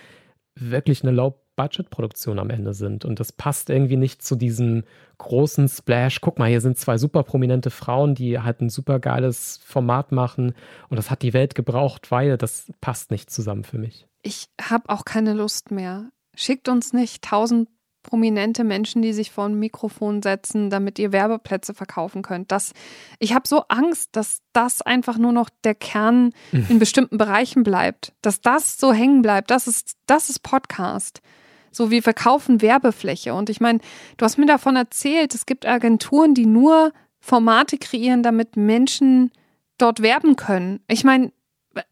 [0.55, 3.06] wirklich eine Low Budget-Produktion am Ende sind.
[3.06, 4.84] Und das passt irgendwie nicht zu diesem
[5.18, 6.22] großen Splash.
[6.22, 10.54] Guck mal, hier sind zwei super prominente Frauen, die halt ein super geiles Format machen.
[10.89, 14.08] Und das hat die Welt gebraucht, weil das passt nicht zusammen für mich.
[14.24, 16.10] Ich habe auch keine Lust mehr.
[16.36, 17.68] Schickt uns nicht tausend
[18.04, 22.52] prominente Menschen, die sich vor ein Mikrofon setzen, damit ihr Werbeplätze verkaufen könnt.
[22.52, 22.74] Das,
[23.20, 28.14] ich habe so Angst, dass das einfach nur noch der Kern in bestimmten Bereichen bleibt,
[28.22, 29.52] dass das so hängen bleibt.
[29.52, 31.22] Das ist, das ist Podcast.
[31.72, 33.34] So, wir verkaufen Werbefläche.
[33.34, 33.80] Und ich meine,
[34.17, 39.32] du hast mir davon erzählt, es gibt Agenturen, die nur Formate kreieren, damit Menschen
[39.78, 40.81] dort werben können.
[40.88, 41.31] Ich meine,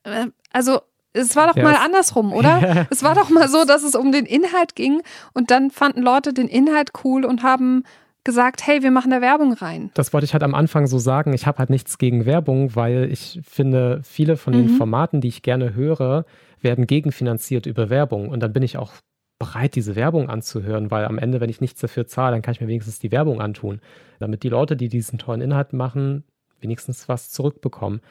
[0.03, 0.79] äh, also
[1.13, 2.59] es war doch ja, mal andersrum, oder?
[2.59, 2.87] Ja.
[2.89, 5.01] Es war doch mal so, dass es um den Inhalt ging
[5.33, 7.83] und dann fanden Leute den Inhalt cool und haben
[8.23, 9.91] gesagt, hey, wir machen da Werbung rein.
[9.93, 11.33] Das wollte ich halt am Anfang so sagen.
[11.33, 14.77] Ich habe halt nichts gegen Werbung, weil ich finde, viele von den mhm.
[14.77, 16.25] Formaten, die ich gerne höre,
[16.61, 18.29] werden gegenfinanziert über Werbung.
[18.29, 18.91] Und dann bin ich auch
[19.39, 22.61] bereit, diese Werbung anzuhören, weil am Ende, wenn ich nichts dafür zahle, dann kann ich
[22.61, 23.79] mir wenigstens die Werbung antun,
[24.19, 26.25] damit die Leute, die diesen tollen Inhalt machen,
[26.59, 28.01] wenigstens was zurückbekommen.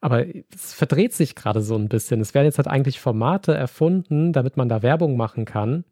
[0.00, 0.24] Aber
[0.54, 2.20] es verdreht sich gerade so ein bisschen.
[2.20, 5.84] Es werden jetzt halt eigentlich Formate erfunden, damit man da Werbung machen kann.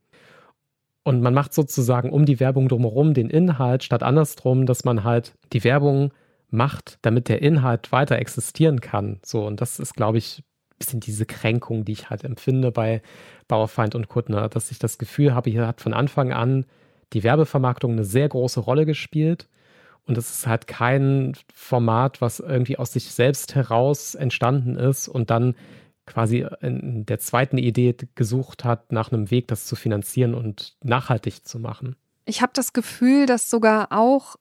[1.02, 5.35] Und man macht sozusagen um die Werbung drumherum den Inhalt, statt andersrum, dass man halt
[5.52, 6.12] die Werbung
[6.51, 9.20] macht, damit der Inhalt weiter existieren kann.
[9.24, 13.02] So, und das ist, glaube ich, ein bisschen diese Kränkung, die ich halt empfinde bei
[13.48, 16.66] Bauerfeind und Kuttner, dass ich das Gefühl habe, hier hat von Anfang an
[17.12, 19.48] die Werbevermarktung eine sehr große Rolle gespielt
[20.08, 25.28] und es ist halt kein Format, was irgendwie aus sich selbst heraus entstanden ist und
[25.30, 25.54] dann
[26.06, 31.46] quasi in der zweiten Idee gesucht hat, nach einem Weg, das zu finanzieren und nachhaltig
[31.46, 31.94] zu machen.
[32.24, 34.36] Ich habe das Gefühl, dass sogar auch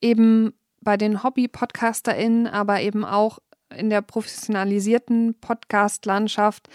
[0.00, 3.38] eben bei den Hobby-PodcasterInnen, aber eben auch
[3.76, 6.68] in der professionalisierten Podcast-Landschaft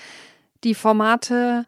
[0.63, 1.65] die Formate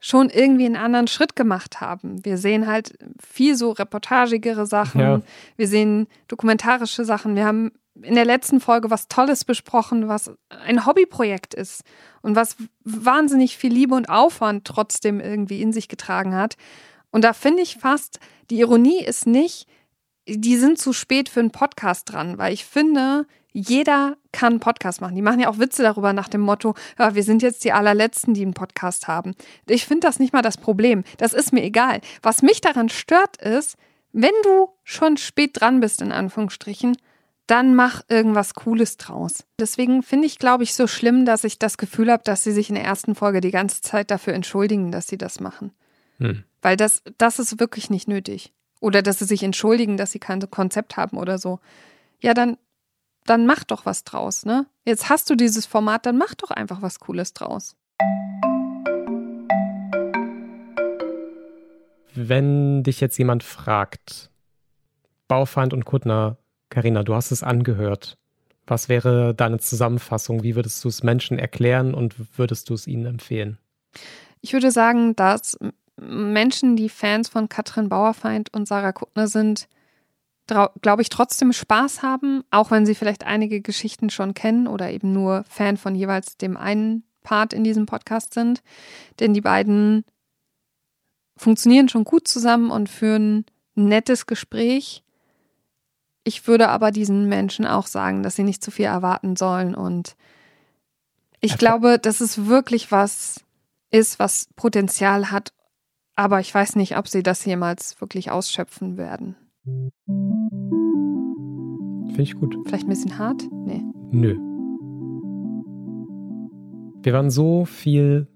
[0.00, 2.24] schon irgendwie einen anderen Schritt gemacht haben.
[2.24, 5.20] Wir sehen halt viel so reportagigere Sachen, ja.
[5.56, 7.34] wir sehen dokumentarische Sachen.
[7.34, 7.72] Wir haben
[8.02, 11.82] in der letzten Folge was Tolles besprochen, was ein Hobbyprojekt ist
[12.22, 16.56] und was wahnsinnig viel Liebe und Aufwand trotzdem irgendwie in sich getragen hat.
[17.10, 18.20] Und da finde ich fast,
[18.50, 19.66] die Ironie ist nicht,
[20.28, 25.00] die sind zu spät für einen Podcast dran, weil ich finde, jeder kann einen Podcast
[25.00, 25.14] machen.
[25.14, 28.34] Die machen ja auch Witze darüber nach dem Motto, ja, wir sind jetzt die allerletzten,
[28.34, 29.34] die einen Podcast haben.
[29.66, 31.04] Ich finde das nicht mal das Problem.
[31.16, 32.00] Das ist mir egal.
[32.22, 33.76] Was mich daran stört ist,
[34.12, 36.96] wenn du schon spät dran bist, in Anführungsstrichen,
[37.46, 39.44] dann mach irgendwas Cooles draus.
[39.58, 42.68] Deswegen finde ich, glaube ich, so schlimm, dass ich das Gefühl habe, dass sie sich
[42.68, 45.72] in der ersten Folge die ganze Zeit dafür entschuldigen, dass sie das machen.
[46.18, 46.44] Hm.
[46.60, 48.52] Weil das, das ist wirklich nicht nötig.
[48.80, 51.58] Oder dass sie sich entschuldigen, dass sie kein Konzept haben oder so.
[52.20, 52.58] Ja, dann
[53.28, 54.66] dann mach doch was draus, ne?
[54.84, 57.76] Jetzt hast du dieses Format, dann mach doch einfach was Cooles draus.
[62.14, 64.30] Wenn dich jetzt jemand fragt,
[65.28, 66.36] Baufeind und Kuttner,
[66.70, 68.16] Karina, du hast es angehört.
[68.66, 70.42] Was wäre deine Zusammenfassung?
[70.42, 73.58] Wie würdest du es Menschen erklären und würdest du es ihnen empfehlen?
[74.40, 75.58] Ich würde sagen, dass
[76.00, 79.68] Menschen, die Fans von Katrin Bauerfeind und Sarah Kuttner sind,
[80.48, 85.12] glaube ich, trotzdem Spaß haben, auch wenn sie vielleicht einige Geschichten schon kennen oder eben
[85.12, 88.62] nur Fan von jeweils dem einen Part in diesem Podcast sind.
[89.20, 90.04] Denn die beiden
[91.36, 93.44] funktionieren schon gut zusammen und führen
[93.76, 95.04] ein nettes Gespräch.
[96.24, 99.74] Ich würde aber diesen Menschen auch sagen, dass sie nicht zu viel erwarten sollen.
[99.74, 100.16] Und
[101.40, 101.58] ich Einfach.
[101.58, 103.44] glaube, dass es wirklich was
[103.90, 105.52] ist, was Potenzial hat.
[106.16, 109.36] Aber ich weiß nicht, ob sie das jemals wirklich ausschöpfen werden.
[112.18, 112.56] Finde ich gut.
[112.66, 113.42] Vielleicht ein bisschen hart?
[113.64, 113.82] Nee.
[114.10, 114.36] Nö.
[117.02, 118.26] Wir waren so viel,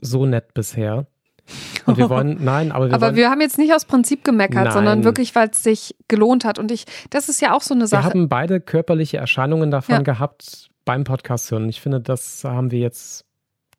[0.00, 1.06] so nett bisher.
[1.86, 4.66] Und wir wollen, nein, aber wir Aber wollen, wir haben jetzt nicht aus Prinzip gemeckert,
[4.66, 4.72] nein.
[4.72, 6.60] sondern wirklich, weil es sich gelohnt hat.
[6.60, 8.04] Und ich, das ist ja auch so eine Sache.
[8.04, 10.02] Wir haben beide körperliche Erscheinungen davon ja.
[10.02, 11.68] gehabt beim Podcast hören.
[11.68, 13.24] Ich finde, das haben wir jetzt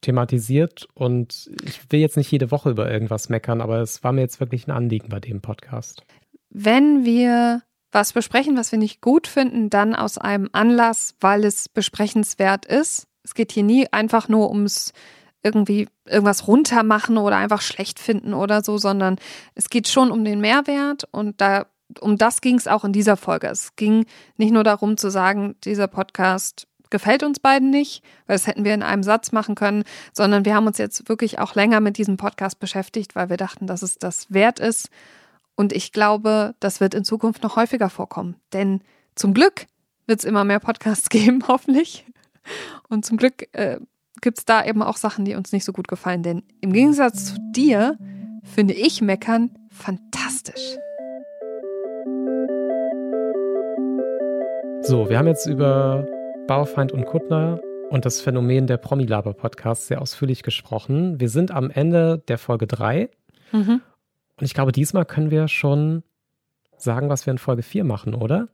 [0.02, 4.19] thematisiert und ich will jetzt nicht jede Woche über irgendwas meckern, aber es war mir
[4.19, 6.03] jetzt wirklich ein Anliegen bei dem Podcast
[6.53, 11.67] wenn wir was besprechen, was wir nicht gut finden, dann aus einem Anlass, weil es
[11.67, 13.07] besprechenswert ist.
[13.23, 14.93] Es geht hier nie einfach nur ums
[15.43, 19.17] irgendwie irgendwas runtermachen oder einfach schlecht finden oder so, sondern
[19.55, 21.65] es geht schon um den Mehrwert und da
[21.99, 23.47] um das ging es auch in dieser Folge.
[23.47, 24.05] Es ging
[24.38, 28.73] nicht nur darum zu sagen, dieser Podcast gefällt uns beiden nicht, weil das hätten wir
[28.73, 32.17] in einem Satz machen können, sondern wir haben uns jetzt wirklich auch länger mit diesem
[32.17, 34.89] Podcast beschäftigt, weil wir dachten, dass es das wert ist
[35.55, 38.35] und ich glaube, das wird in Zukunft noch häufiger vorkommen.
[38.53, 38.81] Denn
[39.15, 39.67] zum Glück
[40.07, 42.05] wird es immer mehr Podcasts geben, hoffentlich.
[42.89, 43.80] Und zum Glück äh,
[44.21, 46.23] gibt es da eben auch Sachen, die uns nicht so gut gefallen.
[46.23, 47.97] Denn im Gegensatz zu dir
[48.43, 50.77] finde ich Meckern fantastisch.
[54.81, 56.05] So, wir haben jetzt über
[56.47, 61.19] Baufeind und Kuttner und das Phänomen der Promi-Laber-Podcasts sehr ausführlich gesprochen.
[61.21, 63.09] Wir sind am Ende der Folge 3.
[63.53, 63.81] Mhm.
[64.39, 66.03] Und ich glaube, diesmal können wir schon
[66.77, 68.49] sagen, was wir in Folge 4 machen, oder?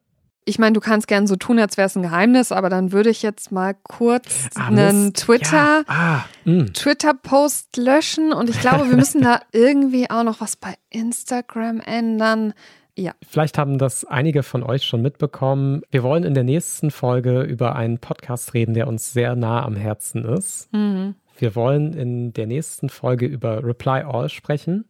[0.45, 3.09] Ich meine, du kannst gern so tun, als wäre es ein Geheimnis, aber dann würde
[3.09, 5.83] ich jetzt mal kurz ah, einen Twitter, ja.
[5.87, 6.73] ah, mm.
[6.73, 12.53] Twitter-Post löschen und ich glaube, wir müssen da irgendwie auch noch was bei Instagram ändern.
[12.95, 13.13] Ja.
[13.27, 15.83] Vielleicht haben das einige von euch schon mitbekommen.
[15.91, 19.75] Wir wollen in der nächsten Folge über einen Podcast reden, der uns sehr nah am
[19.75, 20.71] Herzen ist.
[20.73, 21.15] Mhm.
[21.37, 24.85] Wir wollen in der nächsten Folge über Reply All sprechen.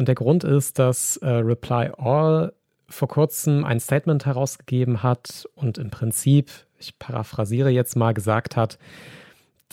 [0.00, 2.54] Und der Grund ist, dass äh, Reply All
[2.88, 8.78] vor kurzem ein Statement herausgegeben hat und im Prinzip, ich paraphrasiere jetzt mal, gesagt hat,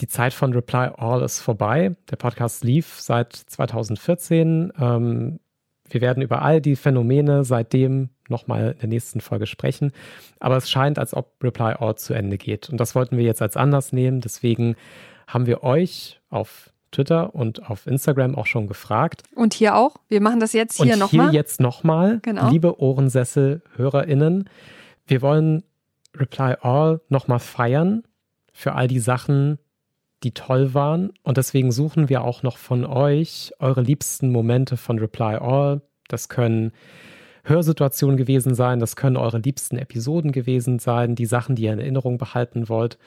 [0.00, 1.96] die Zeit von Reply All ist vorbei.
[2.10, 4.70] Der Podcast lief seit 2014.
[4.78, 5.40] Ähm,
[5.88, 9.92] wir werden über all die Phänomene seitdem nochmal in der nächsten Folge sprechen.
[10.40, 12.68] Aber es scheint, als ob Reply All zu Ende geht.
[12.68, 14.20] Und das wollten wir jetzt als Anlass nehmen.
[14.20, 14.76] Deswegen
[15.26, 19.22] haben wir euch auf Twitter und auf Instagram auch schon gefragt.
[19.34, 19.96] Und hier auch.
[20.08, 21.30] Wir machen das jetzt hier nochmal.
[21.30, 22.50] Hier jetzt nochmal, genau.
[22.50, 24.48] liebe Ohrensessel-HörerInnen.
[25.06, 25.64] Wir wollen
[26.16, 28.02] Reply All nochmal feiern
[28.52, 29.58] für all die Sachen,
[30.22, 31.12] die toll waren.
[31.22, 35.82] Und deswegen suchen wir auch noch von euch eure liebsten Momente von Reply All.
[36.08, 36.72] Das können
[37.44, 41.78] Hörsituationen gewesen sein, das können eure liebsten Episoden gewesen sein, die Sachen, die ihr in
[41.78, 42.98] Erinnerung behalten wollt.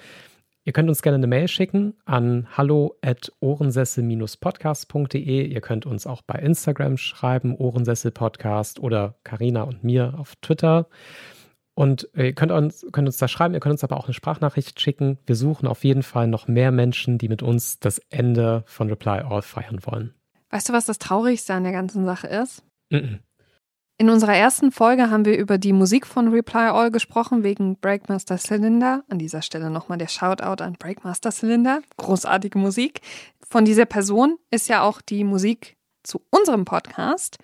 [0.64, 5.48] Ihr könnt uns gerne eine Mail schicken an hallo@ohrensessel-podcast.de.
[5.48, 10.88] Ihr könnt uns auch bei Instagram schreiben, Ohrensessel Podcast oder Karina und mir auf Twitter.
[11.74, 14.80] Und ihr könnt uns, könnt uns da schreiben, ihr könnt uns aber auch eine Sprachnachricht
[14.80, 15.18] schicken.
[15.26, 19.22] Wir suchen auf jeden Fall noch mehr Menschen, die mit uns das Ende von Reply
[19.22, 20.14] All feiern wollen.
[20.52, 22.64] Weißt du, was das Traurigste an der ganzen Sache ist?
[22.92, 23.18] Mm -mm.
[24.02, 28.40] In unserer ersten Folge haben wir über die Musik von Reply All gesprochen, wegen Breakmaster
[28.40, 29.04] Cylinder.
[29.10, 31.84] An dieser Stelle nochmal der Shoutout an Breakmaster Cylinder.
[31.98, 33.02] Großartige Musik.
[33.48, 37.38] Von dieser Person ist ja auch die Musik zu unserem Podcast.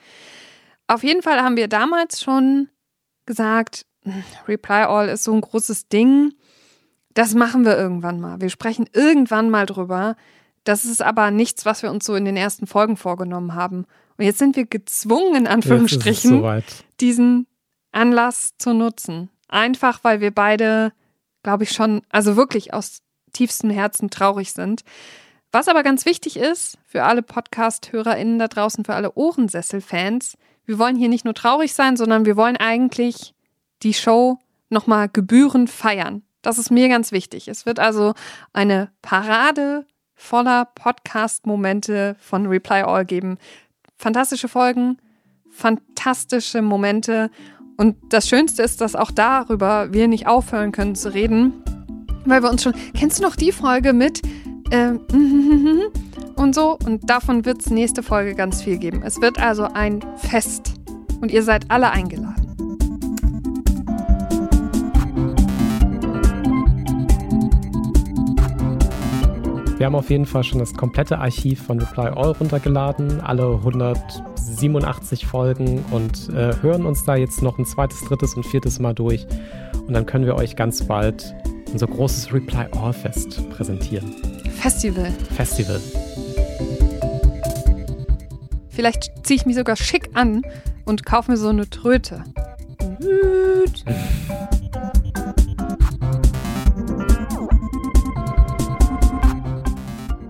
[0.88, 2.70] Auf jeden Fall haben wir damals schon
[3.28, 3.86] gesagt,
[4.48, 6.34] Reply All ist so ein großes Ding.
[7.14, 8.42] Das machen wir irgendwann mal.
[8.42, 10.16] Wir sprechen irgendwann mal drüber.
[10.64, 13.86] Das ist aber nichts, was wir uns so in den ersten Folgen vorgenommen haben.
[14.18, 16.64] Und jetzt sind wir gezwungen, in Anführungsstrichen,
[17.00, 17.48] diesen
[17.92, 19.30] Anlass zu nutzen.
[19.48, 20.92] Einfach, weil wir beide,
[21.44, 23.02] glaube ich, schon, also wirklich aus
[23.34, 24.84] tiefstem Herzen traurig sind.
[25.52, 30.98] Was aber ganz wichtig ist für alle Podcast-HörerInnen da draußen, für alle Ohrensessel-Fans, wir wollen
[30.98, 33.34] hier nicht nur traurig sein, sondern wir wollen eigentlich
[33.84, 34.40] die Show
[34.70, 36.24] nochmal gebührend feiern.
[36.42, 37.48] Das ist mir ganz wichtig.
[37.48, 38.14] Es wird also
[38.52, 43.38] eine Parade voller Podcast-Momente von Reply All geben
[43.98, 44.98] fantastische Folgen,
[45.50, 47.30] fantastische Momente.
[47.78, 51.54] Und das Schönste ist, dass auch darüber wir nicht aufhören können zu reden,
[52.26, 52.74] weil wir uns schon.
[52.96, 54.22] Kennst du noch die Folge mit?
[54.72, 55.02] Ähm,
[56.36, 56.78] und so.
[56.86, 59.02] Und davon wird es nächste Folge ganz viel geben.
[59.04, 60.74] Es wird also ein Fest.
[61.22, 62.37] Und ihr seid alle eingeladen.
[69.78, 75.28] Wir haben auf jeden Fall schon das komplette Archiv von Reply All runtergeladen, alle 187
[75.28, 79.28] Folgen und äh, hören uns da jetzt noch ein zweites, drittes und viertes Mal durch.
[79.86, 81.36] Und dann können wir euch ganz bald
[81.72, 84.16] unser großes Reply All Fest präsentieren.
[84.60, 85.12] Festival.
[85.36, 85.80] Festival.
[88.70, 90.42] Vielleicht ziehe ich mich sogar schick an
[90.86, 92.24] und kaufe mir so eine Tröte.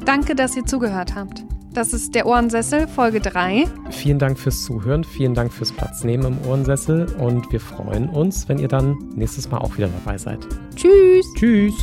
[0.08, 1.44] Danke, dass ihr zugehört habt.
[1.74, 3.66] Das ist der Ohrensessel, Folge 3.
[3.90, 8.48] Vielen Dank fürs Zuhören, vielen Dank fürs Platz nehmen im Ohrensessel und wir freuen uns,
[8.48, 10.40] wenn ihr dann nächstes Mal auch wieder dabei seid.
[10.78, 11.26] Tschüss.
[11.36, 11.74] Tschüss.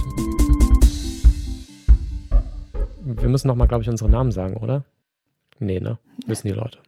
[3.02, 4.86] Wir müssen nochmal, glaube ich, unsere Namen sagen, oder?
[5.58, 5.98] Nee, ne?
[6.26, 6.78] Wissen die Leute.